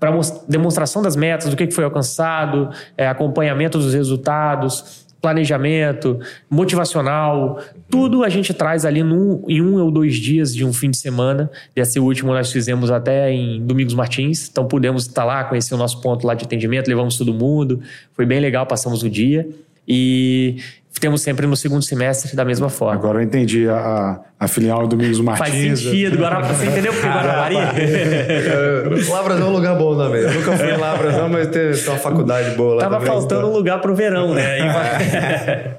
Para 0.00 0.18
demonstração 0.48 1.02
das 1.02 1.14
metas, 1.14 1.50
do 1.50 1.56
que 1.56 1.70
foi 1.70 1.84
alcançado, 1.84 2.70
é, 2.96 3.06
acompanhamento 3.06 3.78
dos 3.78 3.92
resultados, 3.92 5.01
planejamento, 5.22 6.18
motivacional, 6.50 7.62
tudo 7.88 8.24
a 8.24 8.28
gente 8.28 8.52
traz 8.52 8.84
ali 8.84 9.04
num, 9.04 9.44
em 9.48 9.62
um 9.62 9.80
ou 9.80 9.88
dois 9.88 10.16
dias 10.16 10.52
de 10.52 10.64
um 10.64 10.72
fim 10.72 10.90
de 10.90 10.96
semana. 10.96 11.48
Esse 11.76 12.00
último 12.00 12.32
nós 12.32 12.50
fizemos 12.50 12.90
até 12.90 13.32
em 13.32 13.64
Domingos 13.64 13.94
Martins, 13.94 14.48
então 14.50 14.66
pudemos 14.66 15.06
estar 15.06 15.24
lá, 15.24 15.44
conhecer 15.44 15.74
o 15.74 15.78
nosso 15.78 16.00
ponto 16.00 16.26
lá 16.26 16.34
de 16.34 16.44
atendimento, 16.44 16.88
levamos 16.88 17.16
todo 17.16 17.32
mundo, 17.32 17.80
foi 18.12 18.26
bem 18.26 18.40
legal, 18.40 18.66
passamos 18.66 19.04
o 19.04 19.08
dia. 19.08 19.48
E 19.86 20.56
temos 21.00 21.22
sempre 21.22 21.46
no 21.46 21.56
segundo 21.56 21.82
semestre 21.82 22.36
da 22.36 22.44
mesma 22.44 22.68
forma. 22.68 22.94
Agora 22.94 23.18
eu 23.18 23.22
entendi 23.22 23.68
a, 23.68 24.20
a 24.38 24.46
filial 24.46 24.86
Domingos 24.86 25.20
Martins. 25.20 25.48
Faz 25.48 25.80
sentido. 25.80 26.24
Agora 26.24 26.46
você 26.46 26.66
entendeu 26.66 26.92
porque 26.92 27.08
Guarapari? 27.08 27.56
Lavras 29.08 29.40
é 29.40 29.44
um 29.44 29.52
lugar 29.52 29.76
bom 29.76 29.96
também. 29.96 30.22
Eu 30.22 30.34
nunca 30.34 30.56
fui 30.56 30.70
em 30.70 30.76
Lavras 30.76 31.16
não, 31.16 31.28
mas 31.28 31.48
tem, 31.48 31.72
uma 31.88 31.98
faculdade 31.98 32.56
boa 32.56 32.74
lá 32.74 32.80
Tava 32.82 32.96
também, 32.96 33.08
faltando 33.08 33.40
então. 33.40 33.50
um 33.50 33.56
lugar 33.56 33.80
pro 33.80 33.94
verão, 33.94 34.34
né? 34.34 35.78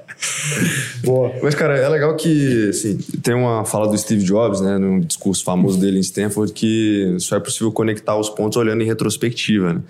boa. 1.04 1.32
Mas, 1.42 1.54
cara, 1.54 1.78
é 1.78 1.88
legal 1.88 2.16
que 2.16 2.68
assim, 2.70 2.98
tem 3.22 3.34
uma 3.34 3.64
fala 3.64 3.86
do 3.86 3.96
Steve 3.96 4.22
Jobs, 4.24 4.60
né, 4.60 4.78
num 4.78 5.00
discurso 5.00 5.44
famoso 5.44 5.78
dele 5.78 5.98
em 5.98 6.00
Stanford, 6.00 6.52
que 6.52 7.16
só 7.18 7.36
é 7.36 7.40
possível 7.40 7.70
conectar 7.70 8.16
os 8.16 8.28
pontos 8.28 8.56
olhando 8.56 8.82
em 8.82 8.86
retrospectiva, 8.86 9.74
né? 9.74 9.80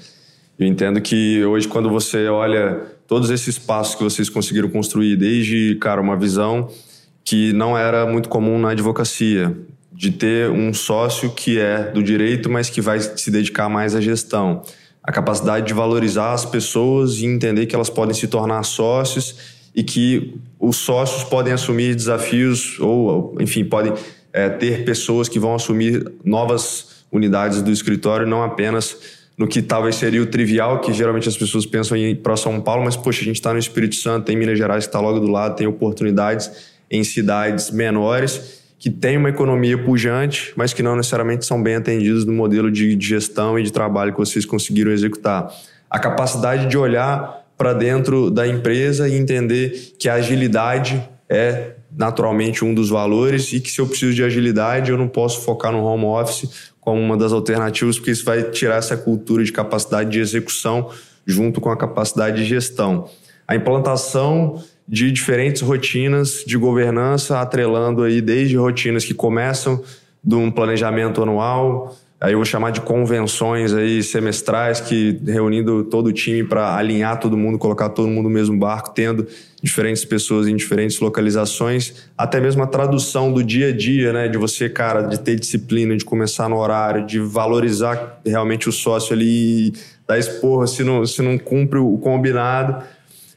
Eu 0.59 0.67
entendo 0.69 1.01
que 1.01 1.45
hoje, 1.45 1.67
quando 1.67 1.91
você 1.91 2.29
olha 2.29 2.83
todos 3.07 3.31
esses 3.31 3.59
passos 3.59 3.95
que 3.95 4.03
vocês 4.03 4.29
conseguiram 4.29 4.69
construir, 4.69 5.17
desde, 5.17 5.77
cara, 5.81 6.01
uma 6.01 6.17
visão 6.17 6.69
que 7.25 7.53
não 7.53 7.77
era 7.77 8.07
muito 8.07 8.29
comum 8.29 8.59
na 8.59 8.71
advocacia, 8.71 9.57
de 9.93 10.11
ter 10.11 10.51
um 10.51 10.75
sócio 10.75 11.31
que 11.31 11.59
é 11.59 11.91
do 11.91 12.03
direito, 12.03 12.51
mas 12.51 12.69
que 12.69 12.81
vai 12.81 13.01
se 13.01 13.31
dedicar 13.31 13.69
mais 13.69 13.95
à 13.95 14.01
gestão. 14.01 14.63
A 15.03 15.13
capacidade 15.13 15.67
de 15.67 15.73
valorizar 15.73 16.33
as 16.33 16.45
pessoas 16.45 17.19
e 17.19 17.27
entender 17.27 17.67
que 17.67 17.75
elas 17.75 17.89
podem 17.89 18.15
se 18.15 18.27
tornar 18.27 18.63
sócios 18.65 19.37
e 19.75 19.83
que 19.83 20.35
os 20.59 20.77
sócios 20.77 21.25
podem 21.25 21.53
assumir 21.53 21.95
desafios 21.95 22.79
ou, 22.81 23.37
enfim, 23.41 23.65
podem 23.65 23.93
é, 24.33 24.49
ter 24.49 24.85
pessoas 24.85 25.29
que 25.29 25.39
vão 25.39 25.55
assumir 25.55 26.13
novas 26.25 27.05
unidades 27.13 27.63
do 27.63 27.71
escritório, 27.71 28.27
não 28.27 28.43
apenas 28.43 29.24
no 29.37 29.49
que 29.49 29.61
talvez 29.61 29.97
seria 29.97 30.23
o 30.23 30.27
trivial, 30.27 30.81
que 30.81 30.93
geralmente 30.93 31.29
as 31.29 31.37
pessoas 31.37 31.67
pensam 31.67 31.97
em 31.97 32.11
ir 32.11 32.17
para 32.17 32.37
São 32.37 32.61
Paulo, 32.61 32.85
mas, 32.85 32.97
poxa, 32.97 33.23
a 33.23 33.25
gente 33.25 33.37
está 33.37 33.53
no 33.53 33.59
Espírito 33.59 33.97
Santo, 33.97 34.27
tem 34.27 34.37
Minas 34.37 34.57
Gerais 34.57 34.85
que 34.85 34.89
está 34.89 35.01
logo 35.01 35.19
do 35.19 35.27
lado, 35.27 35.57
tem 35.57 35.67
oportunidades 35.67 36.51
em 36.91 37.03
cidades 37.03 37.71
menores 37.71 38.63
que 38.79 38.91
têm 38.91 39.17
uma 39.17 39.31
economia 39.31 39.79
pujante, 39.79 40.53
mas 40.57 40.73
que 40.73 40.83
não 40.83 40.95
necessariamente 40.95 41.47
são 41.47 41.63
bem 41.63 41.77
atendidos 41.77 42.25
no 42.25 42.33
modelo 42.33 42.71
de 42.71 43.01
gestão 43.01 43.59
e 43.59 43.63
de 43.63 43.73
trabalho 43.73 44.13
que 44.13 44.19
vocês 44.19 44.45
conseguiram 44.45 44.93
executar. 44.93 45.51
A 45.89 45.99
capacidade 45.99 46.67
de 46.67 46.77
olhar 46.77 47.45
para 47.57 47.73
dentro 47.73 48.31
da 48.31 48.47
empresa 48.47 49.09
e 49.09 49.15
entender 49.15 49.95
que 49.99 50.09
a 50.09 50.15
agilidade 50.15 51.03
é 51.29 51.77
naturalmente 51.97 52.65
um 52.65 52.75
dos 52.75 52.91
valores 52.91 53.53
e 53.53 53.61
que 53.61 53.71
se 53.71 53.81
eu 53.81 53.87
preciso 53.87 54.13
de 54.13 54.23
agilidade 54.23 54.91
eu 54.91 54.99
não 54.99 55.09
posso 55.09 55.43
focar 55.43 55.73
no 55.73 55.83
home 55.83 56.05
office 56.05 56.73
como 56.85 57.01
uma 57.01 57.17
das 57.17 57.33
alternativas, 57.33 57.97
porque 57.97 58.11
isso 58.11 58.25
vai 58.25 58.43
tirar 58.43 58.77
essa 58.77 58.97
cultura 58.97 59.43
de 59.43 59.51
capacidade 59.51 60.11
de 60.11 60.21
execução 60.21 60.91
junto 61.27 61.61
com 61.61 61.71
a 61.71 61.77
capacidade 61.77 62.37
de 62.37 62.45
gestão. 62.45 63.09
A 63.49 63.57
implantação 63.57 64.63
de 64.87 65.11
diferentes 65.11 65.63
rotinas 65.63 66.45
de 66.47 66.59
governança, 66.59 67.41
atrelando 67.41 68.03
aí 68.03 68.21
desde 68.21 68.57
rotinas 68.57 69.05
que 69.05 69.15
começam 69.15 69.83
de 70.23 70.35
um 70.35 70.51
planejamento 70.51 71.23
anual, 71.23 71.97
aí 72.25 72.33
eu 72.33 72.39
vou 72.39 72.45
chamar 72.47 72.71
de 72.71 72.81
convenções 72.81 73.75
aí 73.75 74.03
semestrais, 74.03 74.81
que 74.81 75.21
reunindo 75.27 75.85
todo 75.85 76.07
o 76.07 76.13
time 76.13 76.43
para 76.43 76.75
alinhar 76.75 77.21
todo 77.21 77.37
mundo, 77.37 77.59
colocar 77.59 77.91
todo 77.91 78.09
mundo 78.09 78.31
no 78.31 78.35
mesmo 78.35 78.59
barco, 78.59 78.93
tendo 78.95 79.27
diferentes 79.63 80.07
pessoas 80.07 80.49
em 80.49 80.57
diferentes 80.57 80.99
localizações, 81.01 82.09
até 82.17 82.41
mesmo 82.41 82.63
a 82.63 82.67
tradução 82.67 83.31
do 83.31 83.45
dia 83.45 83.69
a 83.69 83.73
dia, 83.77 84.11
né, 84.11 84.27
de 84.27 84.39
você, 84.39 84.71
cara, 84.71 85.03
de 85.03 85.21
ter 85.21 85.39
disciplina, 85.39 85.95
de 85.95 86.05
começar 86.05 86.49
no 86.49 86.57
horário, 86.57 87.05
de 87.05 87.21
valorizar 87.21 88.23
realmente 88.25 88.71
o 88.71 88.73
sócio 88.73 89.13
ali, 89.13 89.75
dar 90.09 90.19
esporra 90.19 90.67
se 90.67 90.83
não, 90.83 91.05
se 91.05 91.21
não 91.21 91.37
cumpre 91.37 91.79
o 91.79 91.99
combinado. 91.99 92.83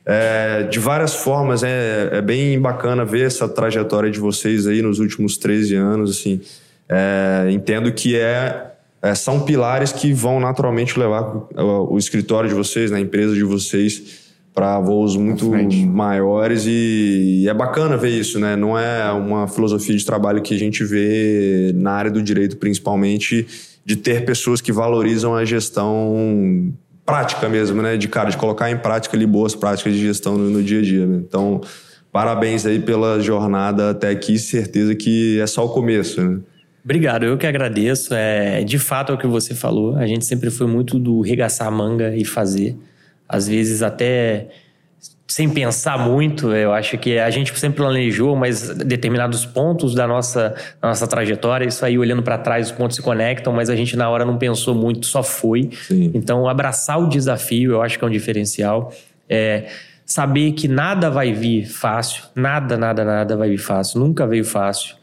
É, 0.05 0.63
de 0.63 0.79
várias 0.79 1.13
formas, 1.13 1.61
é, 1.61 2.09
é 2.13 2.21
bem 2.21 2.57
bacana 2.57 3.03
ver 3.03 3.25
essa 3.25 3.49
trajetória 3.49 4.09
de 4.09 4.19
vocês 4.21 4.65
aí 4.65 4.81
nos 4.81 4.99
últimos 4.99 5.37
13 5.37 5.75
anos, 5.75 6.11
assim. 6.11 6.39
É, 6.87 7.49
entendo 7.51 7.91
que 7.91 8.15
é 8.15 8.76
é, 9.01 9.13
são 9.13 9.41
pilares 9.41 9.91
que 9.91 10.11
vão 10.13 10.39
naturalmente 10.39 10.97
levar 10.97 11.47
o, 11.55 11.93
o 11.93 11.97
escritório 11.97 12.49
de 12.49 12.55
vocês, 12.55 12.91
né, 12.91 12.97
a 12.97 13.01
empresa 13.01 13.33
de 13.33 13.43
vocês, 13.43 14.27
para 14.57 14.79
voos 14.79 15.15
muito 15.15 15.51
maiores 15.85 16.65
e, 16.65 17.43
e, 17.43 17.47
é 17.47 17.53
bacana 17.53 17.95
ver 17.95 18.09
isso, 18.09 18.39
né? 18.39 18.55
Não 18.55 18.75
é 18.75 19.11
uma 19.11 19.47
filosofia 19.47 19.95
de 19.95 20.03
trabalho 20.03 20.41
que 20.41 20.55
a 20.55 20.57
gente 20.57 20.83
vê 20.83 21.71
na 21.75 21.91
área 21.91 22.09
do 22.09 22.23
direito, 22.23 22.57
principalmente, 22.57 23.45
de 23.85 23.95
ter 23.95 24.25
pessoas 24.25 24.59
que 24.59 24.71
valorizam 24.71 25.35
a 25.35 25.45
gestão 25.45 26.73
prática 27.05 27.47
mesmo, 27.47 27.83
né? 27.83 27.97
De 27.97 28.07
cara, 28.07 28.31
de 28.31 28.37
colocar 28.37 28.71
em 28.71 28.77
prática 28.77 29.15
ali 29.15 29.27
boas 29.27 29.53
práticas 29.53 29.93
de 29.93 29.99
gestão 29.99 30.35
no, 30.35 30.49
no 30.49 30.63
dia 30.63 30.79
a 30.79 30.81
dia. 30.81 31.05
Né? 31.05 31.17
Então, 31.17 31.61
parabéns 32.11 32.65
aí 32.65 32.79
pela 32.79 33.19
jornada 33.21 33.91
até 33.91 34.09
aqui, 34.09 34.39
certeza 34.39 34.95
que 34.95 35.39
é 35.39 35.45
só 35.45 35.67
o 35.67 35.69
começo, 35.69 36.19
né? 36.19 36.39
Obrigado, 36.87 37.25
eu 37.25 37.37
que 37.37 37.45
agradeço. 37.45 38.13
É, 38.13 38.63
de 38.63 38.79
fato 38.79 39.11
é 39.11 39.15
o 39.15 39.17
que 39.17 39.27
você 39.27 39.53
falou. 39.53 39.97
A 39.97 40.07
gente 40.07 40.25
sempre 40.25 40.49
foi 40.49 40.65
muito 40.65 40.97
do 40.97 41.19
regaçar 41.19 41.67
a 41.67 41.71
manga 41.71 42.15
e 42.15 42.23
fazer. 42.23 42.77
Às 43.27 43.45
vezes 43.45 43.83
até 43.83 44.47
sem 45.27 45.49
pensar 45.49 45.99
muito. 45.99 46.53
Eu 46.53 46.71
acho 46.71 46.97
que 46.97 47.19
a 47.19 47.29
gente 47.29 47.53
sempre 47.59 47.75
planejou, 47.75 48.37
mas 48.37 48.69
determinados 48.69 49.45
pontos 49.45 49.93
da 49.93 50.07
nossa, 50.07 50.55
da 50.81 50.87
nossa 50.87 51.05
trajetória, 51.05 51.65
isso 51.65 51.83
aí 51.83 51.99
olhando 51.99 52.23
para 52.23 52.37
trás, 52.37 52.67
os 52.67 52.71
pontos 52.71 52.95
se 52.95 53.01
conectam, 53.01 53.51
mas 53.51 53.69
a 53.69 53.75
gente 53.75 53.97
na 53.97 54.09
hora 54.09 54.23
não 54.23 54.37
pensou 54.37 54.73
muito, 54.73 55.07
só 55.07 55.21
foi. 55.21 55.69
Sim. 55.89 56.11
Então, 56.13 56.47
abraçar 56.47 56.97
o 57.01 57.09
desafio, 57.09 57.73
eu 57.73 57.81
acho 57.81 57.99
que 57.99 58.05
é 58.05 58.07
um 58.07 58.11
diferencial. 58.11 58.93
É, 59.27 59.65
saber 60.05 60.53
que 60.53 60.69
nada 60.69 61.09
vai 61.09 61.33
vir 61.33 61.65
fácil, 61.65 62.23
nada, 62.33 62.77
nada, 62.77 63.03
nada 63.03 63.35
vai 63.35 63.49
vir 63.49 63.57
fácil, 63.57 63.99
nunca 63.99 64.25
veio 64.25 64.45
fácil. 64.45 64.95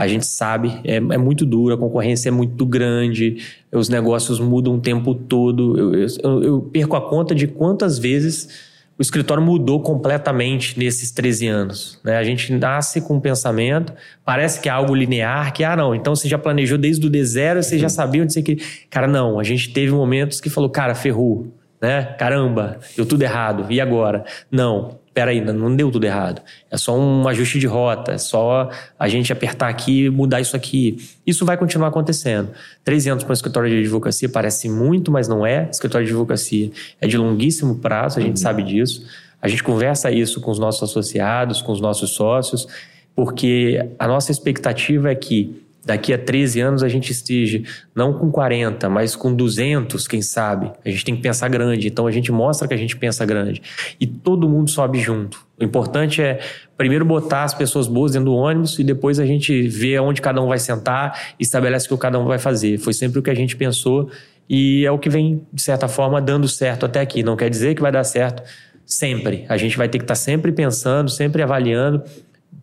A 0.00 0.08
gente 0.08 0.24
sabe, 0.24 0.80
é, 0.82 0.96
é 0.96 1.18
muito 1.18 1.44
duro, 1.44 1.74
a 1.74 1.76
concorrência 1.76 2.30
é 2.30 2.32
muito 2.32 2.64
grande, 2.64 3.36
os 3.70 3.90
negócios 3.90 4.40
mudam 4.40 4.76
o 4.76 4.80
tempo 4.80 5.14
todo. 5.14 5.78
Eu, 5.78 6.06
eu, 6.22 6.42
eu 6.42 6.60
perco 6.62 6.96
a 6.96 7.06
conta 7.06 7.34
de 7.34 7.46
quantas 7.46 7.98
vezes 7.98 8.48
o 8.98 9.02
escritório 9.02 9.42
mudou 9.42 9.82
completamente 9.82 10.78
nesses 10.78 11.10
13 11.10 11.48
anos. 11.48 12.00
Né? 12.02 12.16
A 12.16 12.24
gente 12.24 12.50
nasce 12.50 13.02
com 13.02 13.16
um 13.16 13.20
pensamento, 13.20 13.92
parece 14.24 14.58
que 14.58 14.70
é 14.70 14.72
algo 14.72 14.94
linear, 14.94 15.52
que, 15.52 15.62
ah, 15.62 15.76
não, 15.76 15.94
então 15.94 16.16
você 16.16 16.26
já 16.26 16.38
planejou 16.38 16.78
desde 16.78 17.06
o 17.06 17.10
D0, 17.10 17.62
você 17.62 17.78
já 17.78 17.84
uhum. 17.84 17.90
sabia 17.90 18.22
onde 18.22 18.32
você 18.32 18.40
queria. 18.40 18.64
Cara, 18.88 19.06
não, 19.06 19.38
a 19.38 19.44
gente 19.44 19.70
teve 19.70 19.92
momentos 19.92 20.40
que 20.40 20.48
falou, 20.48 20.70
cara, 20.70 20.94
ferrou, 20.94 21.52
né? 21.78 22.14
Caramba, 22.18 22.80
deu 22.96 23.04
tudo 23.04 23.20
errado, 23.20 23.66
e 23.68 23.82
agora? 23.82 24.24
Não, 24.50 24.98
peraí, 25.12 25.40
não 25.40 25.74
deu 25.74 25.90
tudo 25.90 26.04
errado. 26.04 26.40
É 26.70 26.76
só 26.76 26.96
um 26.96 27.26
ajuste 27.26 27.58
de 27.58 27.66
rota, 27.66 28.12
é 28.12 28.18
só 28.18 28.70
a 28.98 29.08
gente 29.08 29.32
apertar 29.32 29.68
aqui 29.68 30.04
e 30.04 30.10
mudar 30.10 30.40
isso 30.40 30.56
aqui. 30.56 30.98
Isso 31.26 31.44
vai 31.44 31.56
continuar 31.56 31.88
acontecendo. 31.88 32.50
13 32.84 33.10
anos 33.10 33.24
para 33.24 33.32
o 33.32 33.34
escritório 33.34 33.70
de 33.70 33.78
advocacia 33.80 34.28
parece 34.28 34.68
muito, 34.68 35.10
mas 35.10 35.28
não 35.28 35.44
é. 35.44 35.68
Escritório 35.70 36.06
de 36.06 36.12
advocacia 36.12 36.70
é 37.00 37.06
de 37.06 37.16
longuíssimo 37.16 37.76
prazo, 37.76 38.18
a 38.18 38.22
gente 38.22 38.36
uhum. 38.36 38.42
sabe 38.42 38.62
disso. 38.62 39.04
A 39.42 39.48
gente 39.48 39.62
conversa 39.62 40.10
isso 40.10 40.40
com 40.40 40.50
os 40.50 40.58
nossos 40.58 40.82
associados, 40.82 41.62
com 41.62 41.72
os 41.72 41.80
nossos 41.80 42.10
sócios, 42.10 42.66
porque 43.14 43.84
a 43.98 44.06
nossa 44.06 44.30
expectativa 44.30 45.10
é 45.10 45.14
que 45.14 45.62
daqui 45.84 46.12
a 46.12 46.18
13 46.18 46.60
anos 46.60 46.82
a 46.82 46.88
gente 46.88 47.10
esteja 47.10 47.62
não 47.94 48.12
com 48.12 48.30
40, 48.30 48.88
mas 48.88 49.16
com 49.16 49.34
200, 49.34 50.06
quem 50.06 50.20
sabe. 50.22 50.70
A 50.84 50.90
gente 50.90 51.04
tem 51.04 51.16
que 51.16 51.22
pensar 51.22 51.48
grande, 51.48 51.88
então 51.88 52.06
a 52.06 52.10
gente 52.10 52.30
mostra 52.30 52.68
que 52.68 52.74
a 52.74 52.76
gente 52.76 52.96
pensa 52.96 53.24
grande. 53.24 53.62
E 53.98 54.06
todo 54.06 54.48
mundo 54.48 54.70
sobe 54.70 54.98
junto. 55.00 55.44
O 55.58 55.64
importante 55.64 56.22
é 56.22 56.40
primeiro 56.76 57.04
botar 57.04 57.44
as 57.44 57.54
pessoas 57.54 57.86
boas 57.86 58.12
dentro 58.12 58.26
do 58.26 58.34
ônibus 58.34 58.78
e 58.78 58.84
depois 58.84 59.18
a 59.18 59.26
gente 59.26 59.68
vê 59.68 59.98
onde 59.98 60.20
cada 60.20 60.40
um 60.42 60.48
vai 60.48 60.58
sentar 60.58 61.34
e 61.38 61.42
estabelece 61.42 61.86
o 61.86 61.96
que 61.96 62.02
cada 62.02 62.18
um 62.18 62.24
vai 62.24 62.38
fazer. 62.38 62.78
Foi 62.78 62.92
sempre 62.92 63.18
o 63.18 63.22
que 63.22 63.30
a 63.30 63.34
gente 63.34 63.56
pensou 63.56 64.10
e 64.48 64.84
é 64.84 64.90
o 64.90 64.98
que 64.98 65.08
vem, 65.08 65.46
de 65.52 65.62
certa 65.62 65.86
forma, 65.86 66.20
dando 66.20 66.48
certo 66.48 66.86
até 66.86 67.00
aqui. 67.00 67.22
Não 67.22 67.36
quer 67.36 67.48
dizer 67.48 67.74
que 67.74 67.82
vai 67.82 67.92
dar 67.92 68.04
certo 68.04 68.42
sempre. 68.84 69.44
A 69.48 69.56
gente 69.56 69.76
vai 69.78 69.88
ter 69.88 69.98
que 69.98 70.04
estar 70.04 70.14
sempre 70.14 70.50
pensando, 70.50 71.08
sempre 71.08 71.42
avaliando 71.42 72.02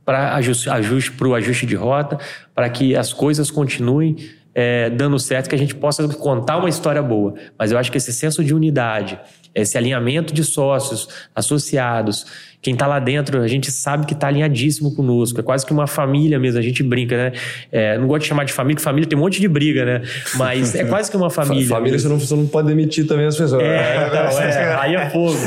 para 0.08 0.36
ajuste, 0.36 0.70
ajuste 0.70 1.12
para 1.12 1.28
o 1.28 1.36
ajuste 1.36 1.66
de 1.66 1.76
rota, 1.76 2.18
para 2.56 2.70
que 2.70 2.96
as 2.96 3.12
coisas 3.12 3.52
continuem 3.52 4.16
é, 4.56 4.90
dando 4.90 5.20
certo, 5.20 5.50
que 5.50 5.56
a 5.56 5.58
gente 5.58 5.76
possa 5.76 6.08
contar 6.08 6.56
uma 6.56 6.70
história 6.70 7.04
boa. 7.04 7.34
Mas 7.60 7.74
eu 7.74 7.78
acho 7.78 7.92
que 7.92 7.98
esse 7.98 8.14
senso 8.14 8.42
de 8.42 8.56
unidade, 8.56 9.20
esse 9.62 9.78
alinhamento 9.78 10.34
de 10.34 10.44
sócios, 10.44 11.08
associados, 11.36 12.26
quem 12.62 12.74
está 12.74 12.88
lá 12.88 13.00
dentro, 13.00 13.42
a 13.42 13.48
gente 13.48 13.72
sabe 13.72 14.06
que 14.06 14.14
está 14.14 14.28
alinhadíssimo 14.28 14.94
conosco. 14.94 15.40
É 15.40 15.44
quase 15.44 15.66
que 15.66 15.72
uma 15.72 15.88
família 15.88 16.40
mesmo, 16.40 16.60
a 16.60 16.62
gente 16.62 16.82
brinca, 16.84 17.16
né? 17.16 17.32
É, 17.72 17.98
não 17.98 18.08
gosto 18.08 18.24
de 18.24 18.28
chamar 18.28 18.46
de 18.46 18.52
família, 18.52 18.76
porque 18.76 18.84
família 18.84 19.08
tem 19.08 19.18
um 19.18 19.22
monte 19.22 19.40
de 19.40 19.48
briga, 19.48 19.86
né? 19.86 20.02
Mas 20.36 20.76
é 20.76 20.84
quase 20.84 21.10
que 21.10 21.16
uma 21.16 21.30
família. 21.32 21.68
família 21.68 21.98
você 21.98 22.08
não, 22.08 22.20
você 22.20 22.36
não 22.36 22.48
pode 22.48 22.68
demitir 22.68 23.08
também 23.08 23.28
as 23.28 23.38
pessoas. 23.38 23.62
É, 23.64 24.08
então, 24.08 24.42
é, 24.42 24.76
aí 24.76 24.96
é 24.96 25.10
fogo. 25.10 25.38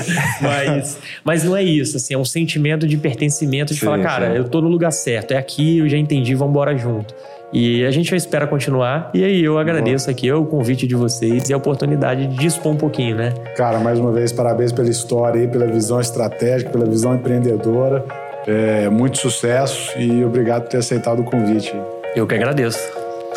Mas, 0.40 0.98
mas 1.24 1.44
não 1.44 1.56
é 1.56 1.62
isso, 1.62 1.96
assim, 1.96 2.14
é 2.14 2.18
um 2.18 2.24
sentimento 2.24 2.86
de 2.86 2.96
pertencimento, 2.96 3.74
de 3.74 3.80
sim, 3.80 3.86
falar, 3.86 4.02
cara, 4.02 4.30
sim. 4.30 4.36
eu 4.36 4.44
tô 4.44 4.60
no 4.60 4.68
lugar 4.68 4.92
certo, 4.92 5.32
é 5.32 5.36
aqui, 5.36 5.78
eu 5.78 5.88
já 5.88 5.98
entendi, 5.98 6.34
vamos 6.34 6.52
embora 6.52 6.76
junto. 6.76 7.14
E 7.52 7.84
a 7.84 7.90
gente 7.90 8.14
espera 8.14 8.46
continuar. 8.46 9.10
E 9.12 9.24
aí 9.24 9.44
eu 9.44 9.58
agradeço 9.58 10.08
aqui 10.08 10.30
o 10.32 10.44
convite 10.44 10.86
de 10.86 10.94
vocês 10.94 11.48
e 11.48 11.52
a 11.52 11.56
oportunidade 11.56 12.26
de 12.26 12.36
dispor 12.36 12.72
um 12.72 12.76
pouquinho, 12.76 13.16
né? 13.16 13.32
Cara, 13.56 13.78
mais 13.80 13.98
uma 13.98 14.12
vez, 14.12 14.32
parabéns 14.32 14.72
pela 14.72 14.88
história 14.88 15.40
aí, 15.40 15.48
pela 15.48 15.66
visão 15.66 16.00
estratégica, 16.00 16.70
pela 16.70 16.84
visão 16.84 17.14
empreendedora. 17.14 18.04
É, 18.46 18.88
muito 18.88 19.18
sucesso 19.18 19.98
e 19.98 20.24
obrigado 20.24 20.62
por 20.62 20.70
ter 20.70 20.78
aceitado 20.78 21.20
o 21.20 21.24
convite. 21.24 21.74
Eu 22.14 22.26
que 22.26 22.34
agradeço. 22.34 22.80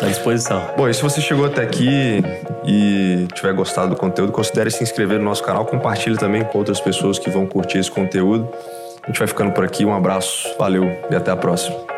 À 0.00 0.06
disposição. 0.06 0.60
Bom, 0.76 0.88
e 0.88 0.94
se 0.94 1.00
você 1.00 1.20
chegou 1.20 1.46
até 1.46 1.62
aqui 1.62 2.20
e 2.66 3.28
tiver 3.32 3.52
gostado 3.52 3.90
do 3.90 3.96
conteúdo, 3.96 4.32
considere 4.32 4.68
se 4.68 4.82
inscrever 4.82 5.18
no 5.18 5.24
nosso 5.24 5.44
canal, 5.44 5.64
compartilhe 5.64 6.16
também 6.16 6.42
com 6.42 6.58
outras 6.58 6.80
pessoas 6.80 7.16
que 7.16 7.30
vão 7.30 7.46
curtir 7.46 7.78
esse 7.78 7.90
conteúdo. 7.90 8.48
A 9.04 9.06
gente 9.06 9.18
vai 9.18 9.28
ficando 9.28 9.52
por 9.52 9.64
aqui. 9.64 9.84
Um 9.84 9.94
abraço, 9.94 10.52
valeu 10.58 10.84
e 11.08 11.14
até 11.14 11.30
a 11.30 11.36
próxima. 11.36 11.93